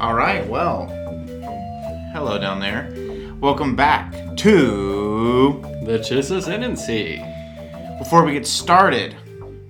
All 0.00 0.14
right, 0.14 0.46
well, 0.48 0.86
hello 2.12 2.38
down 2.38 2.60
there. 2.60 2.92
Welcome 3.40 3.74
back 3.74 4.12
to. 4.36 5.60
The 5.84 5.98
Chiss 5.98 6.30
Ascendancy. 6.30 7.20
Before 7.98 8.24
we 8.24 8.34
get 8.34 8.46
started, 8.46 9.16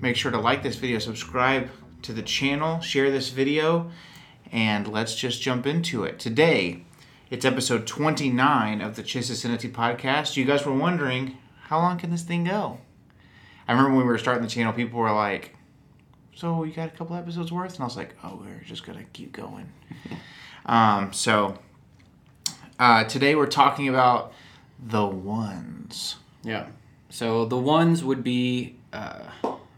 make 0.03 0.17
sure 0.17 0.31
to 0.31 0.39
like 0.39 0.63
this 0.63 0.77
video, 0.77 0.99
subscribe 0.99 1.71
to 2.03 2.13
the 2.13 2.21
channel, 2.21 2.81
share 2.81 3.11
this 3.11 3.31
video, 3.31 3.91
and 4.53 4.87
let's 4.87 5.15
just 5.15 5.41
jump 5.41 5.67
into 5.67 6.05
it. 6.05 6.19
Today, 6.19 6.85
it's 7.31 7.47
episode 7.47 7.87
29 7.87 8.83
of 8.83 8.97
the 8.97 9.03
Chiss 9.03 9.31
Ascendancy 9.31 9.71
podcast. 9.71 10.37
You 10.37 10.45
guys 10.45 10.67
were 10.67 10.77
wondering, 10.77 11.39
how 11.63 11.79
long 11.79 11.97
can 11.97 12.11
this 12.11 12.25
thing 12.25 12.45
go? 12.45 12.79
I 13.67 13.73
remember 13.73 13.97
when 13.97 14.07
we 14.07 14.13
were 14.13 14.19
starting 14.19 14.43
the 14.43 14.51
channel, 14.51 14.75
people 14.75 15.01
were 15.01 15.13
like, 15.13 15.57
so 16.41 16.65
you 16.65 16.73
got 16.73 16.89
a 16.89 16.93
couple 16.93 17.15
episodes 17.17 17.53
worth? 17.53 17.75
And 17.75 17.83
I 17.83 17.85
was 17.85 17.99
like, 17.99 18.17
oh, 18.25 18.41
we're 18.43 18.65
just 18.65 18.87
going 18.87 18.97
to 18.97 19.05
keep 19.13 19.33
going. 19.33 19.71
um, 20.67 21.13
so 21.13 21.59
uh, 22.79 23.05
today 23.05 23.35
we're 23.35 23.47
talking 23.47 23.91
about 23.91 24.33
the 24.83 25.05
ones. 25.05 26.17
Yeah. 26.43 26.69
So 27.11 27.45
the 27.45 27.59
ones 27.59 28.03
would 28.03 28.25
be. 28.25 28.77
Uh, 28.91 29.25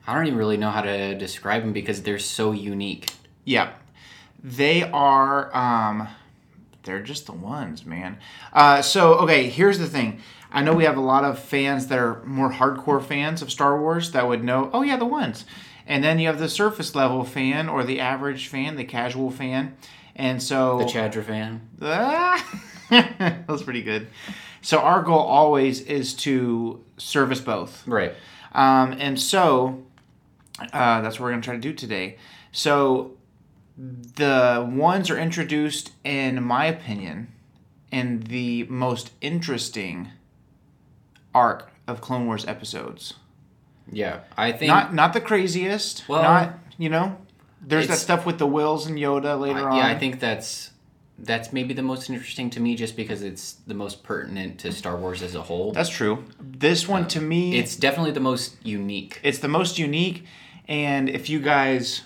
I 0.06 0.14
don't 0.14 0.26
even 0.26 0.38
really 0.38 0.56
know 0.56 0.70
how 0.70 0.82
to 0.82 1.16
describe 1.16 1.62
them 1.62 1.72
because 1.72 2.02
they're 2.02 2.20
so 2.20 2.52
unique. 2.52 3.12
Yeah. 3.44 3.72
They 4.42 4.82
are 4.82 5.54
um 5.56 6.08
they're 6.82 7.02
just 7.02 7.26
the 7.26 7.32
ones, 7.32 7.86
man. 7.86 8.18
Uh 8.52 8.82
so 8.82 9.14
okay, 9.14 9.48
here's 9.48 9.78
the 9.78 9.86
thing. 9.86 10.20
I 10.50 10.62
know 10.62 10.74
we 10.74 10.84
have 10.84 10.96
a 10.96 11.00
lot 11.00 11.24
of 11.24 11.38
fans 11.38 11.86
that 11.86 11.98
are 11.98 12.22
more 12.24 12.50
hardcore 12.50 13.02
fans 13.02 13.42
of 13.42 13.50
Star 13.50 13.80
Wars 13.80 14.10
that 14.10 14.26
would 14.26 14.42
know, 14.42 14.70
oh 14.72 14.82
yeah, 14.82 14.96
the 14.96 15.06
ones. 15.06 15.44
And 15.86 16.02
then 16.02 16.18
you 16.18 16.26
have 16.28 16.38
the 16.38 16.48
surface 16.48 16.94
level 16.94 17.24
fan 17.24 17.68
or 17.68 17.84
the 17.84 18.00
average 18.00 18.48
fan, 18.48 18.76
the 18.76 18.84
casual 18.84 19.30
fan. 19.30 19.76
And 20.14 20.42
so 20.42 20.78
The 20.78 20.84
Chadra 20.84 21.24
fan. 21.24 21.68
Ah! 21.82 22.60
that 22.90 23.48
was 23.48 23.62
pretty 23.62 23.82
good. 23.82 24.08
So 24.60 24.78
our 24.78 25.02
goal 25.02 25.18
always 25.18 25.80
is 25.80 26.14
to 26.14 26.84
service 26.98 27.40
both. 27.40 27.86
Right. 27.88 28.14
Um, 28.52 28.92
and 28.92 29.18
so 29.18 29.82
uh, 30.60 31.00
that's 31.00 31.18
what 31.18 31.24
we're 31.24 31.30
going 31.30 31.40
to 31.40 31.44
try 31.46 31.54
to 31.54 31.60
do 31.60 31.72
today. 31.72 32.18
So 32.52 33.16
the 33.76 34.68
ones 34.70 35.10
are 35.10 35.18
introduced, 35.18 35.92
in 36.04 36.42
my 36.42 36.66
opinion, 36.66 37.32
in 37.90 38.20
the 38.20 38.64
most 38.64 39.12
interesting 39.20 40.10
arc 41.34 41.70
of 41.88 42.00
Clone 42.00 42.26
Wars 42.26 42.46
episodes. 42.46 43.14
Yeah. 43.90 44.20
I 44.36 44.52
think. 44.52 44.68
Not 44.68 44.94
not 44.94 45.12
the 45.12 45.20
craziest. 45.20 46.08
Well, 46.08 46.22
not 46.22 46.58
you 46.78 46.88
know. 46.88 47.16
There's 47.64 47.88
that 47.88 47.98
stuff 47.98 48.26
with 48.26 48.38
the 48.38 48.46
Whills 48.46 48.86
and 48.86 48.98
Yoda 48.98 49.38
later 49.40 49.68
on. 49.68 49.76
yeah, 49.76 49.86
I 49.86 49.96
think 49.98 50.18
that's 50.20 50.70
that's 51.18 51.52
maybe 51.52 51.72
the 51.74 51.82
most 51.82 52.10
interesting 52.10 52.50
to 52.50 52.58
me, 52.60 52.74
just 52.74 52.96
because 52.96 53.22
it's 53.22 53.52
the 53.68 53.74
most 53.74 54.02
pertinent 54.02 54.58
to 54.60 54.72
Star 54.72 54.96
Wars 54.96 55.22
as 55.22 55.34
a 55.36 55.42
whole. 55.42 55.70
that's 55.72 55.88
true. 55.90 56.24
This 56.40 56.88
one 56.88 57.06
to 57.08 57.20
me, 57.20 57.56
It's 57.58 57.76
definitely 57.76 58.10
the 58.10 58.20
most 58.20 58.56
unique. 58.66 59.20
it's 59.22 59.38
the 59.38 59.48
most 59.48 59.78
unique 59.78 60.24
and 60.66 61.08
if 61.08 61.28
you 61.30 61.38
guys 61.40 62.02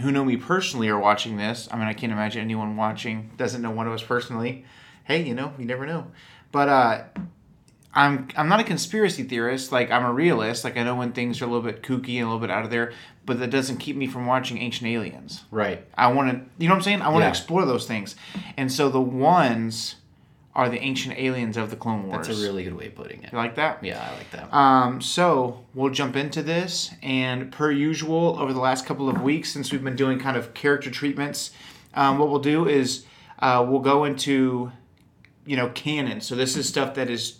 who 0.00 0.10
know 0.10 0.24
me 0.24 0.36
personally 0.36 0.88
are 0.88 0.98
watching 0.98 1.36
this 1.36 1.68
i 1.70 1.76
mean 1.76 1.86
i 1.86 1.92
can't 1.92 2.12
imagine 2.12 2.40
anyone 2.40 2.76
watching 2.78 3.30
doesn't 3.36 3.60
know 3.60 3.70
one 3.70 3.86
of 3.86 3.92
us 3.92 4.02
personally 4.02 4.64
hey 5.04 5.22
you 5.22 5.34
know 5.34 5.52
you 5.58 5.66
never 5.66 5.84
know 5.84 6.06
but 6.50 6.66
uh 6.70 7.02
i'm 7.94 8.28
i'm 8.36 8.48
not 8.48 8.60
a 8.60 8.64
conspiracy 8.64 9.22
theorist 9.22 9.70
like 9.72 9.90
i'm 9.90 10.04
a 10.04 10.12
realist 10.12 10.64
like 10.64 10.76
i 10.76 10.82
know 10.82 10.94
when 10.94 11.12
things 11.12 11.40
are 11.40 11.44
a 11.44 11.48
little 11.48 11.62
bit 11.62 11.82
kooky 11.82 12.14
and 12.16 12.22
a 12.22 12.26
little 12.26 12.38
bit 12.38 12.50
out 12.50 12.64
of 12.64 12.70
there 12.70 12.92
but 13.26 13.38
that 13.38 13.50
doesn't 13.50 13.76
keep 13.78 13.96
me 13.96 14.06
from 14.06 14.26
watching 14.26 14.58
ancient 14.58 14.88
aliens 14.88 15.44
Right. 15.50 15.84
i 15.96 16.10
want 16.12 16.30
to 16.30 16.36
you 16.62 16.68
know 16.68 16.74
what 16.74 16.78
i'm 16.78 16.82
saying 16.82 17.02
i 17.02 17.08
want 17.08 17.18
to 17.22 17.26
Yeah. 17.26 17.30
explore 17.30 17.64
those 17.66 17.86
things 17.86 18.16
and 18.56 18.70
so 18.72 18.88
the 18.88 19.00
ones 19.00 19.96
are 20.54 20.68
the 20.68 20.78
ancient 20.80 21.18
aliens 21.18 21.56
of 21.56 21.70
the 21.70 21.76
clone 21.76 22.06
wars 22.08 22.26
That's 22.28 22.38
a 22.38 22.42
really 22.42 22.62
good 22.64 22.74
way 22.76 22.88
of 22.88 22.94
putting 22.94 23.22
it. 23.22 23.32
you 23.32 23.38
like 23.38 23.54
that 23.56 23.82
Yeah, 23.82 24.06
I 24.06 24.16
like 24.18 24.30
that. 24.32 24.54
um, 24.54 25.00
so 25.00 25.64
we'll 25.72 25.88
jump 25.88 26.14
into 26.14 26.42
this, 26.42 26.90
and 27.02 27.50
per 27.50 27.70
usual, 27.70 28.36
over 28.38 28.52
the 28.52 28.60
last 28.60 28.84
couple 28.84 29.08
of 29.08 29.22
weeks, 29.22 29.50
since 29.50 29.72
we've 29.72 29.82
been 29.82 29.96
doing 29.96 30.18
kind 30.18 30.36
of 30.36 30.52
character 30.52 30.90
treatments, 30.90 31.52
um, 31.94 32.18
what 32.18 32.28
we'll 32.28 32.38
do 32.38 32.68
is 32.68 33.06
uh, 33.38 33.64
we'll 33.66 33.80
go 33.80 34.04
into, 34.04 34.70
you 35.46 35.56
know, 35.56 35.70
canon. 35.70 36.20
So 36.20 36.34
this 36.34 36.54
is 36.54 36.68
stuff 36.68 36.96
that 36.96 37.08
is 37.08 37.38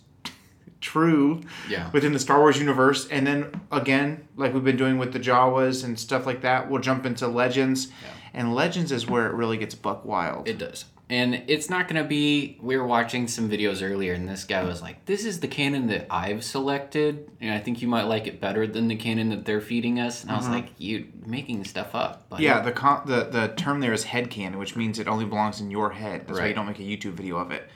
true 0.82 1.40
Yeah. 1.68 1.88
within 1.92 2.12
the 2.12 2.18
Star 2.18 2.38
Wars 2.40 2.58
universe, 2.58 3.08
and 3.08 3.26
then 3.26 3.46
again, 3.70 4.28
like 4.36 4.52
we've 4.52 4.64
been 4.64 4.76
doing 4.76 4.98
with 4.98 5.12
the 5.14 5.20
Jawas 5.20 5.82
and 5.84 5.98
stuff 5.98 6.26
like 6.26 6.42
that, 6.42 6.68
we'll 6.70 6.82
jump 6.82 7.06
into 7.06 7.26
legends, 7.28 7.88
and 8.34 8.54
legends 8.54 8.92
is 8.92 9.06
where 9.06 9.26
it 9.26 9.32
really 9.32 9.56
gets 9.56 9.74
buck 9.74 10.04
wild. 10.04 10.46
It 10.48 10.58
does. 10.58 10.84
And 11.10 11.42
it's 11.46 11.68
not 11.68 11.88
going 11.88 12.02
to 12.02 12.08
be. 12.08 12.56
We 12.62 12.78
were 12.78 12.86
watching 12.86 13.28
some 13.28 13.50
videos 13.50 13.82
earlier, 13.82 14.14
and 14.14 14.26
this 14.26 14.44
guy 14.44 14.62
was 14.62 14.80
like, 14.80 15.04
This 15.04 15.26
is 15.26 15.40
the 15.40 15.48
canon 15.48 15.88
that 15.88 16.06
I've 16.08 16.42
selected, 16.42 17.28
and 17.38 17.52
I 17.52 17.58
think 17.58 17.82
you 17.82 17.88
might 17.88 18.04
like 18.04 18.26
it 18.26 18.40
better 18.40 18.66
than 18.66 18.88
the 18.88 18.96
canon 18.96 19.28
that 19.28 19.44
they're 19.44 19.60
feeding 19.60 20.00
us. 20.00 20.22
And 20.22 20.30
I 20.32 20.36
was 20.38 20.48
like, 20.48 20.68
You 20.78 21.08
making 21.26 21.64
stuff 21.64 21.94
up. 21.94 22.24
But 22.30 22.36
Mm-hmm. 22.36 22.44
Yeah, 22.44 22.60
the, 22.62 22.72
con- 22.72 23.02
the 23.04 23.24
the 23.24 23.52
term 23.56 23.80
there 23.80 23.92
is 23.92 24.06
headcanon, 24.06 24.56
which 24.58 24.74
means 24.74 24.98
it 24.98 25.06
only 25.06 25.26
belongs 25.26 25.60
in 25.60 25.70
your 25.70 25.90
head. 25.90 26.26
That's 26.26 26.38
why 26.38 26.46
you 26.46 26.54
don't 26.54 26.66
make 26.66 26.78
a 26.78 26.82
YouTube 26.82 27.12
video 27.12 27.36
of 27.36 27.50
it. 27.50 27.68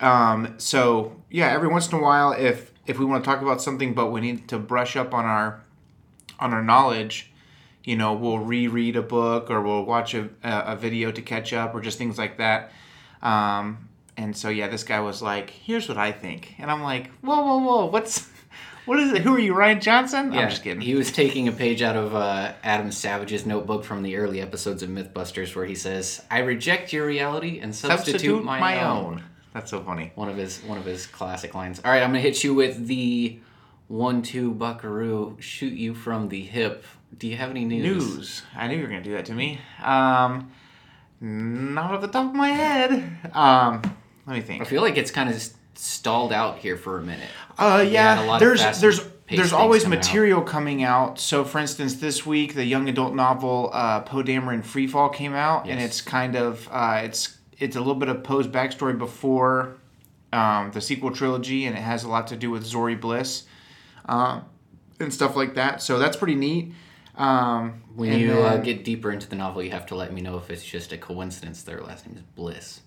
Um, 0.00 0.54
so 0.58 1.20
yeah, 1.30 1.52
every 1.52 1.68
once 1.68 1.90
in 1.90 1.98
a 1.98 2.02
while, 2.02 2.32
if 2.32 2.72
if 2.86 2.98
we 2.98 3.04
want 3.04 3.22
to 3.22 3.30
talk 3.30 3.42
about 3.42 3.62
something, 3.62 3.94
but 3.94 4.10
we 4.10 4.20
need 4.20 4.48
to 4.48 4.58
brush 4.58 4.96
up 4.96 5.14
on 5.14 5.24
our 5.24 5.62
on 6.38 6.52
our 6.52 6.62
knowledge, 6.62 7.30
you 7.84 7.96
know, 7.96 8.14
we'll 8.14 8.38
reread 8.38 8.96
a 8.96 9.02
book 9.02 9.50
or 9.50 9.60
we'll 9.62 9.84
watch 9.84 10.14
a, 10.14 10.28
a, 10.42 10.74
video 10.74 11.12
to 11.12 11.20
catch 11.20 11.52
up 11.52 11.74
or 11.74 11.80
just 11.80 11.98
things 11.98 12.16
like 12.16 12.38
that. 12.38 12.72
Um, 13.22 13.88
and 14.16 14.34
so 14.34 14.48
yeah, 14.48 14.68
this 14.68 14.82
guy 14.84 15.00
was 15.00 15.22
like, 15.22 15.50
"Here's 15.50 15.88
what 15.88 15.98
I 15.98 16.12
think," 16.12 16.54
and 16.58 16.70
I'm 16.70 16.82
like, 16.82 17.10
"Whoa, 17.20 17.40
whoa, 17.42 17.58
whoa! 17.58 17.86
What's 17.86 18.28
what 18.86 18.98
is 18.98 19.12
it? 19.12 19.22
Who 19.22 19.34
are 19.34 19.38
you, 19.38 19.54
Rian 19.54 19.80
Johnson?" 19.80 20.32
Yeah, 20.32 20.40
I'm 20.40 20.50
just 20.50 20.62
kidding. 20.62 20.80
He 20.80 20.94
was 20.94 21.12
taking 21.12 21.48
a 21.48 21.52
page 21.52 21.80
out 21.80 21.96
of 21.96 22.14
uh, 22.14 22.52
Adam 22.62 22.92
Savage's 22.92 23.46
notebook 23.46 23.84
from 23.84 24.02
the 24.02 24.16
early 24.16 24.40
episodes 24.40 24.82
of 24.82 24.90
MythBusters, 24.90 25.54
where 25.54 25.64
he 25.64 25.74
says, 25.74 26.22
"I 26.30 26.40
reject 26.40 26.92
your 26.92 27.06
reality 27.06 27.60
and 27.60 27.74
substitute, 27.74 28.44
my, 28.44 28.82
own. 28.82 29.22
That's 29.52 29.70
so 29.70 29.82
funny. 29.82 30.12
One 30.14 30.28
of 30.28 30.36
his 30.36 30.58
one 30.58 30.78
of 30.78 30.84
his 30.84 31.06
classic 31.06 31.54
lines. 31.54 31.80
All 31.84 31.90
right, 31.90 32.02
I'm 32.02 32.10
gonna 32.10 32.20
hit 32.20 32.44
you 32.44 32.54
with 32.54 32.86
the 32.86 33.38
one-two 33.88 34.52
Buckaroo. 34.52 35.36
Shoot 35.40 35.72
you 35.72 35.94
from 35.94 36.28
the 36.28 36.42
hip. 36.42 36.84
Do 37.18 37.26
you 37.26 37.36
have 37.36 37.50
any 37.50 37.64
news? 37.64 38.16
News. 38.16 38.42
I 38.56 38.68
knew 38.68 38.76
you 38.76 38.82
were 38.82 38.88
gonna 38.88 39.02
do 39.02 39.12
that 39.12 39.24
to 39.26 39.32
me. 39.32 39.60
Um, 39.82 40.52
not 41.20 41.92
off 41.94 42.00
the 42.00 42.08
top 42.08 42.26
of 42.26 42.34
my 42.34 42.50
head. 42.50 42.92
Um, 43.34 43.82
let 44.26 44.36
me 44.36 44.40
think. 44.42 44.62
I 44.62 44.64
feel 44.64 44.82
like 44.82 44.96
it's 44.96 45.10
kind 45.10 45.28
of 45.28 45.50
stalled 45.74 46.32
out 46.32 46.58
here 46.58 46.76
for 46.76 46.98
a 46.98 47.02
minute. 47.02 47.28
Uh, 47.58 47.84
yeah. 47.88 48.38
There's 48.38 48.80
there's 48.80 49.00
there's 49.28 49.52
always 49.52 49.82
coming 49.82 49.98
out. 49.98 50.04
material 50.04 50.42
coming 50.42 50.82
out. 50.82 51.18
So, 51.18 51.44
for 51.44 51.58
instance, 51.58 51.96
this 51.96 52.24
week 52.24 52.54
the 52.54 52.64
young 52.64 52.88
adult 52.88 53.14
novel 53.14 53.70
uh, 53.72 54.00
Poe 54.00 54.22
Dameron 54.22 54.62
Freefall 54.62 55.12
came 55.12 55.34
out, 55.34 55.68
and 55.68 55.80
it's 55.80 56.00
kind 56.00 56.36
of 56.36 56.68
uh, 56.70 57.02
it's 57.04 57.36
it's 57.60 57.76
a 57.76 57.78
little 57.78 57.94
bit 57.94 58.08
of 58.08 58.24
Poe's 58.24 58.48
backstory 58.48 58.98
before 58.98 59.76
um, 60.32 60.70
the 60.72 60.80
sequel 60.80 61.10
trilogy, 61.12 61.66
and 61.66 61.76
it 61.76 61.80
has 61.80 62.04
a 62.04 62.08
lot 62.08 62.26
to 62.28 62.36
do 62.36 62.50
with 62.50 62.64
Zorii 62.64 63.00
Bliss 63.00 63.44
um, 64.06 64.44
and 64.98 65.12
stuff 65.12 65.36
like 65.36 65.54
that. 65.54 65.82
So 65.82 65.98
that's 65.98 66.16
pretty 66.16 66.34
neat. 66.34 66.72
Um, 67.16 67.82
When 67.94 68.18
you 68.18 68.32
uh, 68.32 68.56
get 68.56 68.84
deeper 68.84 69.12
into 69.12 69.28
the 69.28 69.36
novel, 69.36 69.62
you 69.62 69.70
have 69.70 69.86
to 69.86 69.94
let 69.94 70.12
me 70.12 70.20
know 70.22 70.38
if 70.38 70.50
it's 70.50 70.64
just 70.64 70.92
a 70.92 70.96
coincidence 70.96 71.62
their 71.62 71.82
last 71.82 72.06
name 72.06 72.16
is 72.16 72.22
Bliss. 72.34 72.80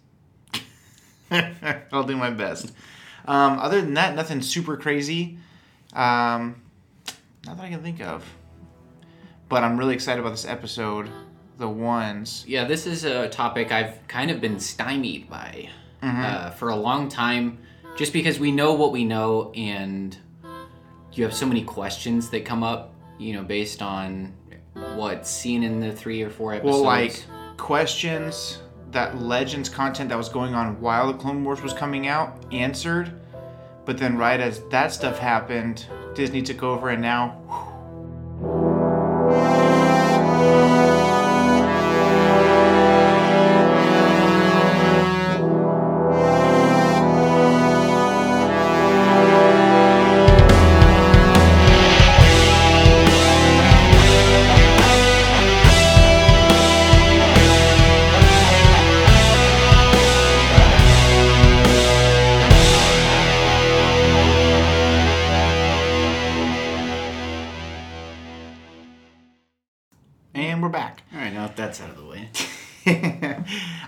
I'll 1.91 2.03
do 2.03 2.17
my 2.17 2.31
best. 2.31 2.73
Um, 3.25 3.59
other 3.59 3.79
than 3.81 3.94
that, 3.94 4.16
nothing 4.16 4.41
super 4.41 4.75
crazy. 4.75 5.38
Um, 5.94 6.61
not 7.45 7.57
that 7.57 7.63
I 7.63 7.69
can 7.69 7.84
think 7.84 8.01
of. 8.01 8.25
But 9.50 9.63
I'm 9.63 9.78
really 9.78 9.94
excited 9.94 10.19
about 10.19 10.31
this 10.31 10.45
episode. 10.45 11.09
The 11.58 11.70
ones. 11.70 12.44
Yeah, 12.47 12.66
this 12.66 12.88
is 12.88 13.03
a 13.03 13.29
topic 13.29 13.72
I've 13.72 14.05
kind 14.08 14.32
of 14.32 14.41
been 14.41 14.59
stymied 14.59 15.29
by 15.29 15.70
uh, 16.02 16.50
for 16.52 16.70
a 16.70 16.76
long 16.76 17.09
time, 17.09 17.59
just 17.96 18.11
because 18.11 18.40
we 18.40 18.52
know 18.52 18.73
what 18.73 18.91
we 18.91 19.05
know, 19.05 19.52
and 19.55 20.17
you 21.14 21.23
have 21.23 21.34
so 21.34 21.46
many 21.46 21.64
questions 21.64 22.29
that 22.32 22.44
come 22.44 22.64
up, 22.64 22.94
you 23.20 23.34
know, 23.34 23.44
based 23.44 23.82
on 23.82 24.34
what's 24.96 25.29
seen 25.29 25.64
in 25.64 25.79
the 25.79 25.91
three 25.91 26.23
or 26.23 26.29
four 26.29 26.53
episodes. 26.53 26.73
Well, 26.73 26.84
like 26.84 27.23
questions 27.58 28.59
that 28.91 29.22
Legends 29.22 29.70
content 29.70 30.09
that 30.09 30.17
was 30.17 30.29
going 30.29 30.53
on 30.55 30.79
while 30.82 31.08
the 31.08 31.17
Clone 31.17 31.44
Wars 31.44 31.61
was 31.61 31.73
coming 31.73 32.08
out 32.08 32.44
answered. 32.52 33.14
But 33.85 33.97
then, 33.97 34.17
right 34.17 34.40
as 34.40 34.61
that 34.70 34.91
stuff 34.91 35.20
happened, 35.20 35.85
Disney 36.16 36.41
took 36.41 36.64
over, 36.64 36.90
and 36.90 37.02
now. 37.02 37.40
And 37.50 37.72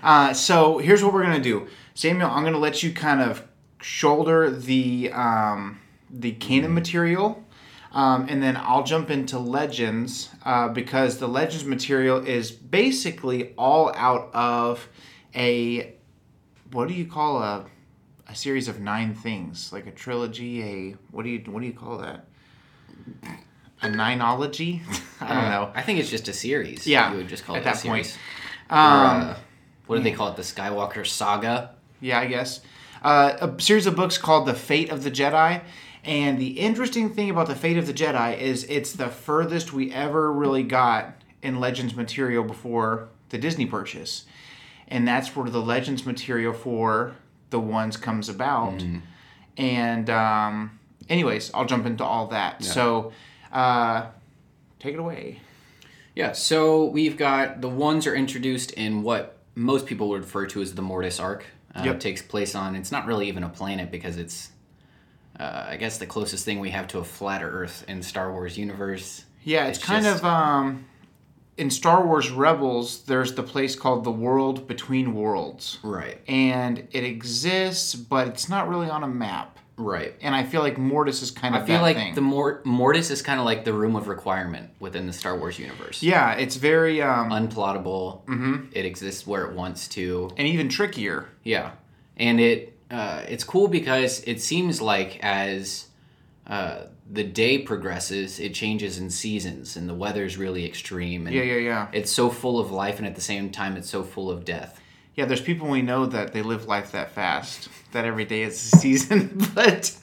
uh, 0.06 0.32
so 0.32 0.78
here's 0.78 1.02
what 1.02 1.12
we're 1.12 1.24
gonna 1.24 1.40
do, 1.40 1.66
Samuel. 1.94 2.30
I'm 2.30 2.44
gonna 2.44 2.58
let 2.58 2.82
you 2.84 2.92
kind 2.92 3.20
of 3.20 3.44
shoulder 3.82 4.48
the 4.50 5.10
um, 5.12 5.80
the 6.08 6.30
canon 6.32 6.72
material, 6.72 7.44
um, 7.90 8.26
and 8.28 8.40
then 8.40 8.56
I'll 8.56 8.84
jump 8.84 9.10
into 9.10 9.36
legends 9.38 10.30
uh, 10.44 10.68
because 10.68 11.18
the 11.18 11.26
legends 11.26 11.64
material 11.64 12.24
is 12.24 12.52
basically 12.52 13.52
all 13.58 13.92
out 13.96 14.30
of 14.32 14.88
a 15.34 15.92
what 16.70 16.86
do 16.86 16.94
you 16.94 17.06
call 17.06 17.42
a 17.42 17.66
a 18.28 18.34
series 18.34 18.68
of 18.68 18.80
nine 18.80 19.12
things 19.14 19.72
like 19.72 19.86
a 19.86 19.90
trilogy 19.90 20.62
a 20.62 20.96
what 21.10 21.24
do 21.24 21.30
you 21.30 21.38
what 21.50 21.60
do 21.60 21.66
you 21.66 21.72
call 21.72 21.98
that 21.98 22.26
a 23.82 23.86
nineology 23.86 24.80
I 25.20 25.28
don't 25.34 25.50
know 25.50 25.72
I 25.74 25.82
think 25.82 25.98
it's 25.98 26.10
just 26.10 26.28
a 26.28 26.32
series. 26.32 26.86
Yeah, 26.86 27.10
you 27.10 27.18
would 27.18 27.28
just 27.28 27.44
call 27.44 27.56
at 27.56 27.62
it 27.62 27.64
that 27.64 27.74
a 27.74 27.78
series. 27.78 28.12
point. 28.12 28.20
Um, 28.70 29.22
uh, 29.22 29.34
what 29.86 29.96
do 29.96 30.02
they 30.02 30.12
call 30.12 30.28
it? 30.28 30.36
The 30.36 30.42
Skywalker 30.42 31.06
Saga. 31.06 31.70
Yeah, 32.00 32.20
I 32.20 32.26
guess. 32.26 32.60
Uh, 33.02 33.36
a 33.40 33.60
series 33.60 33.86
of 33.86 33.96
books 33.96 34.18
called 34.18 34.46
The 34.46 34.54
Fate 34.54 34.90
of 34.90 35.02
the 35.02 35.10
Jedi. 35.10 35.62
And 36.04 36.38
the 36.38 36.58
interesting 36.60 37.10
thing 37.10 37.30
about 37.30 37.48
The 37.48 37.54
Fate 37.54 37.76
of 37.78 37.86
the 37.86 37.92
Jedi 37.94 38.38
is 38.38 38.64
it's 38.64 38.92
the 38.92 39.08
furthest 39.08 39.72
we 39.72 39.92
ever 39.92 40.32
really 40.32 40.62
got 40.62 41.14
in 41.42 41.60
Legends 41.60 41.94
material 41.94 42.44
before 42.44 43.08
the 43.30 43.38
Disney 43.38 43.66
purchase. 43.66 44.24
And 44.88 45.06
that's 45.06 45.34
where 45.34 45.50
the 45.50 45.60
Legends 45.60 46.06
material 46.06 46.52
for 46.52 47.14
the 47.50 47.58
ones 47.60 47.96
comes 47.96 48.28
about. 48.28 48.82
And, 49.56 50.10
um, 50.10 50.78
anyways, 51.08 51.50
I'll 51.54 51.64
jump 51.64 51.86
into 51.86 52.04
all 52.04 52.28
that. 52.28 52.62
So, 52.64 53.12
uh, 53.52 54.06
take 54.78 54.94
it 54.94 55.00
away. 55.00 55.40
Yeah, 56.14 56.32
so 56.32 56.84
we've 56.84 57.16
got 57.16 57.60
the 57.60 57.68
ones 57.68 58.06
are 58.06 58.14
introduced 58.14 58.70
in 58.72 59.02
what 59.02 59.35
most 59.56 59.86
people 59.86 60.08
would 60.10 60.20
refer 60.20 60.46
to 60.46 60.62
as 60.62 60.74
the 60.74 60.82
Mortis 60.82 61.18
arc. 61.18 61.44
Uh, 61.74 61.82
Yep. 61.86 61.94
It 61.96 62.00
takes 62.00 62.22
place 62.22 62.54
on, 62.54 62.76
it's 62.76 62.92
not 62.92 63.06
really 63.06 63.26
even 63.28 63.42
a 63.42 63.48
planet 63.48 63.90
because 63.90 64.16
it's, 64.16 64.50
uh, 65.40 65.64
I 65.68 65.76
guess, 65.76 65.98
the 65.98 66.06
closest 66.06 66.44
thing 66.44 66.60
we 66.60 66.70
have 66.70 66.86
to 66.88 66.98
a 67.00 67.04
flat 67.04 67.42
Earth 67.42 67.84
in 67.88 68.02
Star 68.02 68.30
Wars 68.32 68.56
universe. 68.56 69.24
Yeah, 69.42 69.66
it's, 69.66 69.78
It's 69.78 69.86
kind 69.86 70.04
just- 70.04 70.20
of 70.20 70.24
um, 70.24 70.84
in 71.58 71.70
Star 71.70 72.06
Wars 72.06 72.30
Rebels. 72.30 73.02
There's 73.04 73.34
the 73.34 73.42
place 73.42 73.74
called 73.76 74.04
the 74.04 74.10
World 74.12 74.66
Between 74.68 75.14
Worlds, 75.14 75.78
Right, 75.82 76.20
and 76.28 76.86
it 76.92 77.04
exists, 77.04 77.94
but 77.94 78.28
it's 78.28 78.48
not 78.48 78.68
really 78.68 78.88
on 78.88 79.02
a 79.02 79.08
map. 79.08 79.58
Right. 79.76 80.14
And 80.20 80.34
I 80.34 80.44
feel 80.44 80.62
like 80.62 80.78
Mortis 80.78 81.22
is 81.22 81.30
kind 81.30 81.54
of 81.54 81.62
I 81.62 81.66
feel 81.66 81.80
like 81.80 81.96
thing. 81.96 82.14
the 82.14 82.20
Mor- 82.20 82.62
Mortis 82.64 83.10
is 83.10 83.22
kind 83.22 83.38
of 83.40 83.46
like 83.46 83.64
the 83.64 83.72
room 83.72 83.96
of 83.96 84.08
requirement 84.08 84.70
within 84.80 85.06
the 85.06 85.12
Star 85.12 85.36
Wars 85.38 85.58
universe. 85.58 86.02
yeah, 86.02 86.32
it's 86.34 86.56
very 86.56 87.02
um, 87.02 87.30
Unplottable. 87.30 88.24
Mm-hmm. 88.26 88.66
It 88.72 88.84
exists 88.84 89.26
where 89.26 89.44
it 89.46 89.54
wants 89.54 89.88
to. 89.88 90.30
and 90.36 90.46
even 90.48 90.68
trickier. 90.68 91.28
Yeah, 91.44 91.72
and 92.16 92.40
it 92.40 92.72
uh, 92.90 93.24
it's 93.28 93.44
cool 93.44 93.68
because 93.68 94.20
it 94.26 94.40
seems 94.40 94.80
like 94.80 95.18
as 95.22 95.86
uh, 96.46 96.84
the 97.10 97.24
day 97.24 97.58
progresses, 97.58 98.38
it 98.40 98.54
changes 98.54 98.98
in 98.98 99.10
seasons, 99.10 99.76
and 99.76 99.88
the 99.88 99.94
weather's 99.94 100.36
really 100.36 100.64
extreme. 100.64 101.26
And 101.26 101.34
Yeah, 101.34 101.42
yeah, 101.42 101.56
yeah. 101.56 101.88
It's 101.92 102.10
so 102.10 102.30
full 102.30 102.58
of 102.60 102.70
life, 102.70 102.98
and 102.98 103.06
at 103.06 103.14
the 103.14 103.20
same 103.20 103.50
time, 103.50 103.76
it's 103.76 103.90
so 103.90 104.02
full 104.04 104.30
of 104.30 104.44
death. 104.44 104.80
Yeah, 105.16 105.24
there's 105.24 105.40
people 105.40 105.68
we 105.68 105.80
know 105.80 106.04
that 106.06 106.34
they 106.34 106.42
live 106.42 106.66
life 106.66 106.92
that 106.92 107.10
fast. 107.10 107.68
That 107.92 108.04
every 108.04 108.26
day 108.26 108.42
is 108.42 108.72
a 108.72 108.76
season, 108.78 109.50
but 109.54 109.96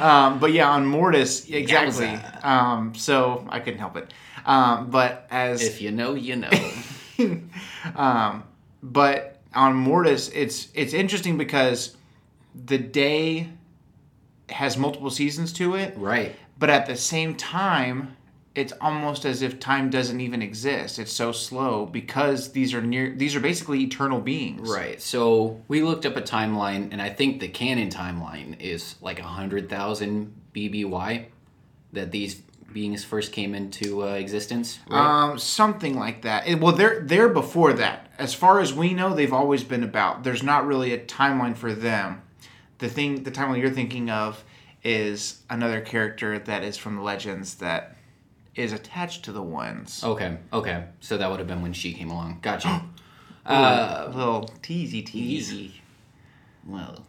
um, 0.00 0.38
but 0.38 0.52
yeah, 0.52 0.70
on 0.70 0.86
Mortis 0.86 1.48
exactly. 1.50 2.14
Um, 2.42 2.94
so 2.94 3.44
I 3.48 3.58
couldn't 3.58 3.80
help 3.80 3.96
it. 3.96 4.12
Um, 4.44 4.90
but 4.90 5.26
as 5.30 5.62
If 5.64 5.82
you 5.82 5.90
know, 5.90 6.14
you 6.14 6.36
know. 6.36 6.50
um, 7.96 8.44
but 8.82 9.40
on 9.52 9.74
Mortis, 9.74 10.28
it's 10.28 10.68
it's 10.74 10.94
interesting 10.94 11.36
because 11.36 11.96
the 12.54 12.78
day 12.78 13.48
has 14.48 14.76
multiple 14.76 15.10
seasons 15.10 15.52
to 15.54 15.74
it, 15.74 15.94
right. 15.96 16.36
but 16.56 16.70
at 16.70 16.86
the 16.86 16.96
same 16.96 17.34
time, 17.34 18.15
it's 18.56 18.72
almost 18.80 19.26
as 19.26 19.42
if 19.42 19.60
time 19.60 19.90
doesn't 19.90 20.18
even 20.18 20.40
exist. 20.40 20.98
It's 20.98 21.12
so 21.12 21.30
slow 21.30 21.84
because 21.84 22.52
these 22.52 22.72
are 22.72 22.80
near 22.80 23.14
these 23.14 23.36
are 23.36 23.40
basically 23.40 23.82
eternal 23.82 24.18
beings. 24.18 24.68
Right. 24.68 25.00
So 25.00 25.60
we 25.68 25.82
looked 25.82 26.06
up 26.06 26.16
a 26.16 26.22
timeline, 26.22 26.88
and 26.90 27.00
I 27.02 27.10
think 27.10 27.40
the 27.40 27.48
canon 27.48 27.90
timeline 27.90 28.58
is 28.58 28.96
like 29.02 29.20
a 29.20 29.24
100,000 29.24 30.34
BBY 30.54 31.26
that 31.92 32.10
these 32.10 32.36
beings 32.72 33.04
first 33.04 33.30
came 33.30 33.54
into 33.54 34.02
uh, 34.02 34.14
existence. 34.14 34.78
Right? 34.88 35.30
Um, 35.30 35.38
something 35.38 35.98
like 35.98 36.22
that. 36.22 36.48
It- 36.48 36.58
well, 36.58 36.74
they're 36.74 37.00
they're 37.00 37.28
before 37.28 37.74
that. 37.74 38.10
As 38.18 38.32
far 38.32 38.60
as 38.60 38.72
we 38.72 38.94
know, 38.94 39.14
they've 39.14 39.32
always 39.34 39.64
been 39.64 39.82
about. 39.82 40.24
There's 40.24 40.42
not 40.42 40.66
really 40.66 40.94
a 40.94 40.98
timeline 40.98 41.54
for 41.54 41.74
them. 41.74 42.22
The 42.78 42.88
thing, 42.88 43.22
the 43.22 43.30
timeline 43.30 43.60
you're 43.60 43.70
thinking 43.70 44.08
of, 44.08 44.42
is 44.82 45.42
another 45.50 45.82
character 45.82 46.38
that 46.38 46.64
is 46.64 46.78
from 46.78 46.96
the 46.96 47.02
legends 47.02 47.56
that 47.56 47.95
is 48.56 48.72
attached 48.72 49.24
to 49.24 49.32
the 49.32 49.42
ones. 49.42 50.02
okay. 50.02 50.38
Okay. 50.52 50.84
So 51.00 51.18
that 51.18 51.30
would 51.30 51.38
have 51.38 51.48
been 51.48 51.62
when 51.62 51.72
she 51.72 51.92
came 51.92 52.10
along. 52.10 52.38
Gotcha. 52.42 52.82
uh, 53.46 54.10
little 54.14 54.50
teasy 54.62 55.06
teasy. 55.06 55.72
Well, 56.66 57.06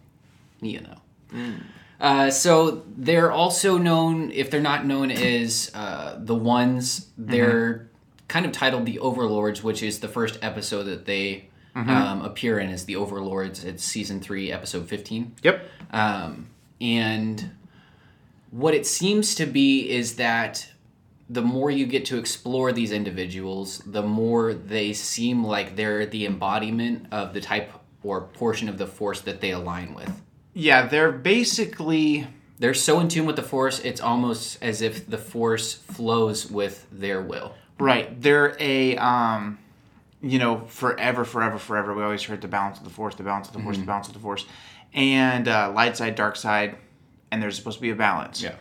you 0.61 0.81
know. 0.81 1.55
Uh, 1.99 2.29
so 2.29 2.83
they're 2.95 3.31
also 3.31 3.77
known, 3.77 4.31
if 4.31 4.51
they're 4.51 4.61
not 4.61 4.85
known 4.85 5.09
as 5.09 5.71
uh, 5.73 6.15
the 6.19 6.35
ones, 6.35 7.07
they're 7.17 7.89
kind 8.27 8.45
of 8.45 8.51
titled 8.51 8.85
the 8.85 8.99
Overlords, 8.99 9.63
which 9.63 9.81
is 9.81 9.99
the 9.99 10.07
first 10.07 10.37
episode 10.41 10.83
that 10.83 11.05
they 11.05 11.49
um, 11.75 12.21
appear 12.23 12.59
in 12.59 12.69
as 12.69 12.85
the 12.85 12.95
Overlords. 12.95 13.63
It's 13.63 13.83
season 13.83 14.19
three, 14.19 14.51
episode 14.51 14.87
fifteen. 14.87 15.35
Yep. 15.43 15.69
Um, 15.91 16.47
and 16.81 17.51
what 18.51 18.73
it 18.73 18.85
seems 18.85 19.35
to 19.35 19.45
be 19.45 19.89
is 19.89 20.15
that 20.15 20.71
the 21.29 21.41
more 21.41 21.69
you 21.69 21.85
get 21.85 22.05
to 22.05 22.17
explore 22.17 22.71
these 22.71 22.91
individuals, 22.91 23.79
the 23.85 24.01
more 24.03 24.53
they 24.53 24.93
seem 24.93 25.43
like 25.43 25.75
they're 25.75 26.05
the 26.05 26.25
embodiment 26.25 27.07
of 27.11 27.33
the 27.33 27.41
type 27.41 27.71
or 28.03 28.21
portion 28.21 28.69
of 28.69 28.77
the 28.77 28.87
force 28.87 29.21
that 29.21 29.41
they 29.41 29.51
align 29.51 29.93
with. 29.93 30.21
Yeah, 30.53 30.87
they're 30.87 31.11
basically 31.11 32.27
They're 32.59 32.73
so 32.73 32.99
in 32.99 33.07
tune 33.09 33.25
with 33.25 33.35
the 33.35 33.43
force, 33.43 33.79
it's 33.79 34.01
almost 34.01 34.57
as 34.63 34.81
if 34.81 35.07
the 35.07 35.17
force 35.17 35.73
flows 35.73 36.49
with 36.49 36.87
their 36.91 37.21
will. 37.21 37.53
right. 37.77 38.19
They're 38.21 38.55
a 38.59 38.95
um, 38.97 39.59
you 40.21 40.39
know, 40.39 40.65
forever, 40.65 41.23
forever, 41.25 41.59
forever. 41.59 41.93
We 41.93 42.01
always 42.01 42.23
heard 42.23 42.41
the 42.41 42.47
balance 42.47 42.79
of 42.79 42.83
the 42.85 42.89
force, 42.89 43.13
the 43.15 43.23
balance 43.23 43.47
of 43.49 43.53
the 43.53 43.59
force, 43.59 43.77
the 43.77 43.83
balance 43.83 44.07
of 44.07 44.13
the 44.13 44.19
force, 44.19 44.45
and 44.93 45.47
uh, 45.47 45.71
light 45.75 45.95
side, 45.95 46.15
dark 46.15 46.35
side, 46.35 46.75
and 47.31 47.41
there's 47.41 47.55
supposed 47.55 47.77
to 47.77 47.81
be 47.83 47.91
a 47.91 47.95
balance. 47.95 48.41
Yeah. 48.41 48.55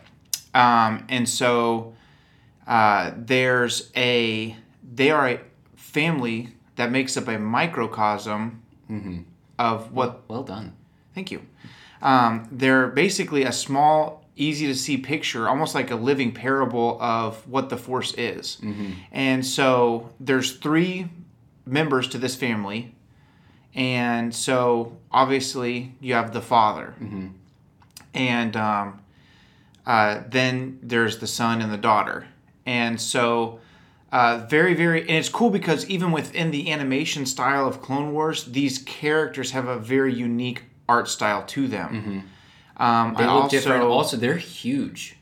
Um, 0.53 1.05
and 1.09 1.27
so 1.27 1.95
uh, 2.67 3.11
there's 3.15 3.91
a 3.95 4.55
they 4.95 5.09
are 5.09 5.29
a 5.29 5.39
family 5.75 6.49
that 6.75 6.91
makes 6.91 7.17
up 7.17 7.27
a 7.27 7.37
microcosm 7.39 8.61
of 9.57 9.91
what 9.91 10.27
Well 10.29 10.43
done. 10.43 10.73
Thank 11.15 11.31
you. 11.31 11.41
Um, 12.01 12.47
they're 12.51 12.87
basically 12.87 13.43
a 13.43 13.51
small, 13.51 14.23
easy 14.35 14.67
to 14.67 14.75
see 14.75 14.97
picture, 14.97 15.49
almost 15.49 15.73
like 15.73 15.89
a 15.89 15.95
living 15.95 16.31
parable 16.31 17.01
of 17.01 17.47
what 17.47 17.69
the 17.69 17.77
Force 17.77 18.13
is. 18.13 18.59
And 19.11 19.43
so 19.45 20.11
there's 20.19 20.57
three 20.57 21.09
members 21.65 22.07
to 22.09 22.17
this 22.19 22.35
family. 22.35 22.93
And 23.73 24.33
so 24.33 24.97
obviously 25.11 25.95
you 25.99 26.13
have 26.13 26.33
the 26.33 26.41
father. 26.41 26.93
And 28.13 28.55
um, 28.55 29.01
uh, 29.85 30.21
then 30.29 30.79
there's 30.83 31.17
the 31.17 31.27
son 31.27 31.61
and 31.61 31.71
the 31.73 31.77
daughter. 31.77 32.27
And 32.67 33.01
so 33.01 33.59
uh, 34.11 34.45
very, 34.49 34.73
very, 34.75 35.01
and 35.01 35.11
it's 35.11 35.29
cool 35.29 35.49
because 35.49 35.89
even 35.89 36.11
within 36.11 36.51
the 36.51 36.71
animation 36.71 37.25
style 37.25 37.67
of 37.67 37.81
Clone 37.81 38.13
Wars, 38.13 38.43
these 38.45 38.77
characters 38.79 39.51
have 39.51 39.67
a 39.67 39.79
very 39.79 40.13
unique 40.13 40.63
art 40.87 41.07
style 41.07 41.43
to 41.47 41.67
them. 41.67 42.23
Um, 42.77 43.15
They 43.17 43.23
I 43.23 43.33
look 43.33 43.43
also, 43.43 43.57
different. 43.57 43.83
Also, 43.85 44.17
they're 44.17 44.37
huge. 44.37 45.15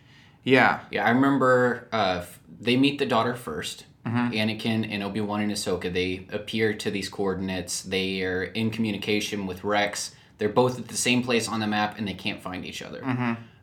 yeah, 0.43 0.81
Yeah, 0.91 1.05
I 1.05 1.11
remember 1.11 1.87
uh, 1.91 2.25
they 2.59 2.75
meet 2.75 2.99
the 2.99 3.05
daughter 3.05 3.33
1st 3.33 3.83
Mm-hmm. 4.05 4.33
Anakin 4.33 4.87
and 4.93 5.01
Obi 5.01 5.19
Wan 5.19 5.41
and 5.41 5.51
Ahsoka. 5.51 5.91
They 5.91 6.27
appear 6.31 6.75
to 6.75 6.91
these 6.91 7.09
coordinates. 7.09 7.81
They 7.81 8.21
are 8.21 8.43
in 8.43 8.69
communication 8.69 9.47
with 9.47 9.63
Rex. 9.63 10.13
They're 10.37 10.47
both 10.47 10.77
at 10.77 10.87
the 10.89 10.97
same 10.97 11.23
place 11.23 11.49
on 11.49 11.59
the 11.59 11.65
map, 11.65 11.97
and 11.97 12.07
they 12.07 12.13
can't 12.13 12.39
find 12.39 12.65
each 12.65 12.83
other. 12.83 13.01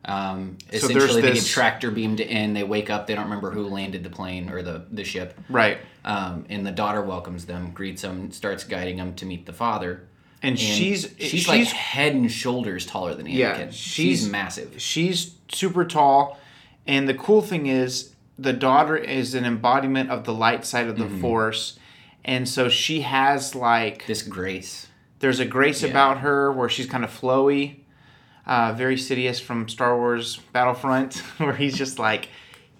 Um, 0.04 0.56
Mm-hmm. 0.72 0.74
essentially, 0.76 1.22
they 1.22 1.32
get 1.34 1.44
tractor 1.46 1.90
beamed 1.90 2.20
in. 2.20 2.54
They 2.54 2.64
wake 2.64 2.90
up. 2.90 3.06
They 3.06 3.14
don't 3.14 3.24
remember 3.24 3.50
who 3.52 3.66
landed 3.68 4.02
the 4.02 4.10
plane 4.10 4.50
or 4.50 4.62
the 4.62 4.84
the 4.90 5.04
ship. 5.04 5.38
right. 5.48 5.78
Um, 6.04 6.46
and 6.48 6.66
the 6.66 6.72
daughter 6.72 7.00
welcomes 7.00 7.44
them, 7.44 7.70
greets 7.70 8.02
them, 8.02 8.32
starts 8.32 8.64
guiding 8.64 8.96
them 8.96 9.14
to 9.14 9.24
meet 9.26 9.46
the 9.46 9.52
father. 9.52 10.08
And, 10.42 10.50
And 10.50 10.58
she's 10.58 11.14
she's, 11.16 11.30
she's 11.30 11.48
like 11.48 11.68
head 11.68 12.14
and 12.16 12.28
shoulders 12.28 12.84
taller 12.86 13.14
than 13.14 13.26
Anakin. 13.26 13.36
Yeah, 13.36 13.66
she's, 13.70 13.76
she's- 14.20 14.26
massive. 14.26 14.74
she's 14.82 15.34
super 15.52 15.84
tall, 15.84 16.40
and 16.88 17.08
the 17.08 17.14
cool 17.14 17.40
thing 17.42 17.66
is 17.66 18.12
the 18.36 18.52
daughter 18.52 18.96
is 18.96 19.34
an 19.34 19.44
embodiment 19.44 20.10
of 20.10 20.24
the 20.24 20.34
light 20.34 20.64
side 20.66 20.88
of 20.88 20.98
the 20.98 21.04
Mm-hmm. 21.04 21.20
force, 21.20 21.78
and 22.24 22.48
so 22.48 22.68
she 22.68 23.02
has 23.02 23.54
like 23.54 24.06
This 24.08 24.22
grace. 24.22 24.88
there's 25.20 25.38
a 25.38 25.44
grace 25.46 25.84
about 25.84 26.18
her 26.18 26.50
where 26.50 26.68
she's 26.68 26.86
kind 26.86 27.04
of 27.04 27.10
flowy, 27.10 27.76
uh, 28.46 28.72
very 28.76 28.96
Sidious 28.96 29.40
from 29.40 29.68
Star 29.68 29.96
Wars 29.96 30.36
Battlefront, 30.52 31.16
where 31.38 31.52
he's 31.54 31.76
just 31.76 31.98
like, 31.98 32.28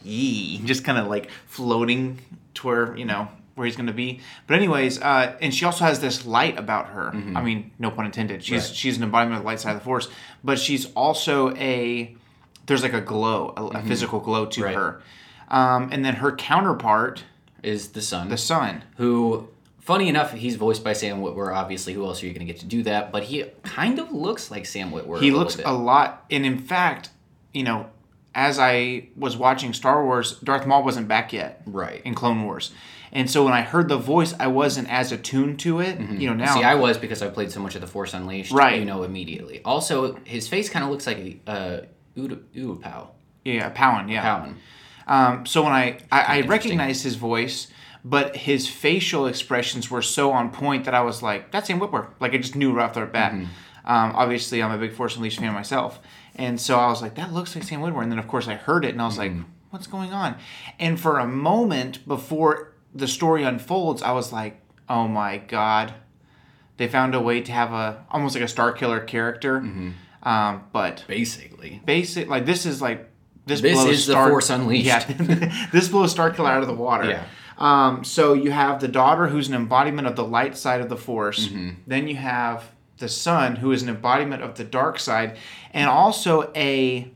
yee, 0.02 0.59
just 0.64 0.85
kind 0.85 0.99
of 0.99 1.07
like 1.07 1.31
floating 1.47 2.19
to 2.54 2.66
where 2.66 2.97
you 2.97 3.04
know 3.04 3.28
where 3.54 3.66
he's 3.66 3.76
gonna 3.76 3.92
be. 3.92 4.21
But 4.47 4.57
anyways, 4.57 5.00
uh, 5.00 5.37
and 5.40 5.54
she 5.54 5.64
also 5.64 5.85
has 5.85 6.00
this 6.00 6.25
light 6.25 6.59
about 6.59 6.87
her. 6.88 7.09
I 7.35 7.42
mean, 7.42 7.71
no 7.78 7.90
pun 7.90 8.07
intended. 8.07 8.42
She's 8.42 8.66
Right. 8.69 8.75
she's 8.76 8.97
an 8.97 9.02
embodiment 9.02 9.38
of 9.38 9.42
the 9.42 9.47
light 9.47 9.61
side 9.61 9.73
of 9.75 9.78
the 9.81 9.85
Force, 9.85 10.09
but 10.42 10.59
she's 10.59 10.87
also 10.95 11.54
a 11.57 12.16
there's 12.66 12.83
like 12.83 12.92
a 12.95 13.00
glow, 13.00 13.52
a, 13.57 13.64
a 13.78 13.83
physical 13.83 14.21
glow 14.21 14.47
to 14.47 14.62
Right. 14.64 14.75
her. 14.75 15.02
Um, 15.49 15.90
and 15.92 16.04
then 16.04 16.14
her 16.14 16.33
counterpart, 16.33 17.25
Is 17.62 17.88
the 17.88 18.00
son. 18.00 18.28
the 18.31 18.38
son. 18.38 18.85
who 18.97 19.49
funny 19.83 20.09
enough 20.09 20.33
he's 20.33 20.57
voiced 20.57 20.83
by 20.85 20.93
sam 20.93 21.21
witwer 21.21 21.55
obviously 21.55 21.93
who 21.93 22.05
else 22.05 22.23
are 22.23 22.27
you 22.27 22.33
going 22.33 22.47
to 22.47 22.51
get 22.53 22.61
to 22.61 22.67
do 22.67 22.83
that 22.83 23.11
but 23.12 23.25
he 23.25 23.45
kind 23.62 23.99
of 23.99 24.11
looks 24.12 24.51
like 24.51 24.65
sam 24.65 24.91
witwer 24.93 25.21
he 25.21 25.29
a 25.31 25.35
looks 25.37 25.57
bit. 25.57 25.67
a 25.67 25.73
lot 25.73 26.25
and 26.31 26.47
in 26.47 26.57
fact 26.59 27.11
you 27.53 27.62
know 27.65 27.87
as 28.35 28.59
i 28.59 29.07
was 29.17 29.37
watching 29.37 29.73
star 29.73 30.05
wars 30.05 30.39
darth 30.41 30.67
maul 30.67 30.83
wasn't 30.85 31.07
back 31.09 31.33
yet 31.33 31.62
right 31.67 32.01
in 32.05 32.15
clone 32.15 32.45
wars 32.45 32.71
and 33.12 33.29
so 33.31 33.45
when 33.45 33.53
i 33.53 33.61
heard 33.61 33.89
the 33.89 33.99
voice 33.99 34.33
i 34.39 34.47
wasn't 34.47 34.89
as 34.91 35.11
attuned 35.12 35.59
to 35.59 35.81
it 35.81 35.99
you 36.01 36.27
know 36.29 36.35
now 36.35 36.47
Mm-hmm. 36.47 36.59
see 36.59 36.65
i 36.65 36.75
was 36.77 36.97
because 36.97 37.21
i 37.21 37.29
played 37.29 37.51
so 37.53 37.61
much 37.61 37.75
of 37.75 37.81
the 37.81 37.87
force 37.89 38.15
unleashed 38.15 38.53
Right. 38.53 38.79
you 38.79 38.85
know 38.87 39.03
immediately 39.03 39.61
also 39.65 40.15
his 40.25 40.49
face 40.49 40.69
kind 40.71 40.85
of 40.85 40.91
looks 40.91 41.07
like 41.07 41.19
a 41.19 41.41
uh 41.47 41.81
Uda- 42.17 42.43
Uapau. 42.55 43.09
yeah 43.45 43.71
Pau'an, 43.73 44.09
yeah 44.11 44.23
Pau'an. 44.23 44.55
Um, 45.07 45.47
so 45.47 45.62
when 45.65 45.73
I 45.73 45.99
I, 46.12 46.39
I 46.39 46.41
recognized 46.43 47.03
his 47.03 47.17
voice, 47.17 47.67
but 48.04 48.37
his 48.37 48.68
facial 48.68 49.26
expressions 49.26 49.90
were 49.90 50.02
so 50.02 50.32
on 50.32 50.50
point 50.50 50.85
that 50.87 50.94
I 50.94 51.02
was 51.02 51.23
like, 51.23 51.50
"That's 51.52 51.66
Sam 51.68 51.80
Witwer." 51.80 52.09
Like 52.21 52.32
I 52.35 52.38
just 52.38 52.56
knew 52.56 52.73
right 52.73 52.85
off 52.85 52.94
the 52.94 53.06
bat. 53.06 53.32
Mm-hmm. 53.32 53.44
Um, 53.85 54.12
obviously, 54.14 54.62
I'm 54.62 54.71
a 54.71 54.78
big 54.78 54.92
Force 54.92 55.16
Unleashed 55.16 55.38
fan 55.40 55.52
myself, 55.52 55.99
and 56.37 56.61
so 56.61 56.78
I 56.78 56.87
was 56.88 57.02
like, 57.02 57.14
"That 57.16 57.32
looks 57.32 57.54
like 57.54 57.64
Sam 57.64 57.80
Witwer." 57.80 58.02
And 58.02 58.11
then 58.12 58.18
of 58.18 58.28
course 58.28 58.49
I 58.49 58.54
heard 58.54 58.85
it, 58.85 58.90
and 58.92 59.02
I 59.02 59.06
was 59.06 59.18
Mm-hmm. 59.18 59.38
like, 59.38 59.47
"What's 59.71 59.87
going 59.87 60.12
on?" 60.12 60.37
And 60.78 61.00
for 61.00 61.18
a 61.18 61.26
moment 61.26 62.06
before 62.06 62.73
the 62.94 63.09
story 63.09 63.42
unfolds, 63.44 64.02
I 64.02 64.12
was 64.12 64.32
like, 64.32 64.61
"Oh 64.88 65.09
my 65.09 65.38
god." 65.38 65.94
They 66.78 66.88
found 66.88 67.14
a 67.14 67.21
way 67.21 67.40
to 67.42 67.52
have 67.52 67.73
a 67.73 68.04
almost 68.11 68.35
like 68.35 68.42
a 68.42 68.49
Star 68.49 68.73
Killer 68.73 68.99
character, 69.00 69.61
Mm-hmm. 69.61 70.28
um, 70.28 70.64
but 70.73 71.04
basically 71.06 71.80
basic 71.85 72.28
like 72.28 72.47
this 72.47 72.66
is 72.66 72.80
like 72.82 73.09
this, 73.47 73.61
This 73.61 73.75
blows 73.75 73.88
is 73.90 74.06
the 74.06 74.12
Star, 74.12 74.28
Force 74.30 74.50
Unleashed. 74.50 74.87
Yeah, 74.87 75.68
this 75.73 75.88
blows 75.88 76.14
Starkiller 76.14 76.49
out 76.49 76.62
of 76.62 76.68
the 76.68 76.75
water. 76.75 77.09
Yeah. 77.11 77.25
Um, 77.62 78.02
so 78.04 78.33
you 78.35 78.50
have 78.50 78.81
the 78.81 78.88
daughter 78.88 79.28
who's 79.28 79.49
an 79.49 79.54
embodiment 79.54 80.07
of 80.09 80.16
the 80.16 80.25
light 80.25 80.57
side 80.57 80.81
of 80.81 80.88
the 80.88 80.97
Force. 80.97 81.47
Mm-hmm. 81.47 81.71
Then 81.87 82.09
you 82.09 82.16
have 82.16 82.71
the 82.99 83.09
son 83.09 83.57
who 83.57 83.71
is 83.73 83.83
an 83.83 83.88
embodiment 83.88 84.42
of 84.42 84.57
the 84.57 84.64
dark 84.64 84.99
side, 84.99 85.37
and 85.73 85.88
also 85.88 86.50
a. 86.57 87.11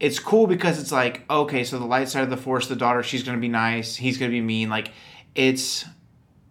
It's 0.00 0.18
cool 0.18 0.46
because 0.46 0.80
it's 0.80 0.90
like 0.92 1.22
okay, 1.30 1.62
so 1.62 1.78
the 1.78 1.84
light 1.84 2.08
side 2.08 2.24
of 2.24 2.30
the 2.30 2.36
Force, 2.36 2.66
the 2.68 2.76
daughter, 2.76 3.02
she's 3.02 3.22
gonna 3.22 3.38
be 3.38 3.48
nice, 3.48 3.96
he's 3.96 4.18
gonna 4.18 4.30
be 4.30 4.40
mean. 4.40 4.68
Like 4.70 4.90
it's 5.34 5.84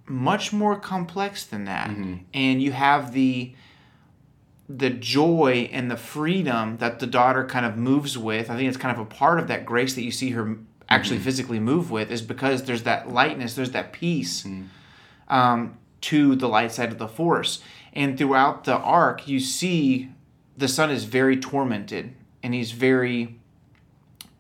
much 0.06 0.54
more 0.54 0.80
complex 0.80 1.46
than 1.46 1.66
that, 1.66 1.90
Mm-hmm. 1.90 2.16
and 2.34 2.62
you 2.64 2.72
have 2.72 3.12
the 3.12 3.54
the 4.70 4.92
joy 4.92 5.68
and 5.74 5.90
the 5.90 5.98
freedom 5.98 6.78
that 6.78 7.00
the 7.00 7.08
daughter 7.08 7.44
kind 7.44 7.66
of 7.66 7.76
moves 7.76 8.18
with. 8.18 8.50
I 8.52 8.56
think 8.56 8.68
it's 8.70 8.78
kind 8.78 8.96
of 8.96 9.02
a 9.02 9.06
part 9.10 9.40
of 9.40 9.48
that 9.48 9.66
grace 9.66 9.96
that 9.96 10.04
you 10.04 10.12
see 10.12 10.30
her 10.32 10.58
actually 10.90 11.18
Mm-hmm. 11.18 11.26
physically 11.26 11.60
move 11.60 11.92
with 11.92 12.12
is 12.12 12.22
because 12.22 12.64
there's 12.64 12.84
that 12.84 13.10
lightness, 13.12 13.54
there's 13.56 13.72
that 13.72 13.94
peace 13.94 14.44
Mm. 14.44 14.66
um, 15.28 15.78
to 16.02 16.36
the 16.36 16.48
light 16.48 16.72
side 16.72 16.92
of 16.92 16.98
the 16.98 17.08
force. 17.08 17.62
And 17.94 18.18
throughout 18.18 18.64
the 18.64 18.76
arc, 18.78 19.28
you 19.28 19.40
see 19.40 20.10
the 20.58 20.68
son 20.68 20.90
is 20.90 21.04
very 21.06 21.38
tormented 21.38 22.14
and 22.42 22.54
he's 22.54 22.72
very, 22.72 23.36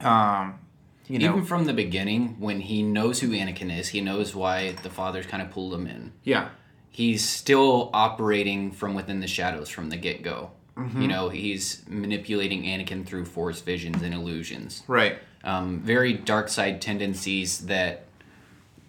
um, 0.01 0.60
you 1.08 1.20
know, 1.20 1.29
even 1.29 1.44
from 1.46 1.65
the 1.65 1.74
beginning 1.74 2.36
when 2.39 2.62
he 2.62 2.84
knows 2.84 3.20
who 3.20 3.29
anakin 3.29 3.75
is 3.75 3.89
he 3.89 4.00
knows 4.01 4.36
why 4.36 4.72
the 4.84 4.89
father's 4.89 5.25
kind 5.25 5.41
of 5.41 5.50
pulled 5.50 5.74
him 5.74 5.88
in 5.88 6.12
yeah, 6.24 6.50
he's 6.89 7.27
still 7.27 7.89
operating 7.94 8.72
from 8.72 8.94
within 8.94 9.20
the 9.20 9.27
shadows 9.27 9.70
from 9.70 9.89
the 9.89 9.98
get-go 9.98 10.51
Mm-hmm. 10.77 11.01
you 11.01 11.08
know 11.10 11.27
he's 11.27 11.84
manipulating 11.89 12.63
anakin 12.63 13.06
through 13.06 13.25
force 13.25 13.60
visions 13.60 14.01
and 14.01 14.13
illusions 14.13 14.82
right. 14.88 15.18
Um, 15.43 15.79
very 15.79 16.13
dark 16.13 16.50
side 16.50 16.81
tendencies 16.81 17.60
that 17.67 18.05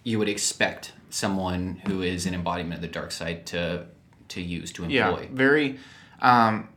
you 0.04 0.19
would 0.19 0.28
expect 0.28 0.92
someone 1.11 1.83
who 1.87 2.02
is 2.02 2.26
an 2.26 2.35
embodiment 2.35 2.75
of 2.76 2.80
the 2.83 2.88
dark 2.88 3.12
side 3.12 3.47
to 3.47 3.87
to 4.28 4.40
use 4.40 4.71
to 4.73 4.85
employ 4.85 5.23
Yeah, 5.23 5.26
very 5.33 5.78
um, 6.21 6.69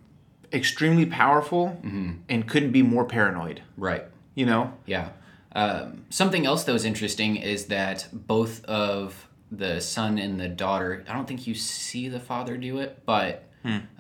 extremely 0.52 1.06
powerful 1.06 1.80
and 1.84 2.48
couldn't 2.48 2.72
be 2.72 2.82
more 2.82 3.06
paranoid. 3.06 3.62
right 3.78 4.04
You 4.36 4.46
know, 4.46 4.74
Yeah. 4.86 5.10
Um, 5.56 6.06
something 6.10 6.48
else 6.48 6.64
that 6.64 6.74
was 6.74 6.84
interesting 6.84 7.36
is 7.36 7.66
that 7.68 8.08
both 8.12 8.66
of 8.66 9.28
the 9.52 9.80
son 9.82 10.18
and 10.18 10.40
the 10.40 10.48
daughter, 10.48 11.06
I 11.08 11.14
don't 11.14 11.28
think 11.28 11.46
you 11.46 11.54
see 11.54 12.10
the 12.10 12.20
father 12.20 12.58
do 12.58 12.80
it, 12.80 13.04
but 13.06 13.48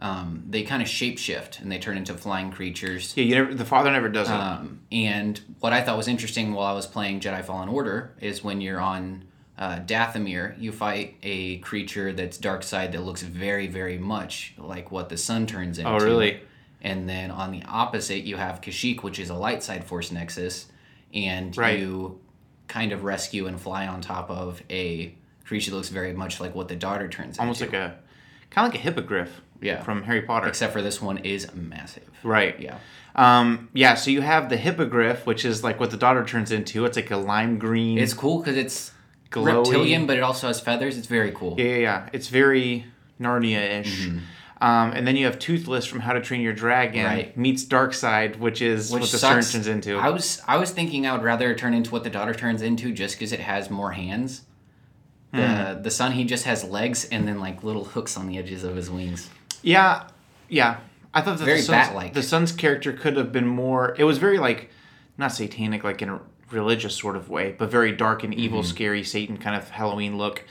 um, 0.01 0.43
they 0.49 0.63
kind 0.63 0.81
of 0.81 0.87
shapeshift 0.87 1.61
and 1.61 1.71
they 1.71 1.79
turn 1.79 1.97
into 1.97 2.13
flying 2.15 2.51
creatures. 2.51 3.13
yeah, 3.15 3.23
you 3.23 3.35
never. 3.35 3.53
The 3.53 3.65
father 3.65 3.91
never 3.91 4.09
does 4.09 4.29
it. 4.29 4.33
Um, 4.33 4.81
and 4.91 5.39
what 5.59 5.71
I 5.73 5.81
thought 5.81 5.97
was 5.97 6.07
interesting 6.07 6.53
while 6.53 6.67
I 6.67 6.73
was 6.73 6.85
playing 6.87 7.19
Jedi 7.21 7.43
Fallen 7.43 7.69
Order 7.69 8.13
is 8.19 8.43
when 8.43 8.59
you're 8.61 8.81
on 8.81 9.23
uh, 9.57 9.77
Dathomir, 9.79 10.59
you 10.59 10.71
fight 10.71 11.15
a 11.23 11.59
creature 11.59 12.11
that's 12.11 12.37
dark 12.37 12.63
side 12.63 12.91
that 12.91 13.01
looks 13.01 13.21
very, 13.21 13.67
very 13.67 13.97
much 13.97 14.53
like 14.57 14.91
what 14.91 15.09
the 15.09 15.17
son 15.17 15.45
turns 15.45 15.77
into. 15.77 15.89
oh, 15.89 15.99
really? 15.99 16.41
And 16.81 17.07
then 17.07 17.31
on 17.31 17.51
the 17.51 17.63
opposite, 17.63 18.23
you 18.23 18.35
have 18.35 18.59
Kashyyyk, 18.59 19.03
which 19.03 19.17
is 19.19 19.29
a 19.29 19.35
light 19.35 19.63
side 19.63 19.85
force 19.85 20.11
nexus, 20.11 20.65
and 21.13 21.55
Right. 21.55 21.79
you 21.79 22.19
kind 22.67 22.91
of 22.91 23.05
rescue 23.05 23.47
and 23.47 23.61
fly 23.61 23.87
on 23.87 24.01
top 24.01 24.29
of 24.29 24.61
a 24.69 25.15
creature 25.45 25.71
that 25.71 25.77
looks 25.77 25.89
very 25.89 26.11
much 26.11 26.41
like 26.41 26.53
what 26.55 26.67
the 26.67 26.75
daughter 26.75 27.07
turns 27.07 27.39
Almost 27.39 27.61
into. 27.61 27.77
Almost 27.77 27.93
like 27.93 28.01
a 28.01 28.03
kind 28.49 28.67
of 28.67 28.73
like 28.73 28.79
a 28.81 28.83
hippogriff. 28.83 29.41
Yeah. 29.63 29.81
From 29.83 30.03
Harry 30.03 30.21
Potter. 30.21 30.47
Except 30.47 30.73
for 30.73 30.81
this 30.81 31.01
one 31.01 31.17
is 31.19 31.53
massive. 31.55 32.09
right. 32.23 32.59
Yeah. 32.59 32.77
Um. 33.15 33.69
Yeah. 33.73 33.95
So 33.95 34.11
you 34.11 34.21
have 34.21 34.49
the 34.49 34.57
hippogriff, 34.57 35.25
which 35.25 35.45
is 35.45 35.63
like 35.63 35.79
what 35.79 35.91
the 35.91 35.97
daughter 35.97 36.23
turns 36.25 36.51
into. 36.51 36.85
It's 36.85 36.97
like 36.97 37.11
a 37.11 37.17
lime 37.17 37.57
green. 37.59 37.97
It's 37.97 38.13
cool 38.13 38.39
because 38.39 38.57
it's 38.57 38.91
Glowy. 39.31 39.57
reptilian, 39.57 40.05
but 40.07 40.17
it 40.17 40.21
also 40.21 40.47
has 40.47 40.59
feathers. 40.59 40.97
It's 40.97 41.07
very 41.07 41.31
cool. 41.31 41.55
Yeah, 41.59 41.65
yeah, 41.65 41.77
yeah. 41.77 42.09
It's 42.13 42.27
very 42.27 42.85
Narnia-ish. 43.21 44.07
Mm-hmm. 44.07 44.17
Um, 44.61 44.91
and 44.93 45.05
then 45.05 45.15
you 45.17 45.25
have 45.25 45.39
Toothless 45.39 45.85
from 45.85 45.99
How 45.99 46.13
to 46.13 46.21
Train 46.21 46.39
Your 46.41 46.53
Dragon 46.53 47.03
Right. 47.05 47.35
meets 47.37 47.67
Side, 47.97 48.37
which 48.39 48.61
is 48.61 48.91
Which 48.91 49.01
what 49.01 49.11
the 49.11 49.17
sucks. 49.17 49.47
son 49.47 49.53
turns 49.59 49.67
into. 49.67 49.97
I 49.97 50.09
was 50.09 50.41
I 50.47 50.57
was 50.57 50.71
thinking 50.71 51.05
I 51.05 51.11
would 51.13 51.21
rather 51.23 51.53
turn 51.53 51.73
into 51.73 51.91
what 51.91 52.03
the 52.03 52.09
daughter 52.09 52.33
turns 52.33 52.61
into 52.61 52.91
just 52.93 53.15
because 53.15 53.33
it 53.33 53.41
has 53.41 53.69
more 53.69 53.91
hands. 53.91 54.43
The 55.31 55.47
Hmm. 55.75 55.81
the 55.81 55.91
son 55.91 56.11
he 56.13 56.23
just 56.23 56.45
has 56.45 56.63
legs 56.63 57.05
and 57.11 57.27
then 57.27 57.39
like 57.39 57.63
little 57.63 57.83
hooks 57.83 58.15
on 58.15 58.27
the 58.27 58.37
edges 58.37 58.63
of 58.63 58.75
his 58.75 58.89
wings. 58.89 59.29
Yeah, 59.63 60.03
yeah. 60.49 60.77
I 61.13 61.21
thought 61.21 61.37
that 61.39 61.45
Very 61.45 61.57
the 61.59 61.63
son's, 61.63 61.87
bat-like. 61.87 62.13
the 62.13 62.23
son's 62.23 62.51
character 62.51 62.93
could 62.93 63.17
have 63.17 63.31
been 63.31 63.47
more. 63.47 63.95
It 63.97 64.03
was 64.03 64.17
very 64.19 64.37
like, 64.37 64.69
not 65.17 65.31
satanic, 65.31 65.83
like 65.83 66.01
in 66.01 66.09
a 66.09 66.19
religious 66.51 66.95
sort 66.95 67.15
of 67.15 67.29
way, 67.29 67.55
but 67.57 67.69
very 67.71 67.91
dark 67.91 68.23
and 68.23 68.33
evil, 68.33 68.59
Mm-hmm. 68.61 68.69
scary 68.69 69.03
Satan 69.03 69.37
kind 69.37 69.55
of 69.55 69.69
Halloween 69.69 70.17
look. 70.17 70.43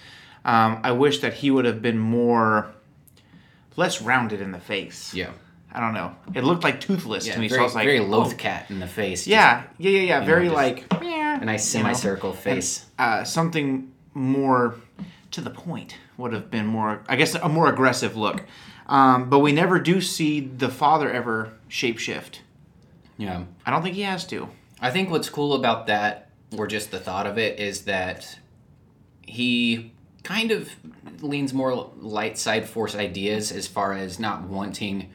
Um, 0.45 0.81
I 0.83 0.93
wish 0.93 1.21
that 1.21 1.35
he 1.35 1.51
would 1.51 1.65
have 1.65 1.81
been 1.83 1.99
more, 1.99 2.73
less 3.77 4.03
rounded 4.03 4.41
in 4.41 4.51
the 4.53 4.59
face. 4.61 5.15
Yeah. 5.15 5.31
I 5.75 5.81
don't 5.81 5.95
know. 5.95 6.15
It 6.35 6.45
looked 6.45 6.65
like 6.65 6.81
toothless 6.81 7.27
Yeah, 7.27 7.35
to 7.35 7.41
me, 7.41 7.49
very, 7.49 7.59
so 7.59 7.63
I 7.63 7.65
was 7.65 7.75
like, 7.75 7.87
very 7.87 8.01
oh. 8.01 8.05
loath 8.05 8.37
cat 8.37 8.67
in 8.71 8.79
the 8.79 8.87
face. 8.87 9.21
just 9.21 9.29
Yeah, 9.29 9.63
yeah, 9.79 9.91
yeah, 9.91 10.01
yeah. 10.01 10.25
Very 10.25 10.45
just 10.47 10.55
like 10.57 10.85
a 10.93 11.45
nice 11.45 11.75
you 11.75 11.81
know, 11.83 11.89
semicircle 11.89 12.35
face. 12.35 12.87
uh, 12.99 13.25
something 13.25 13.91
more 14.15 14.75
to 15.33 15.41
the 15.41 15.51
point 15.51 15.97
would 16.17 16.33
have 16.33 16.51
been 16.51 16.67
more, 16.67 17.03
I 17.09 17.17
guess, 17.17 17.35
a 17.35 17.49
more 17.49 17.69
aggressive 17.69 18.17
look. 18.17 18.45
Um, 18.87 19.29
but 19.31 19.41
we 19.41 19.53
never 19.53 19.79
do 19.79 20.01
see 20.01 20.41
the 20.41 20.69
father 20.69 21.11
ever 21.11 21.53
shapeshift. 21.69 22.39
Yeah. 23.17 23.45
I 23.65 23.71
don't 23.71 23.83
think 23.83 23.97
he 23.97 24.03
has 24.03 24.27
to. 24.27 24.49
I 24.81 24.91
think 24.91 25.11
what's 25.11 25.29
cool 25.29 25.55
about 25.55 25.87
that, 25.87 26.31
or 26.57 26.67
just 26.67 26.91
the 26.91 26.99
thought 26.99 27.27
of 27.27 27.39
it, 27.39 27.59
is 27.59 27.83
that 27.83 28.39
he 29.23 29.93
kind 30.23 30.51
of 30.51 30.71
leans 31.21 31.55
more 31.55 31.91
light 31.97 32.39
side 32.39 32.69
force 32.69 32.95
ideas 32.95 33.53
as 33.53 33.67
far 33.67 33.93
as 33.93 34.19
not 34.19 34.43
wanting 34.43 35.11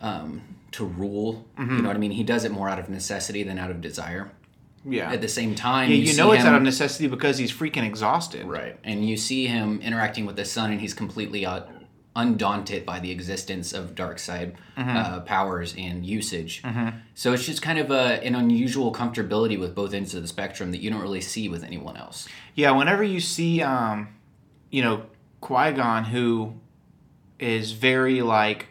um, 0.00 0.42
to 0.72 0.84
rule. 0.84 1.46
Mm-hmm. 1.58 1.76
You 1.76 1.82
know 1.82 1.88
what 1.88 1.96
I 1.96 2.00
mean? 2.00 2.10
He 2.12 2.22
does 2.22 2.44
it 2.44 2.52
more 2.52 2.68
out 2.68 2.78
of 2.78 2.88
necessity 2.88 3.42
than 3.42 3.58
out 3.58 3.70
of 3.70 3.80
desire. 3.80 4.30
Yeah. 4.86 5.10
At 5.12 5.20
the 5.22 5.28
same 5.28 5.54
time, 5.54 5.90
yeah, 5.90 5.96
you, 5.96 6.06
see 6.08 6.16
know 6.18 6.32
it's 6.32 6.42
him- 6.42 6.50
out 6.50 6.56
of 6.56 6.62
necessity 6.62 7.06
because 7.08 7.38
he's 7.38 7.50
freaking 7.52 7.84
exhausted. 7.86 8.46
Right. 8.46 8.78
And 8.84 9.08
you 9.08 9.16
see 9.16 9.46
him 9.46 9.80
interacting 9.80 10.26
with 10.26 10.36
the 10.36 10.44
son, 10.44 10.72
and 10.72 10.80
he's 10.80 10.92
completely 10.94 11.46
uh, 11.46 11.62
undaunted 12.16 12.86
by 12.86 13.00
the 13.00 13.10
existence 13.10 13.72
of 13.72 13.94
dark 13.94 14.18
side 14.18 14.56
Mm-hmm. 14.76 14.96
uh, 14.96 15.20
powers 15.20 15.72
and 15.78 16.04
usage. 16.04 16.60
So 17.14 17.32
it's 17.32 17.46
just 17.46 17.62
kind 17.62 17.78
of 17.78 17.92
a, 17.92 18.20
an 18.24 18.34
unusual 18.34 18.92
comfortability 18.92 19.56
with 19.56 19.72
both 19.72 19.94
ends 19.94 20.16
of 20.16 20.22
the 20.22 20.26
spectrum 20.26 20.72
that 20.72 20.78
you 20.80 20.90
don't 20.90 21.00
really 21.00 21.20
see 21.20 21.48
with 21.48 21.62
anyone 21.62 21.96
else. 21.96 22.26
Yeah, 22.56 22.72
whenever 22.72 23.04
you 23.04 23.20
see, 23.20 23.62
um, 23.62 24.08
you 24.72 24.82
know, 24.82 25.04
Qui 25.40 25.70
Gon, 25.74 26.02
who 26.06 26.54
is 27.38 27.70
very 27.70 28.20
like, 28.20 28.66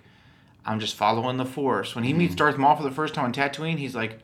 I'm 0.65 0.82
just 0.82 0.96
following 0.96 1.38
the 1.38 1.46
Force. 1.46 1.96
When 1.96 2.03
he 2.03 2.12
meets 2.12 2.36
Darth 2.36 2.58
Maul 2.58 2.75
for 2.75 2.84
the 2.84 2.91
first 2.91 3.13
time 3.13 3.24
on 3.24 3.32
Tatooine, 3.34 3.77
he's 3.77 3.96
like, 3.96 4.20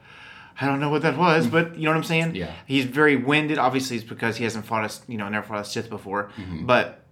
I 0.61 0.65
don't 0.67 0.79
know 0.79 0.89
what 0.89 1.03
that 1.03 1.17
was, 1.17 1.47
but 1.47 1.77
you 1.77 1.85
know 1.85 1.91
what 1.91 1.97
I'm 1.97 2.03
saying? 2.03 2.35
Yeah. 2.35 2.53
He's 2.65 2.85
very 2.85 3.15
winded. 3.15 3.57
Obviously, 3.57 3.95
it's 3.97 4.05
because 4.05 4.37
he 4.37 4.43
hasn't 4.43 4.65
fought 4.65 4.91
a, 4.91 5.11
you 5.11 5.17
know, 5.17 5.29
never 5.29 5.47
fought 5.47 5.59
a 5.61 5.65
Sith 5.65 5.89
before. 5.89 6.31
But 6.61 7.05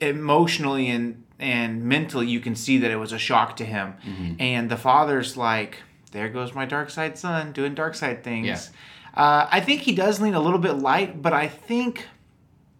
emotionally 0.00 0.88
and 0.88 1.24
and 1.38 1.84
mentally, 1.84 2.26
you 2.26 2.40
can 2.40 2.54
see 2.54 2.78
that 2.78 2.90
it 2.90 2.96
was 2.96 3.12
a 3.12 3.18
shock 3.18 3.56
to 3.56 3.64
him. 3.64 3.94
And 4.38 4.68
the 4.70 4.76
father's 4.76 5.36
like, 5.36 5.78
there 6.12 6.28
goes 6.28 6.54
my 6.54 6.66
dark 6.66 6.90
side 6.90 7.16
son 7.16 7.52
doing 7.52 7.74
dark 7.74 7.94
side 7.94 8.22
things. 8.22 8.46
Yeah. 8.46 8.58
Uh, 9.14 9.48
I 9.50 9.60
think 9.60 9.82
he 9.82 9.94
does 9.94 10.20
lean 10.20 10.34
a 10.34 10.40
little 10.40 10.58
bit 10.58 10.74
light, 10.74 11.20
but 11.22 11.32
I 11.32 11.48
think 11.48 12.06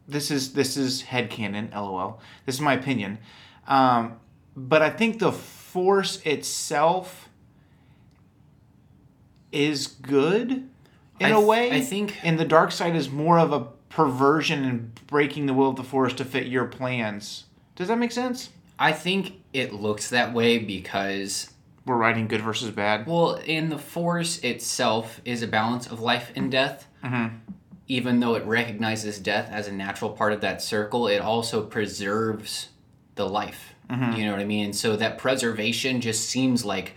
this 0.06 0.30
is 0.30 0.52
this 0.52 0.76
is 0.76 1.04
headcanon, 1.04 1.74
lol. 1.74 2.20
This 2.46 2.56
is 2.56 2.60
my 2.60 2.74
opinion. 2.74 3.18
Um, 3.66 4.18
but 4.56 4.82
I 4.82 4.90
think 4.90 5.20
the 5.20 5.32
force 5.32 6.20
itself 6.26 7.29
is 9.52 9.86
good 9.86 10.50
in 10.50 10.66
I 11.20 11.28
a 11.30 11.34
th- 11.34 11.46
way. 11.46 11.70
I 11.72 11.80
think- 11.80 12.16
and 12.22 12.38
the 12.38 12.44
dark 12.44 12.72
side 12.72 12.94
is 12.96 13.10
more 13.10 13.38
of 13.38 13.52
a 13.52 13.66
perversion 13.88 14.64
and 14.64 14.94
breaking 15.06 15.46
the 15.46 15.54
will 15.54 15.70
of 15.70 15.76
the 15.76 15.82
force 15.84 16.12
to 16.14 16.24
fit 16.24 16.46
your 16.46 16.64
plans. 16.64 17.44
Does 17.76 17.88
that 17.88 17.98
make 17.98 18.12
sense? 18.12 18.50
I 18.78 18.92
think 18.92 19.34
it 19.52 19.72
looks 19.72 20.08
that 20.10 20.32
way 20.32 20.58
because 20.58 21.50
We're 21.86 21.96
writing 21.96 22.28
good 22.28 22.40
versus 22.42 22.70
bad. 22.70 23.06
Well, 23.06 23.34
in 23.36 23.68
the 23.70 23.78
Force 23.78 24.38
itself 24.44 25.20
is 25.24 25.42
a 25.42 25.46
balance 25.48 25.86
of 25.86 26.00
life 26.00 26.30
and 26.36 26.50
death. 26.50 26.86
Mm-hmm. 27.02 27.36
Even 27.88 28.20
though 28.20 28.34
it 28.36 28.44
recognizes 28.44 29.18
death 29.18 29.48
as 29.50 29.66
a 29.66 29.72
natural 29.72 30.10
part 30.10 30.32
of 30.32 30.40
that 30.42 30.62
circle, 30.62 31.08
it 31.08 31.18
also 31.20 31.62
preserves 31.62 32.68
the 33.16 33.28
life. 33.28 33.74
Mm-hmm. 33.88 34.12
You 34.12 34.26
know 34.26 34.32
what 34.32 34.40
I 34.40 34.44
mean? 34.44 34.72
So 34.72 34.94
that 34.96 35.18
preservation 35.18 36.00
just 36.00 36.28
seems 36.28 36.64
like 36.64 36.94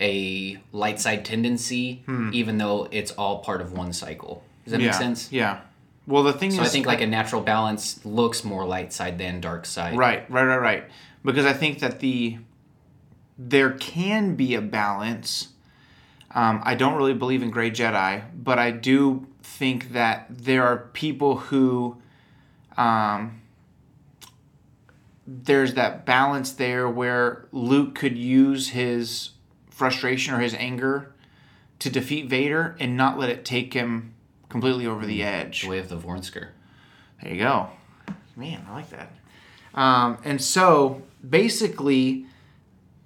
a 0.00 0.58
light 0.72 1.00
side 1.00 1.24
tendency, 1.24 2.04
even 2.32 2.58
though 2.58 2.88
it's 2.90 3.12
all 3.12 3.38
part 3.38 3.60
of 3.60 3.72
one 3.72 3.92
cycle. 3.92 4.42
Does 4.64 4.72
that 4.72 4.80
yeah. 4.80 4.86
make 4.88 4.94
sense? 4.94 5.32
Yeah. 5.32 5.60
Well, 6.06 6.22
the 6.22 6.32
thing 6.32 6.50
So 6.52 6.62
is, 6.62 6.68
I 6.68 6.70
think 6.70 6.86
like 6.86 7.00
a 7.00 7.06
natural 7.06 7.42
balance 7.42 8.04
looks 8.04 8.44
more 8.44 8.64
light 8.64 8.92
side 8.92 9.18
than 9.18 9.40
dark 9.40 9.66
side. 9.66 9.96
Right, 9.96 10.28
right, 10.30 10.44
right, 10.44 10.60
right. 10.60 10.84
Because 11.24 11.46
I 11.46 11.52
think 11.52 11.80
that 11.80 12.00
the 12.00 12.38
there 13.38 13.72
can 13.72 14.34
be 14.34 14.54
a 14.54 14.60
balance. 14.60 15.48
Um, 16.34 16.60
I 16.64 16.74
don't 16.74 16.94
really 16.94 17.14
believe 17.14 17.42
in 17.42 17.50
gray 17.50 17.70
Jedi, 17.70 18.22
but 18.34 18.58
I 18.58 18.70
do 18.70 19.26
think 19.42 19.92
that 19.92 20.26
there 20.30 20.64
are 20.64 20.78
people 20.92 21.36
who 21.36 21.96
um, 22.76 23.40
there's 25.26 25.74
that 25.74 26.06
balance 26.06 26.52
there 26.52 26.88
where 26.88 27.46
Luke 27.52 27.94
could 27.94 28.16
use 28.16 28.68
his 28.68 29.30
frustration 29.76 30.32
or 30.32 30.38
his 30.38 30.54
anger 30.54 31.12
to 31.78 31.90
defeat 31.90 32.30
Vader 32.30 32.74
and 32.80 32.96
not 32.96 33.18
let 33.18 33.28
it 33.28 33.44
take 33.44 33.74
him 33.74 34.14
completely 34.48 34.86
over 34.86 35.04
the 35.04 35.22
edge. 35.22 35.62
The 35.62 35.68
way 35.68 35.78
of 35.78 35.90
the 35.90 35.98
Vornskr. 35.98 36.48
There 37.22 37.32
you 37.32 37.38
go. 37.38 37.68
Man, 38.36 38.66
I 38.70 38.72
like 38.72 38.88
that. 38.88 39.12
Um, 39.74 40.16
and 40.24 40.40
so 40.40 41.02
basically, 41.28 42.24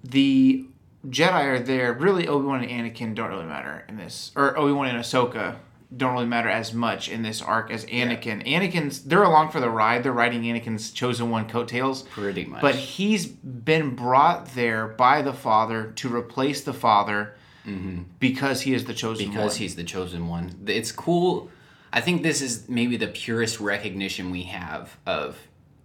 the 0.01 0.65
Jedi 1.05 1.43
are 1.45 1.59
there. 1.59 1.91
Really, 1.91 2.29
Obi 2.29 2.45
Wan 2.45 2.63
and 2.63 2.71
Anakin 2.71 3.15
don't 3.15 3.29
really 3.29 3.45
matter 3.45 3.83
in 3.89 3.97
this, 3.97 4.31
or 4.37 4.57
Obi 4.57 4.71
Wan 4.71 4.87
and 4.87 4.97
Ahsoka 4.97 5.57
don't 5.95 6.13
really 6.13 6.25
matter 6.25 6.49
as 6.49 6.73
much 6.73 7.09
in 7.09 7.21
this 7.21 7.41
arc 7.41 7.69
as 7.69 7.85
Anakin. 7.85 8.45
Anakin's 8.47 9.03
they're 9.03 9.23
along 9.23 9.51
for 9.51 9.59
the 9.59 9.69
ride. 9.69 10.03
They're 10.03 10.11
riding 10.11 10.43
Anakin's 10.43 10.91
chosen 10.91 11.29
one 11.29 11.47
coattails. 11.47 12.03
Pretty 12.03 12.45
much. 12.45 12.61
But 12.61 12.75
he's 12.75 13.25
been 13.25 13.95
brought 13.95 14.53
there 14.55 14.87
by 14.87 15.21
the 15.21 15.33
Father 15.33 15.91
to 15.97 16.13
replace 16.13 16.61
the 16.61 16.73
Father 16.73 17.35
mm-hmm. 17.65 18.03
because 18.19 18.61
he 18.61 18.73
is 18.73 18.85
the 18.85 18.93
chosen 18.93 19.27
one. 19.27 19.35
because 19.35 19.55
he's 19.57 19.75
the 19.75 19.83
chosen 19.83 20.27
one. 20.27 20.55
It's 20.67 20.91
cool. 20.91 21.49
I 21.93 21.99
think 21.99 22.23
this 22.23 22.41
is 22.41 22.69
maybe 22.69 22.95
the 22.95 23.07
purest 23.07 23.59
recognition 23.59 24.31
we 24.31 24.43
have 24.43 24.97
of 25.05 25.37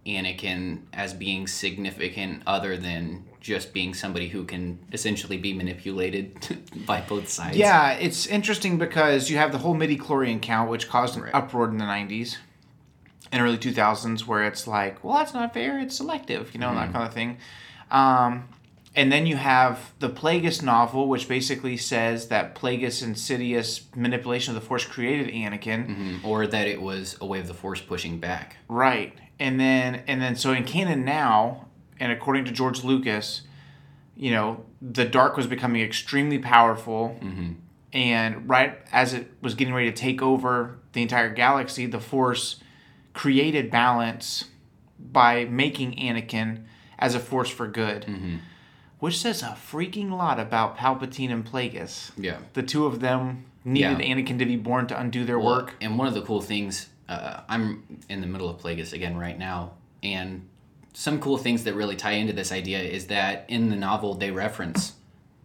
Anakin 0.06 0.82
as 0.92 1.12
being 1.12 1.46
significant, 1.48 2.42
other 2.46 2.76
than 2.76 3.24
just 3.46 3.72
being 3.72 3.94
somebody 3.94 4.28
who 4.28 4.44
can 4.44 4.78
essentially 4.92 5.36
be 5.36 5.52
manipulated 5.52 6.58
by 6.86 7.00
both 7.00 7.28
sides. 7.28 7.56
Yeah, 7.56 7.92
it's 7.92 8.26
interesting 8.26 8.76
because 8.78 9.30
you 9.30 9.36
have 9.38 9.52
the 9.52 9.58
whole 9.58 9.74
midi 9.74 9.96
chlorian 9.96 10.42
count, 10.42 10.70
which 10.70 10.88
caused 10.88 11.16
an 11.16 11.22
Right. 11.22 11.34
uproar 11.34 11.68
in 11.68 11.78
the 11.78 11.84
90s 11.84 12.36
and 13.32 13.40
early 13.42 13.58
2000s, 13.58 14.26
where 14.26 14.44
it's 14.44 14.66
like, 14.66 15.02
well, 15.02 15.16
that's 15.18 15.32
not 15.34 15.54
fair. 15.54 15.78
It's 15.78 15.96
selective, 15.96 16.52
you 16.54 16.60
know, 16.60 16.68
Mm-hmm. 16.68 16.76
that 16.76 16.92
kind 16.92 17.06
of 17.06 17.14
thing. 17.14 17.38
Um, 17.90 18.48
and 18.94 19.12
then 19.12 19.26
you 19.26 19.36
have 19.36 19.92
the 19.98 20.08
Plagueis 20.08 20.62
novel, 20.62 21.06
which 21.08 21.28
basically 21.28 21.76
says 21.76 22.28
that 22.28 22.54
Plagueis' 22.54 23.02
insidious 23.02 23.82
manipulation 23.94 24.56
of 24.56 24.60
the 24.62 24.66
Force 24.66 24.86
created 24.86 25.28
Anakin. 25.34 25.86
Mhm. 26.20 26.24
Or 26.24 26.46
that 26.46 26.66
it 26.66 26.80
was 26.80 27.16
a 27.20 27.26
way 27.26 27.38
of 27.40 27.46
the 27.46 27.54
Force 27.54 27.80
pushing 27.80 28.18
back. 28.18 28.56
Right. 28.68 29.12
And 29.38 29.60
then 29.60 30.02
and 30.06 30.22
then 30.22 30.34
so 30.34 30.52
in 30.52 30.64
canon 30.64 31.04
now, 31.04 31.65
and 32.00 32.12
according 32.12 32.44
to 32.46 32.50
George 32.52 32.84
Lucas, 32.84 33.42
you 34.16 34.30
know, 34.30 34.64
the 34.80 35.04
dark 35.04 35.36
was 35.36 35.46
becoming 35.46 35.82
extremely 35.82 36.38
powerful. 36.38 37.18
And 37.92 38.48
right 38.48 38.78
as 38.92 39.14
it 39.14 39.32
was 39.40 39.54
getting 39.54 39.72
ready 39.72 39.90
to 39.90 39.96
take 39.96 40.20
over 40.20 40.78
the 40.92 41.02
entire 41.02 41.30
galaxy, 41.32 41.86
the 41.86 42.00
force 42.00 42.60
created 43.14 43.70
balance 43.70 44.44
by 44.98 45.44
making 45.46 45.92
Anakin 45.96 46.64
as 46.98 47.14
a 47.14 47.20
force 47.20 47.48
for 47.48 47.66
good. 47.66 48.06
Which 48.98 49.18
says 49.18 49.42
a 49.42 49.56
freaking 49.70 50.10
lot 50.10 50.40
about 50.40 50.76
Palpatine 50.78 51.30
and 51.30 51.44
Plagueis. 51.44 52.12
Yeah. 52.16 52.38
The 52.54 52.62
two 52.62 52.86
of 52.86 53.00
them 53.00 53.44
needed 53.64 54.00
Yeah. 54.00 54.14
Anakin 54.14 54.38
to 54.38 54.46
be 54.46 54.56
born 54.56 54.86
to 54.88 54.98
undo 54.98 55.24
their 55.24 55.38
work. 55.38 55.74
And 55.80 55.98
one 55.98 56.06
of 56.08 56.14
the 56.14 56.22
cool 56.22 56.40
things, 56.40 56.88
uh, 57.08 57.40
I'm 57.48 58.00
in 58.08 58.20
the 58.22 58.26
middle 58.26 58.48
of 58.48 58.58
Plagueis 58.60 58.92
again 58.94 59.16
right 59.16 59.38
now, 59.38 59.72
and 60.02 60.48
some 60.98 61.20
cool 61.20 61.36
things 61.36 61.64
that 61.64 61.74
really 61.74 61.94
tie 61.94 62.12
into 62.12 62.32
this 62.32 62.50
idea 62.50 62.80
is 62.80 63.08
that 63.08 63.44
in 63.48 63.68
the 63.68 63.76
novel 63.76 64.14
they 64.14 64.30
reference 64.30 64.94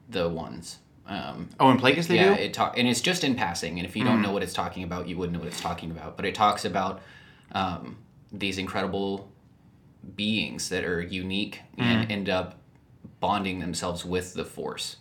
the 0.07 0.29
ones. 0.29 0.79
Um, 1.05 1.49
Oh, 1.59 1.69
and 1.69 1.77
Plagueis 1.79 2.07
they 2.07 2.15
yeah, 2.15 2.29
do? 2.29 2.33
Hmm. 2.35 2.39
it 2.39 2.53
talk 2.53 2.77
and 2.77 2.87
it's 2.87 3.01
just 3.01 3.25
in 3.25 3.35
passing, 3.35 3.77
and 3.79 3.85
if 3.85 3.95
you 3.97 4.05
don't 4.05 4.21
know 4.21 4.31
what 4.31 4.43
it's 4.43 4.53
talking 4.53 4.83
about, 4.83 5.09
you 5.09 5.17
wouldn't 5.17 5.33
know 5.33 5.39
what 5.39 5.49
it's 5.49 5.59
talking 5.59 5.91
about. 5.91 6.15
But 6.15 6.25
it 6.25 6.35
talks 6.35 6.63
about 6.63 7.01
um, 7.51 7.97
these 8.31 8.57
incredible 8.57 9.29
beings 10.15 10.69
that 10.69 10.85
are 10.85 11.01
unique 11.01 11.59
and 11.77 12.05
Hmm. 12.05 12.11
end 12.11 12.29
up 12.29 12.55
bonding 13.19 13.59
themselves 13.59 14.05
with 14.05 14.33
the 14.35 14.45
Force. 14.45 14.95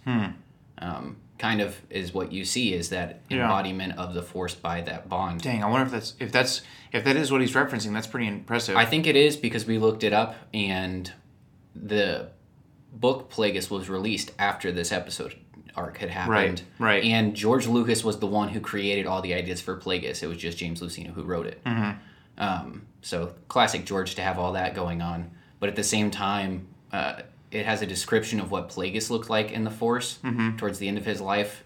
Um, 0.78 1.16
kind 1.40 1.60
of 1.60 1.80
is 1.90 2.14
what 2.14 2.30
you 2.30 2.44
see 2.44 2.72
is 2.74 2.90
that 2.90 3.22
Yeah. 3.28 3.42
embodiment 3.42 3.98
of 3.98 4.14
the 4.14 4.22
Force 4.22 4.54
by 4.54 4.82
that 4.82 5.08
bond. 5.08 5.40
Dang, 5.40 5.64
I 5.64 5.66
wonder 5.66 5.86
if 5.86 5.92
that's 5.92 6.14
if 6.20 6.30
that's 6.30 6.62
if 6.92 7.02
that 7.04 7.16
is 7.16 7.32
what 7.32 7.40
he's 7.40 7.54
referencing. 7.54 7.92
That's 7.92 8.06
pretty 8.06 8.28
impressive. 8.28 8.76
I 8.76 8.84
think 8.84 9.06
it 9.06 9.16
is 9.16 9.36
because 9.36 9.66
we 9.66 9.78
looked 9.78 10.04
it 10.04 10.12
up 10.12 10.36
and 10.54 11.12
the 11.74 12.28
book 12.92 13.30
Plagueis 13.32 13.70
was 13.70 13.88
released 13.88 14.32
after 14.38 14.70
this 14.70 14.92
episode 14.92 15.34
arc 15.76 15.98
had 15.98 16.10
happened. 16.10 16.62
Right, 16.78 16.94
right. 16.94 17.04
And 17.04 17.34
George 17.34 17.66
Lucas 17.66 18.04
was 18.04 18.18
the 18.18 18.26
one 18.26 18.48
who 18.48 18.60
created 18.60 19.06
all 19.06 19.22
the 19.22 19.34
ideas 19.34 19.60
for 19.60 19.76
Plagueis. 19.78 20.22
It 20.22 20.26
was 20.26 20.36
just 20.38 20.58
James 20.58 20.80
Luceno 20.82 21.12
who 21.12 21.22
wrote 21.22 21.46
it. 21.46 21.62
Mm-hmm. 21.64 21.90
Um, 22.38 22.86
so 23.02 23.34
classic 23.48 23.84
George 23.86 24.14
to 24.16 24.22
have 24.22 24.38
all 24.38 24.52
that 24.54 24.74
going 24.74 25.00
on. 25.00 25.30
But 25.60 25.68
at 25.68 25.76
the 25.76 25.84
same 25.84 26.10
time, 26.10 26.66
uh, 26.92 27.22
it 27.50 27.66
has 27.66 27.82
a 27.82 27.86
description 27.86 28.40
of 28.40 28.50
what 28.50 28.68
Plagueis 28.68 29.10
looked 29.10 29.28
like 29.30 29.50
in 29.52 29.64
the 29.64 29.70
Force 29.70 30.18
Mm-hmm. 30.22 30.56
towards 30.56 30.78
the 30.78 30.88
end 30.88 30.98
of 30.98 31.04
his 31.04 31.20
life, 31.20 31.64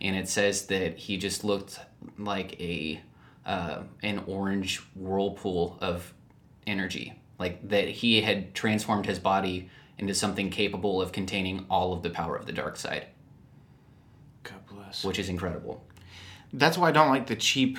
and 0.00 0.14
it 0.16 0.28
says 0.28 0.66
that 0.66 0.96
he 0.98 1.16
just 1.16 1.44
looked 1.44 1.80
like 2.18 2.60
a 2.60 3.00
uh, 3.46 3.82
an 4.02 4.22
orange 4.26 4.78
whirlpool 4.94 5.76
of 5.80 6.14
energy, 6.66 7.12
like 7.38 7.66
that 7.68 7.88
he 7.88 8.22
had 8.22 8.54
transformed 8.54 9.04
his 9.06 9.18
body 9.18 9.68
into 9.98 10.14
something 10.14 10.50
capable 10.50 11.00
of 11.02 11.12
containing 11.12 11.66
all 11.68 11.92
of 11.92 12.02
the 12.02 12.10
power 12.10 12.36
of 12.36 12.46
the 12.46 12.52
dark 12.52 12.76
side, 12.76 13.06
God 14.42 14.64
bless. 14.66 15.04
which 15.04 15.18
is 15.18 15.28
incredible. 15.28 15.84
That's 16.52 16.78
why 16.78 16.88
I 16.88 16.92
don't 16.92 17.10
like 17.10 17.26
the 17.26 17.36
cheap, 17.36 17.78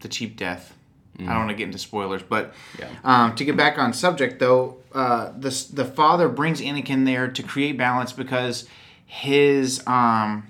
the 0.00 0.08
cheap 0.08 0.36
death. 0.36 0.76
I 1.20 1.24
don't 1.24 1.36
want 1.38 1.50
to 1.50 1.54
get 1.54 1.64
into 1.66 1.78
spoilers, 1.78 2.22
but 2.22 2.54
Yeah. 2.78 2.88
um, 3.04 3.34
to 3.36 3.44
get 3.44 3.56
back 3.56 3.78
on 3.78 3.92
subject 3.92 4.38
though, 4.40 4.78
uh, 4.94 5.30
the 5.38 5.50
the 5.72 5.84
father 5.84 6.28
brings 6.28 6.60
Anakin 6.60 7.04
there 7.04 7.28
to 7.28 7.42
create 7.42 7.76
balance 7.78 8.12
because 8.12 8.66
his 9.06 9.86
um, 9.86 10.48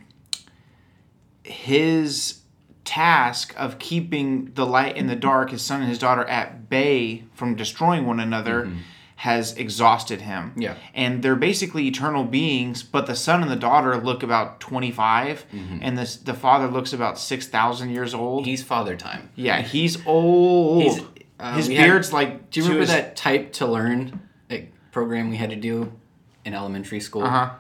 his 1.45 2.41
task 2.85 3.55
of 3.57 3.79
keeping 3.79 4.53
the 4.55 4.67
light 4.67 4.97
and 4.97 5.09
the 5.09 5.17
dark, 5.17 5.51
his 5.51 5.63
son 5.63 5.81
and 5.81 5.89
his 5.89 5.99
daughter, 5.99 6.25
at 6.25 6.69
bay 6.69 7.25
from 7.35 7.55
destroying 7.55 8.07
one 8.07 8.21
another, 8.21 8.71
has 9.23 9.53
exhausted 9.57 10.21
him. 10.21 10.53
Yeah. 10.57 10.75
And 10.95 11.23
they're 11.23 11.37
basically 11.37 11.87
eternal 11.87 12.25
beings, 12.25 12.83
but 12.83 13.07
the 13.07 13.15
son 13.15 13.41
and 13.41 13.49
the 13.49 13.55
daughter 13.57 13.97
look 13.97 14.25
about 14.25 14.59
25 14.59 15.47
and 15.81 15.97
this 15.97 16.17
the 16.17 16.35
father 16.35 16.67
looks 16.67 16.93
about 16.93 17.21
6,000 17.21 17.91
years 17.91 18.15
old. 18.15 18.47
He's 18.47 18.65
father 18.65 18.97
time. 18.97 19.31
yeah, 19.37 19.61
he's 19.63 20.05
old. 20.07 20.83
He's- 20.83 21.01
uh, 21.39 21.55
his 21.55 21.69
we 21.69 21.77
had- 21.77 21.85
beard's 21.87 22.13
like 22.13 22.51
Do 22.51 22.59
you 22.61 22.65
remember 22.67 22.81
his- 22.81 22.91
that 22.91 23.15
type 23.15 23.53
to 23.55 23.67
learn 23.67 24.21
like, 24.51 24.73
program 24.91 25.31
we 25.31 25.37
had 25.37 25.51
to 25.51 25.57
do 25.57 25.93
in 26.45 26.53
elementary 26.53 26.99
school? 27.01 27.23
Uh-huh. 27.23 27.51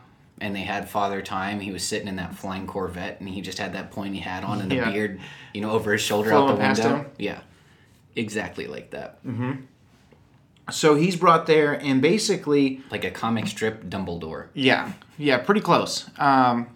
And 0.40 0.57
they 0.57 0.62
had 0.62 0.88
Father 0.88 1.22
Time. 1.22 1.61
He 1.61 1.70
was 1.70 1.85
sitting 1.85 2.09
in 2.09 2.16
that 2.16 2.35
flying 2.35 2.66
Corvette, 2.66 3.20
and 3.20 3.29
he 3.29 3.40
just 3.40 3.59
had 3.59 3.75
that 3.75 3.92
pointy 3.92 4.18
hat 4.18 4.42
on 4.42 4.61
and 4.61 4.68
the 4.68 4.75
Yeah. 4.77 4.90
beard, 4.90 5.20
you 5.55 5.61
know, 5.61 5.70
over 5.70 5.92
his 5.92 6.01
shoulder 6.01 6.31
Flowing 6.31 6.61
out 6.61 6.75
the 6.77 6.83
window. 6.83 6.96
him? 7.03 7.07
Yeah, 7.18 7.38
exactly 8.16 8.66
like 8.66 8.90
that, 8.90 9.20
So 10.70 10.94
he's 10.94 11.16
brought 11.16 11.46
there 11.46 11.72
and 11.72 12.01
basically 12.01 12.83
like 12.90 13.05
a 13.05 13.11
comic 13.11 13.46
strip 13.46 13.85
Dumbledore. 13.85 14.48
Yeah, 14.55 14.92
yeah, 15.18 15.38
pretty 15.38 15.61
close. 15.61 16.09
Um, 16.18 16.68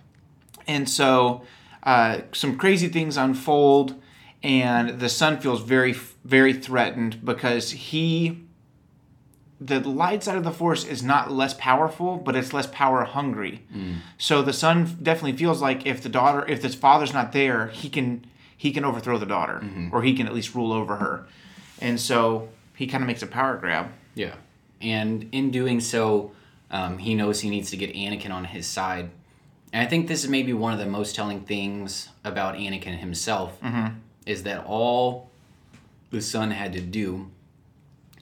and 0.67 0.89
so 0.89 1.43
uh, 1.83 2.23
some 2.33 2.57
crazy 2.59 2.89
things 2.89 3.17
unfold, 3.17 3.95
and 4.43 4.99
the 5.01 5.09
son 5.09 5.39
feels 5.39 5.63
very, 5.63 5.93
very 6.25 6.53
threatened 6.53 7.25
because 7.25 7.71
he, 7.71 8.41
the 9.61 9.79
light 9.81 10.25
side 10.25 10.37
of 10.37 10.43
the 10.45 10.51
force 10.51 10.85
is 10.85 11.03
not 11.05 11.31
less 11.31 11.55
powerful, 11.55 12.17
but 12.17 12.35
it's 12.35 12.53
less 12.53 12.67
power 12.67 13.05
hungry. 13.05 13.63
So 14.19 14.43
the 14.43 14.53
son 14.53 14.99
definitely 15.01 15.39
feels 15.39 15.63
like 15.63 15.87
if 15.87 16.03
the 16.03 16.09
daughter, 16.09 16.45
if 16.49 16.61
this 16.61 16.75
father's 16.75 17.15
not 17.15 17.33
there, 17.33 17.69
he 17.69 17.89
can 17.89 18.27
he 18.57 18.73
can 18.73 18.85
overthrow 18.85 19.19
the 19.19 19.27
daughter, 19.27 19.63
or 19.93 20.03
he 20.03 20.15
can 20.15 20.27
at 20.27 20.35
least 20.35 20.55
rule 20.55 20.73
over 20.73 20.97
her. 20.97 21.27
And 21.81 22.01
so 22.01 22.49
he 22.77 22.87
kind 22.87 23.03
of 23.03 23.07
makes 23.09 23.23
a 23.23 23.27
power 23.27 23.57
grab. 23.57 23.91
Yeah, 24.15 24.35
and 24.81 25.29
in 25.33 25.51
doing 25.51 25.81
so, 25.81 26.33
um, 26.71 26.99
he 26.99 27.15
knows 27.15 27.41
he 27.41 27.51
needs 27.51 27.71
to 27.71 27.77
get 27.77 27.95
Anakin 27.95 28.31
on 28.31 28.45
his 28.45 28.67
side. 28.67 29.11
And 29.73 29.87
I 29.87 29.91
think 29.91 30.09
this 30.09 30.25
is 30.25 30.31
maybe 30.31 30.53
one 30.53 30.73
of 30.73 30.79
the 30.79 30.87
most 30.87 31.15
telling 31.17 31.41
things 31.41 32.09
about 32.25 32.55
Anakin 32.55 32.99
himself 32.99 33.59
is 34.25 34.43
that 34.45 34.65
all 34.65 35.29
the 36.11 36.23
son 36.23 36.51
had 36.53 36.73
to 36.73 36.81
do 36.81 37.31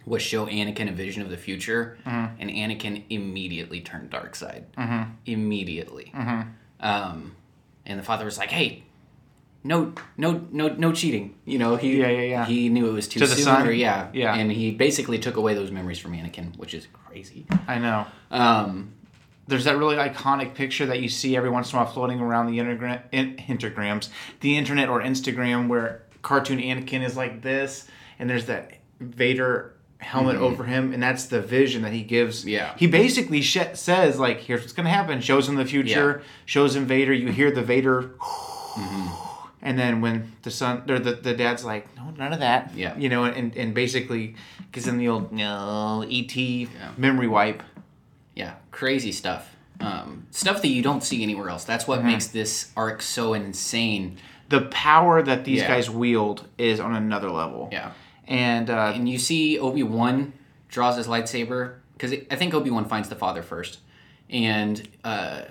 was 0.06 0.20
show 0.22 0.46
Anakin 0.46 0.88
a 0.88 0.92
vision 0.92 1.22
of 1.22 1.30
the 1.30 1.36
future, 1.36 1.96
and 2.04 2.50
Anakin 2.50 3.04
immediately 3.10 3.80
turned 3.80 4.10
dark 4.10 4.34
side. 4.34 4.64
Immediately. 5.26 6.12
Um, 6.80 7.36
and 7.86 7.98
the 7.98 8.02
father 8.02 8.24
was 8.24 8.36
like, 8.38 8.50
"Hey, 8.50 8.82
no, 9.64 9.92
no, 10.16 10.46
no, 10.52 10.68
no 10.68 10.92
cheating." 10.92 11.34
You 11.44 11.58
know, 11.58 11.76
he 11.76 11.98
Yeah, 12.00 12.08
yeah, 12.08 12.20
yeah. 12.22 12.44
he 12.46 12.68
knew 12.68 12.86
it 12.88 12.92
was 12.92 13.08
too 13.08 13.18
To 13.20 13.26
the 13.26 13.34
soon. 13.34 13.66
Or, 13.66 13.72
yeah, 13.72 14.08
Yeah. 14.12 14.34
and 14.34 14.52
he 14.52 14.70
basically 14.70 15.18
took 15.18 15.36
away 15.36 15.54
those 15.54 15.70
memories 15.72 15.98
from 15.98 16.12
Anakin, 16.12 16.56
which 16.56 16.74
is 16.74 16.86
crazy. 16.92 17.46
I 17.66 17.78
know. 17.78 18.06
Um, 18.30 18.92
there's 19.48 19.64
that 19.64 19.76
really 19.76 19.96
iconic 19.96 20.54
picture 20.54 20.86
that 20.86 21.00
you 21.00 21.08
see 21.08 21.36
every 21.36 21.50
once 21.50 21.70
in 21.72 21.78
a 21.78 21.82
while 21.82 21.90
floating 21.92 22.20
around 22.20 22.46
the 22.46 22.58
intergra- 22.58 23.02
in- 23.12 23.36
intergrams, 23.36 24.08
the 24.40 24.56
internet 24.56 24.88
or 24.88 25.02
Instagram, 25.02 25.68
where 25.68 26.02
cartoon 26.22 26.58
Anakin 26.60 27.04
is 27.04 27.16
like 27.16 27.42
this, 27.42 27.86
and 28.18 28.30
there's 28.30 28.46
that 28.46 28.70
Vader 29.00 29.74
helmet 29.98 30.36
over 30.36 30.64
him, 30.64 30.92
and 30.92 31.02
that's 31.02 31.26
the 31.26 31.40
vision 31.42 31.82
that 31.82 31.92
he 31.92 32.02
gives. 32.02 32.40
Mm-hmm. 32.40 32.48
Yeah. 32.50 32.74
he 32.76 32.86
basically 32.86 33.40
sh- 33.42 33.58
says 33.74 34.18
like, 34.18 34.40
"Here's 34.40 34.60
what's 34.62 34.72
gonna 34.72 34.88
happen." 34.90 35.20
Shows 35.20 35.48
him 35.48 35.56
the 35.56 35.64
future, 35.66 36.22
shows 36.46 36.74
him 36.76 36.86
Vader. 36.86 37.12
You 37.12 37.28
hear 37.28 37.50
the 37.50 37.62
Vader. 37.62 38.14
And 39.64 39.78
then 39.78 40.00
when 40.02 40.30
the 40.42 40.50
son 40.50 40.82
or 40.88 40.98
the, 40.98 41.12
the 41.14 41.34
dad's 41.34 41.64
like, 41.64 41.88
no, 41.96 42.10
none 42.10 42.32
of 42.32 42.40
that. 42.40 42.72
Yeah. 42.76 42.96
You 42.96 43.08
know, 43.08 43.24
and, 43.24 43.56
and 43.56 43.74
basically 43.74 44.36
gives 44.72 44.86
him 44.86 44.98
the 44.98 45.08
old 45.08 45.32
no 45.32 46.04
ET 46.08 46.36
memory 46.98 47.26
wipe. 47.28 47.62
yeah, 48.36 48.54
crazy 48.70 49.10
stuff. 49.10 49.50
Um, 49.80 50.26
stuff 50.30 50.60
that 50.62 50.68
you 50.68 50.82
don't 50.82 51.02
see 51.02 51.22
anywhere 51.22 51.48
else. 51.48 51.64
That's 51.64 51.88
what 51.88 52.04
makes 52.04 52.26
this 52.28 52.70
arc 52.76 53.02
so 53.02 53.32
insane. 53.34 54.18
the 54.50 54.60
power 54.70 55.22
that 55.22 55.44
these 55.46 55.60
Yeah. 55.60 55.68
guys 55.68 55.88
wield 55.88 56.46
is 56.58 56.78
on 56.78 56.94
another 56.94 57.30
level. 57.30 57.70
Yeah. 57.72 57.92
And 58.28 58.68
uh, 58.70 58.92
And 58.94 59.08
you 59.08 59.18
see 59.18 59.58
Obi 59.58 59.82
Wan 59.82 60.34
draws 60.68 60.96
his 60.96 61.06
lightsaber 61.08 61.76
because 61.94 62.12
I 62.30 62.36
think 62.36 62.52
Obi 62.54 62.68
Wan 62.70 62.84
finds 62.84 63.08
the 63.08 63.14
father 63.16 63.42
first, 63.42 63.78
and 64.28 64.86
uh, 65.02 65.42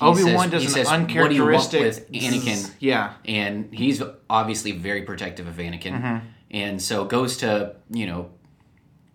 Obi 0.00 0.24
Wan 0.24 0.50
does 0.50 0.62
he 0.62 0.68
an 0.68 0.72
says, 0.74 0.86
"What 0.86 1.06
do 1.08 1.12
you 1.14 1.20
want 1.20 1.32
uncharacteristic 1.32 1.80
with 1.80 2.10
Anakin?" 2.12 2.70
Yeah. 2.78 3.14
and 3.24 3.72
he's 3.74 4.02
obviously 4.28 4.72
very 4.72 5.02
protective 5.02 5.46
of 5.48 5.56
Anakin, 5.56 5.92
Mm-hmm. 6.00 6.26
and 6.52 6.80
so 6.82 7.04
goes 7.04 7.38
to 7.38 7.74
you 7.90 8.06
know 8.06 8.30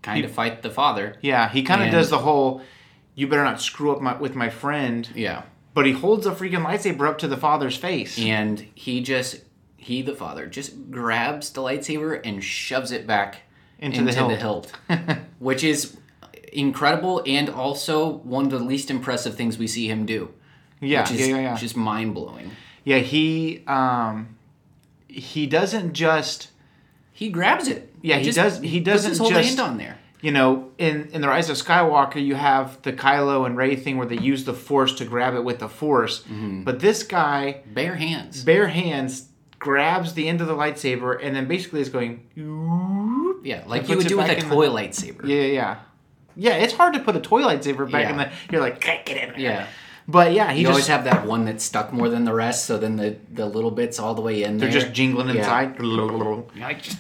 kind 0.02 0.24
of 0.26 0.32
fight 0.32 0.62
the 0.62 0.70
father. 0.70 1.18
Yeah. 1.22 1.50
He 1.50 1.64
kind 1.64 1.82
of 1.84 1.92
does 1.92 2.10
the 2.10 2.20
whole 2.20 2.62
you 3.16 3.28
better 3.28 3.44
not 3.44 3.62
screw 3.62 3.92
up 3.94 4.02
my, 4.02 4.16
with 4.18 4.36
my 4.36 4.50
friend. 4.50 5.10
Yeah, 5.16 5.44
But 5.74 5.86
he 5.86 5.94
holds 5.94 6.26
a 6.28 6.32
freaking 6.32 6.66
lightsaber 6.66 7.08
up 7.08 7.18
to 7.20 7.28
the 7.28 7.38
father's 7.38 7.78
face. 7.78 8.20
and 8.20 8.60
he 8.76 9.02
just 9.02 9.42
he 9.78 10.02
the 10.02 10.14
father 10.14 10.46
just 10.48 10.92
grabs 10.92 11.50
the 11.52 11.62
lightsaber 11.62 12.20
and 12.26 12.44
shoves 12.44 12.92
it 12.92 13.08
back 13.08 13.44
Into 13.80 14.04
the 14.04 14.36
hilt, 14.36 14.74
which 15.40 15.64
is 15.64 15.96
incredible 16.52 17.22
and 17.26 17.50
also 17.50 18.10
one 18.10 18.46
of 18.46 18.52
the 18.52 18.60
least 18.60 18.90
impressive 18.92 19.36
things 19.36 19.58
we 19.58 19.68
see 19.68 19.88
him 19.90 20.06
do. 20.06 20.32
Yeah. 20.86 21.02
which 21.02 21.20
is 21.20 21.28
yeah. 21.28 21.38
Yeah. 21.40 21.58
Just 21.58 21.76
mind 21.78 22.14
blowing. 22.14 22.52
yeah. 22.84 22.98
He 23.00 23.64
um, 23.68 24.36
he 25.08 25.46
doesn't 25.48 25.94
just 25.94 26.50
He 27.12 27.30
grabs 27.30 27.68
it. 27.68 27.94
Yeah, 28.02 28.18
he 28.18 28.26
just 28.26 28.38
does- 28.38 28.60
he 28.62 28.80
doesn't 28.80 29.10
his 29.12 29.18
whole 29.20 29.30
just- 29.30 29.48
hand 29.48 29.60
on 29.60 29.78
there. 29.78 29.98
you 30.22 30.32
know, 30.32 30.72
in 30.78 31.10
in 31.14 31.22
the 31.22 31.28
Rise 31.28 31.50
of 31.50 31.58
Skywalker, 31.58 32.24
you 32.24 32.36
have 32.36 32.82
the 32.84 32.92
Kylo 32.94 33.46
and 33.46 33.56
Rey 33.58 33.76
thing 33.76 33.98
where 33.98 34.08
they 34.08 34.18
use 34.18 34.44
the 34.46 34.54
Force 34.54 34.94
to 34.96 35.06
grab 35.06 35.34
it 35.36 35.44
with 35.44 35.60
the 35.60 35.70
Force. 35.70 36.20
Mm-hmm. 36.24 36.64
But 36.64 36.80
this 36.80 37.04
guy, 37.04 37.62
Bare 37.74 37.96
hands. 37.96 38.44
bare 38.44 38.68
hands, 38.68 39.30
grabs 39.60 40.14
the 40.14 40.28
end 40.28 40.42
of 40.42 40.48
the 40.48 40.54
lightsaber 40.56 41.18
and 41.24 41.36
then 41.36 41.48
basically 41.48 41.82
is 41.82 41.90
going. 41.90 42.12
Yeah, 43.44 43.64
like 43.68 43.88
you 43.90 43.98
would 43.98 44.08
do 44.08 44.18
with 44.18 44.28
a 44.30 44.38
in 44.40 44.50
the- 44.50 44.56
toy 44.56 44.68
lightsaber. 44.68 45.28
Yeah, 45.28 45.42
yeah, 45.42 45.78
yeah. 46.36 46.56
It's 46.56 46.74
hard 46.74 46.94
to 46.96 47.00
put 47.00 47.16
a 47.16 47.20
toy 47.20 47.42
lightsaber 47.42 47.90
back 47.90 48.10
in 48.10 48.18
Yeah. 48.18 48.26
the. 48.26 48.32
You're 48.52 48.62
like, 48.62 48.82
get 48.82 49.08
in 49.10 49.16
there. 49.30 49.40
Yeah. 49.40 49.68
But 50.08 50.34
yeah, 50.34 50.52
he 50.52 50.60
You 50.60 50.66
just 50.68 50.72
always 50.72 50.88
have 50.88 51.04
that 51.06 51.26
one 51.26 51.46
that's 51.46 51.64
stuck 51.64 51.92
more 51.92 52.10
than 52.10 52.26
the 52.26 52.34
rest, 52.34 52.66
so 52.66 52.78
then 52.78 52.96
the, 52.96 53.18
the 53.34 53.46
little 53.48 53.72
bits 53.72 53.98
all 54.00 54.14
the 54.14 54.22
way 54.22 54.44
in 54.44 54.58
there. 54.58 54.70
they're 54.70 54.80
there. 54.80 54.88
just 54.90 54.94
jingling 54.94 55.30
inside. 55.30 55.80
You 55.80 56.46
like 56.58 56.84
just 56.84 56.98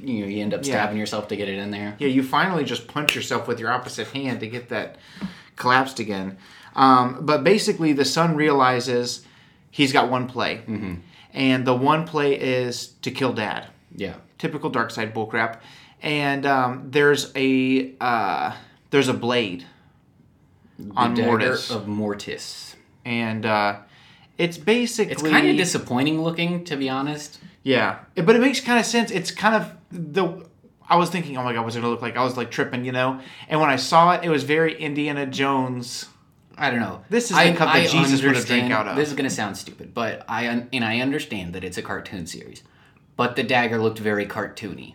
you 0.00 0.20
know, 0.22 0.26
you 0.26 0.42
end 0.42 0.52
up 0.54 0.60
Yeah. 0.64 0.72
stabbing 0.72 0.96
yourself 0.98 1.28
to 1.28 1.36
get 1.36 1.48
it 1.48 1.58
in 1.58 1.70
there. 1.70 1.94
Yeah, 1.98 2.08
you 2.08 2.22
finally 2.22 2.64
just 2.64 2.88
punch 2.88 3.14
yourself 3.14 3.46
with 3.46 3.60
your 3.60 3.70
opposite 3.70 4.08
hand 4.08 4.40
to 4.40 4.46
get 4.48 4.68
that 4.70 4.96
collapsed 5.56 6.00
again. 6.00 6.38
Um, 6.74 7.18
but 7.20 7.44
basically, 7.44 7.92
the 7.92 8.04
son 8.04 8.34
realizes 8.34 9.24
he's 9.70 9.92
got 9.92 10.10
one 10.10 10.26
play, 10.26 10.62
Mm-hmm. 10.66 10.94
and 11.34 11.66
the 11.66 11.74
one 11.74 12.06
play 12.06 12.34
is 12.34 12.88
to 13.02 13.10
kill 13.10 13.32
dad. 13.34 13.66
Yeah. 13.94 14.14
Typical 14.38 14.70
dark 14.70 14.90
side 14.90 15.14
bullcrap. 15.14 15.58
And 16.00 16.46
um, 16.46 16.88
there's 16.90 17.30
a 17.36 17.92
uh, 18.00 18.56
there's 18.90 19.08
a 19.08 19.14
blade 19.14 19.66
on 20.96 21.14
Dagger 21.14 21.26
Mortis, 21.28 21.70
of 21.70 21.86
Mortis. 21.88 22.76
and 23.04 23.44
uh, 23.46 23.76
it's 24.38 24.58
basically 24.58 25.12
It's 25.12 25.22
kind 25.22 25.48
of 25.48 25.56
disappointing 25.56 26.22
looking, 26.22 26.64
to 26.64 26.76
be 26.76 26.88
honest. 26.88 27.38
Yeah, 27.62 27.98
It- 28.16 28.26
but 28.26 28.34
it 28.36 28.40
makes 28.40 28.60
kind 28.60 28.78
of 28.78 28.86
sense. 28.86 29.10
It's 29.10 29.30
kind 29.30 29.54
of 29.54 29.72
the. 29.90 30.46
I 30.88 30.96
was 30.96 31.10
thinking, 31.10 31.36
oh 31.38 31.44
my 31.44 31.52
god, 31.54 31.64
what's 31.64 31.76
it 31.76 31.80
gonna 31.80 31.90
look 31.92 32.02
like? 32.02 32.16
I 32.16 32.24
was 32.24 32.36
like 32.36 32.50
tripping, 32.50 32.84
you 32.84 32.92
know. 32.92 33.20
And 33.48 33.60
when 33.60 33.70
I 33.70 33.76
saw 33.76 34.12
it, 34.12 34.24
it 34.24 34.28
was 34.28 34.42
very 34.44 34.74
Indiana 34.78 35.26
Jones. 35.26 36.06
I 36.58 36.70
don't 36.70 36.80
know. 36.80 37.00
This 37.08 37.30
is 37.30 37.36
the 37.36 37.54
cup 37.54 37.72
that 37.72 37.88
Jesus 37.88 38.22
would 38.22 38.36
have 38.36 38.44
drank 38.46 38.70
out 38.72 38.86
of. 38.86 38.96
This 38.96 39.08
is 39.08 39.14
gonna 39.14 39.30
sound 39.30 39.56
stupid, 39.56 39.94
but 39.94 40.24
I 40.28 40.44
and 40.72 40.84
I 40.84 41.00
understand 41.00 41.54
that 41.54 41.64
it's 41.64 41.78
a 41.78 41.82
cartoon 41.82 42.26
series, 42.26 42.62
but 43.16 43.36
the 43.36 43.42
dagger 43.42 43.78
looked 43.80 44.00
very 44.00 44.26
cartoony. 44.26 44.94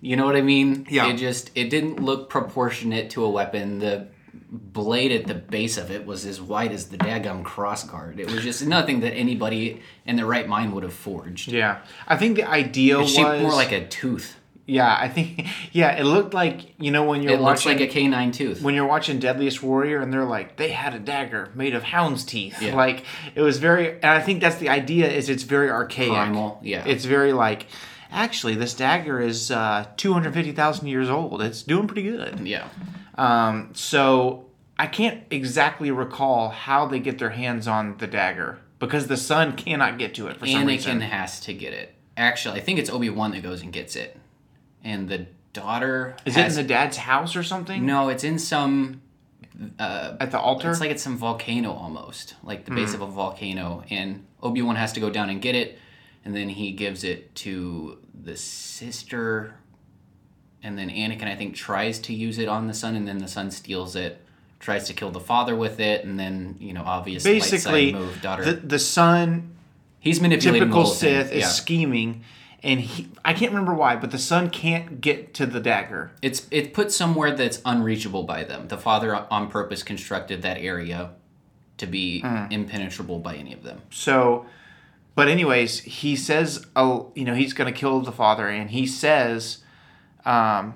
You 0.00 0.16
know 0.16 0.24
what 0.26 0.36
I 0.36 0.42
mean? 0.42 0.86
Yeah. 0.90 1.08
It 1.08 1.16
just 1.16 1.50
it 1.54 1.70
didn't 1.70 2.00
look 2.00 2.28
proportionate 2.28 3.10
to 3.10 3.24
a 3.24 3.30
weapon. 3.30 3.78
The 3.78 4.08
blade 4.54 5.12
at 5.12 5.26
the 5.26 5.34
base 5.34 5.76
of 5.76 5.90
it 5.90 6.06
was 6.06 6.24
as 6.24 6.40
wide 6.40 6.72
as 6.72 6.86
the 6.86 6.96
daggum 6.98 7.42
crossguard. 7.44 8.18
It 8.18 8.30
was 8.30 8.42
just 8.42 8.66
nothing 8.66 9.00
that 9.00 9.12
anybody 9.14 9.82
in 10.06 10.16
their 10.16 10.26
right 10.26 10.48
mind 10.48 10.72
would 10.72 10.82
have 10.82 10.94
forged. 10.94 11.50
Yeah, 11.52 11.78
I 12.06 12.16
think 12.16 12.36
the 12.36 12.48
idea 12.48 12.98
It 12.98 13.02
was 13.02 13.14
shaped 13.14 13.40
more 13.42 13.52
like 13.52 13.72
a 13.72 13.86
tooth. 13.86 14.36
Yeah, 14.66 14.96
I 14.98 15.08
think 15.08 15.46
yeah, 15.72 15.90
it 15.98 16.04
looked 16.04 16.32
like 16.32 16.74
you 16.78 16.90
know 16.90 17.04
when 17.04 17.22
you're 17.22 17.32
It 17.34 17.40
looks 17.40 17.66
watching 17.66 17.78
like 17.78 17.88
a 17.90 17.92
canine 17.92 18.32
tooth. 18.32 18.62
when 18.62 18.74
you're 18.74 18.86
watching 18.86 19.18
Deadliest 19.18 19.62
Warrior 19.62 20.00
and 20.00 20.10
they're 20.12 20.24
like 20.24 20.56
they 20.56 20.70
had 20.70 20.94
a 20.94 20.98
dagger 20.98 21.50
made 21.54 21.74
of 21.74 21.82
hound's 21.82 22.24
teeth. 22.24 22.62
Yeah. 22.62 22.74
Like 22.74 23.04
it 23.34 23.42
was 23.42 23.58
very, 23.58 23.92
and 23.92 24.06
I 24.06 24.20
think 24.20 24.40
that's 24.40 24.56
the 24.56 24.70
idea 24.70 25.10
is 25.10 25.28
it's 25.28 25.42
very 25.42 25.68
archaic. 25.70 26.10
Primal, 26.12 26.60
yeah. 26.62 26.84
It's 26.86 27.04
very 27.04 27.32
like. 27.32 27.66
Actually, 28.16 28.54
this 28.54 28.74
dagger 28.74 29.20
is 29.20 29.50
uh, 29.50 29.86
250,000 29.96 30.86
years 30.86 31.10
old. 31.10 31.42
It's 31.42 31.64
doing 31.64 31.88
pretty 31.88 32.04
good. 32.04 32.46
yeah. 32.46 32.68
Um, 33.16 33.70
so 33.74 34.43
I 34.78 34.86
can't 34.86 35.22
exactly 35.30 35.90
recall 35.90 36.48
how 36.50 36.86
they 36.86 36.98
get 36.98 37.18
their 37.18 37.30
hands 37.30 37.68
on 37.68 37.96
the 37.98 38.06
dagger 38.06 38.58
because 38.78 39.06
the 39.06 39.16
son 39.16 39.56
cannot 39.56 39.98
get 39.98 40.14
to 40.16 40.26
it 40.28 40.36
for 40.36 40.46
some 40.46 40.66
reason. 40.66 40.98
Anakin 40.98 41.02
has 41.02 41.40
to 41.40 41.54
get 41.54 41.72
it. 41.72 41.94
Actually, 42.16 42.60
I 42.60 42.62
think 42.64 42.78
it's 42.78 42.90
Obi 42.90 43.10
Wan 43.10 43.30
that 43.32 43.42
goes 43.42 43.62
and 43.62 43.72
gets 43.72 43.96
it, 43.96 44.16
and 44.82 45.08
the 45.08 45.26
daughter 45.52 46.16
Is 46.24 46.34
has, 46.36 46.56
it 46.56 46.60
in 46.60 46.66
the 46.66 46.68
dad's 46.68 46.96
house 46.96 47.34
or 47.36 47.42
something? 47.42 47.84
no, 47.86 48.08
it's 48.08 48.24
in 48.24 48.38
some. 48.38 49.00
Uh, 49.78 50.16
At 50.18 50.32
the 50.32 50.38
altar? 50.38 50.70
it's 50.70 50.80
like 50.80 50.90
it's 50.90 51.02
some 51.02 51.16
volcano 51.16 51.70
almost, 51.72 52.34
like 52.42 52.64
the 52.64 52.72
base 52.72 52.90
Hmm. 52.94 53.02
of 53.02 53.08
a 53.08 53.12
volcano, 53.12 53.84
and 53.90 54.24
Obi 54.42 54.62
Wan 54.62 54.74
has 54.76 54.92
to 54.94 55.00
go 55.00 55.10
down 55.10 55.30
and 55.30 55.40
get 55.40 55.54
it, 55.54 55.78
and 56.24 56.34
then 56.34 56.48
he 56.48 56.72
gives 56.72 57.04
it 57.04 57.32
to 57.36 57.98
the 58.12 58.36
sister, 58.36 59.54
and 60.62 60.76
then 60.76 60.88
Anakin 60.90 61.24
I 61.28 61.36
think 61.36 61.54
tries 61.54 61.98
to 62.00 62.12
use 62.14 62.38
it 62.38 62.48
on 62.48 62.66
the 62.66 62.74
son, 62.74 62.96
and 62.96 63.06
then 63.06 63.18
the 63.18 63.28
son 63.28 63.50
steals 63.52 63.94
it, 63.94 64.23
tries 64.64 64.86
to 64.86 64.94
kill 64.94 65.10
the 65.10 65.20
father 65.20 65.54
with 65.54 65.78
it, 65.78 66.04
and 66.04 66.18
then 66.18 66.56
you 66.58 66.72
know 66.72 66.82
obvious 66.84 67.24
light 67.24 67.34
Basically, 67.40 67.92
move 67.92 68.20
daughter. 68.22 68.44
the, 68.44 68.52
the 68.54 68.78
son, 68.78 69.56
He's 70.00 70.20
manipulating 70.20 70.54
the 70.54 70.64
typical 70.66 70.84
whole 70.84 70.92
thing. 70.94 71.22
Sith, 71.22 71.32
is 71.32 71.40
Yeah. 71.42 71.48
scheming, 71.48 72.22
and 72.62 72.80
he, 72.80 73.08
I 73.24 73.32
can't 73.34 73.52
remember 73.52 73.74
why, 73.74 73.96
but 73.96 74.10
the 74.10 74.18
son 74.18 74.50
can't 74.50 75.00
get 75.00 75.34
to 75.34 75.46
the 75.46 75.60
dagger. 75.60 76.12
It's 76.22 76.46
it's 76.50 76.68
put 76.74 76.90
somewhere 76.92 77.32
that's 77.36 77.60
unreachable 77.64 78.22
by 78.24 78.44
them. 78.44 78.68
The 78.68 78.78
father 78.78 79.26
on 79.30 79.48
purpose 79.48 79.82
constructed 79.82 80.42
that 80.42 80.58
area 80.58 81.10
to 81.76 81.86
be 81.86 82.20
Hmm. 82.20 82.46
impenetrable 82.50 83.18
by 83.18 83.34
any 83.36 83.52
of 83.52 83.62
them. 83.64 83.82
So, 83.90 84.46
but 85.14 85.28
anyways, 85.28 85.80
he 85.80 86.16
says, 86.16 86.64
oh, 86.76 87.12
you 87.14 87.24
know, 87.24 87.34
he's 87.34 87.52
going 87.52 87.72
to 87.72 87.78
kill 87.78 88.00
the 88.00 88.12
father, 88.12 88.48
and 88.48 88.70
he 88.70 88.86
says, 88.86 89.58
um, 90.24 90.74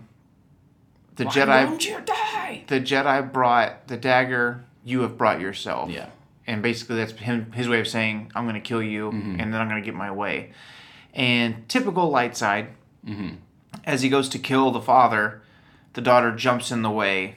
the 1.19 1.25
Jedi, 1.27 1.85
you 1.85 2.01
die? 2.01 2.65
the 2.67 2.81
Jedi 2.81 3.33
brought 3.33 3.87
the 3.89 3.97
dagger. 3.97 4.65
You 4.85 5.03
have 5.03 5.19
brought 5.19 5.41
yourself. 5.41 5.91
Yeah. 5.91 6.09
and 6.47 6.63
basically 6.63 6.97
that's 6.97 7.13
him 7.13 7.53
his 7.53 7.69
way 7.69 7.79
of 7.81 7.87
saying 7.87 8.33
I'm 8.35 8.45
going 8.45 8.55
to 8.55 8.61
kill 8.61 8.83
you, 8.83 9.11
Mm-hmm. 9.11 9.39
and 9.41 9.53
then 9.53 9.61
I'm 9.61 9.69
going 9.69 9.83
to 9.83 9.85
get 9.85 9.95
my 9.95 10.11
way. 10.11 10.53
And 11.15 11.69
typical 11.69 12.09
light 12.11 12.37
side, 12.37 12.69
Mm-hmm. 13.07 13.37
as 13.85 14.03
he 14.03 14.09
goes 14.09 14.29
to 14.31 14.39
kill 14.39 14.71
the 14.71 14.81
father, 14.81 15.43
the 15.93 16.01
daughter 16.01 16.35
jumps 16.35 16.71
in 16.73 16.83
the 16.83 16.91
way, 16.91 17.37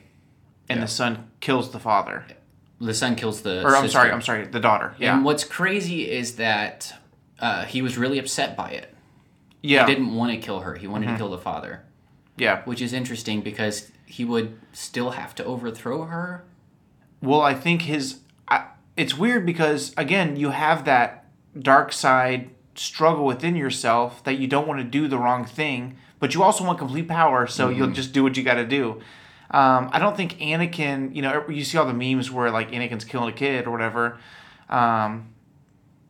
and 0.70 0.78
Yeah. 0.80 0.86
the 0.86 0.92
son 0.92 1.30
kills 1.40 1.72
the 1.72 1.80
father. 1.80 2.26
The 2.80 2.94
son 2.94 3.16
kills 3.16 3.42
the. 3.42 3.62
Or 3.64 3.76
I'm 3.76 3.84
sister. 3.84 3.90
sorry, 3.98 4.12
I'm 4.12 4.22
sorry, 4.22 4.46
the 4.48 4.60
daughter. 4.60 4.96
Yeah, 4.98 5.14
And 5.16 5.24
what's 5.26 5.44
crazy 5.44 6.10
is 6.10 6.36
that 6.38 6.94
uh, 7.40 7.66
he 7.66 7.82
was 7.82 7.98
really 7.98 8.18
upset 8.20 8.56
by 8.58 8.72
it. 8.72 8.94
yeah, 9.62 9.86
He 9.86 9.94
didn't 9.94 10.16
want 10.16 10.32
to 10.32 10.38
kill 10.38 10.62
her. 10.62 10.76
He 10.76 10.88
wanted 10.88 11.06
Mm-hmm. 11.08 11.16
to 11.16 11.20
kill 11.20 11.30
the 11.32 11.38
father, 11.38 11.84
yeah. 12.42 12.64
which 12.64 12.82
is 12.82 12.92
interesting 12.92 13.42
because 13.42 13.92
he 14.06 14.26
would 14.26 14.60
still 14.74 15.12
have 15.12 15.36
to 15.36 15.46
overthrow 15.46 16.06
her. 16.06 16.44
Well, 17.22 17.42
I 17.42 17.54
think 17.54 17.84
his. 17.84 18.20
I, 18.48 18.66
it's 18.98 19.18
weird 19.18 19.46
because 19.46 19.94
again, 19.96 20.36
you 20.36 20.50
have 20.50 20.86
that 20.86 21.26
dark 21.58 21.94
side 21.94 22.50
struggle 22.76 23.26
within 23.26 23.56
yourself 23.56 24.24
that 24.24 24.40
you 24.40 24.48
don't 24.48 24.68
want 24.68 24.80
to 24.80 24.84
do 24.84 25.08
the 25.08 25.18
wrong 25.18 25.46
thing, 25.46 25.98
but 26.20 26.34
you 26.34 26.42
also 26.42 26.64
want 26.64 26.80
complete 26.80 27.08
power, 27.08 27.46
so 27.46 27.70
you'll 27.70 27.92
just 27.92 28.14
do 28.14 28.24
what 28.24 28.36
you 28.38 28.44
got 28.44 28.56
to 28.56 28.66
do. 28.66 29.02
Um, 29.52 29.90
I 29.92 30.00
don't 30.00 30.16
think 30.16 30.40
Anakin. 30.40 31.16
You 31.16 31.22
know, 31.22 31.48
you 31.50 31.64
see 31.64 31.78
all 31.78 31.86
the 31.86 31.94
memes 31.94 32.32
where 32.32 32.50
like 32.50 32.72
Anakin's 32.72 33.06
killing 33.06 33.30
a 33.30 33.36
kid 33.36 33.68
or 33.68 33.72
whatever, 33.72 34.18
um, 34.70 35.34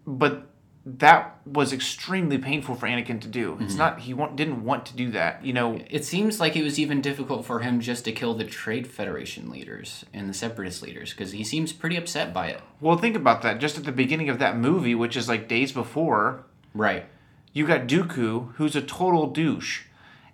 but 0.06 0.51
that 0.84 1.39
was 1.46 1.72
extremely 1.72 2.39
painful 2.39 2.74
for 2.74 2.88
Anakin 2.88 3.22
to 3.22 3.28
do. 3.28 3.56
It's 3.62 3.76
mhm. 3.76 3.78
not 3.78 4.00
he 4.00 4.15
want, 4.15 4.36
didn't 4.36 4.63
want 4.63 4.86
to 4.88 4.96
do 4.96 5.12
that. 5.12 5.46
You 5.46 5.54
know, 5.54 5.80
It 5.89 6.06
seems 6.06 6.39
like 6.39 6.56
it 6.56 6.63
was 6.63 6.80
even 6.80 7.02
difficult 7.02 7.46
for 7.46 7.60
him 7.60 7.80
just 7.82 8.04
to 8.06 8.12
kill 8.12 8.34
the 8.34 8.46
Trade 8.46 8.88
Federation 8.88 9.50
leaders 9.52 10.06
and 10.12 10.28
the 10.28 10.34
Separatist 10.34 10.82
leaders 10.82 11.12
because 11.12 11.34
he 11.34 11.44
seems 11.44 11.72
pretty 11.72 11.98
upset 11.98 12.34
by 12.34 12.48
it. 12.48 12.62
well, 12.80 12.98
think 12.98 13.15
about 13.15 13.44
that. 13.44 13.60
Just 13.60 13.78
at 13.78 13.84
the 13.84 13.91
beginning 13.91 14.28
of 14.30 14.39
that 14.39 14.58
movie, 14.58 14.96
which 14.96 15.15
is 15.15 15.30
like 15.30 15.48
days 15.48 15.72
before, 15.72 16.46
Right. 16.74 17.06
you 17.54 17.67
got 17.67 17.86
Dooku, 17.88 18.54
who's 18.56 18.76
a 18.76 18.82
total 18.82 19.28
douche, 19.28 19.84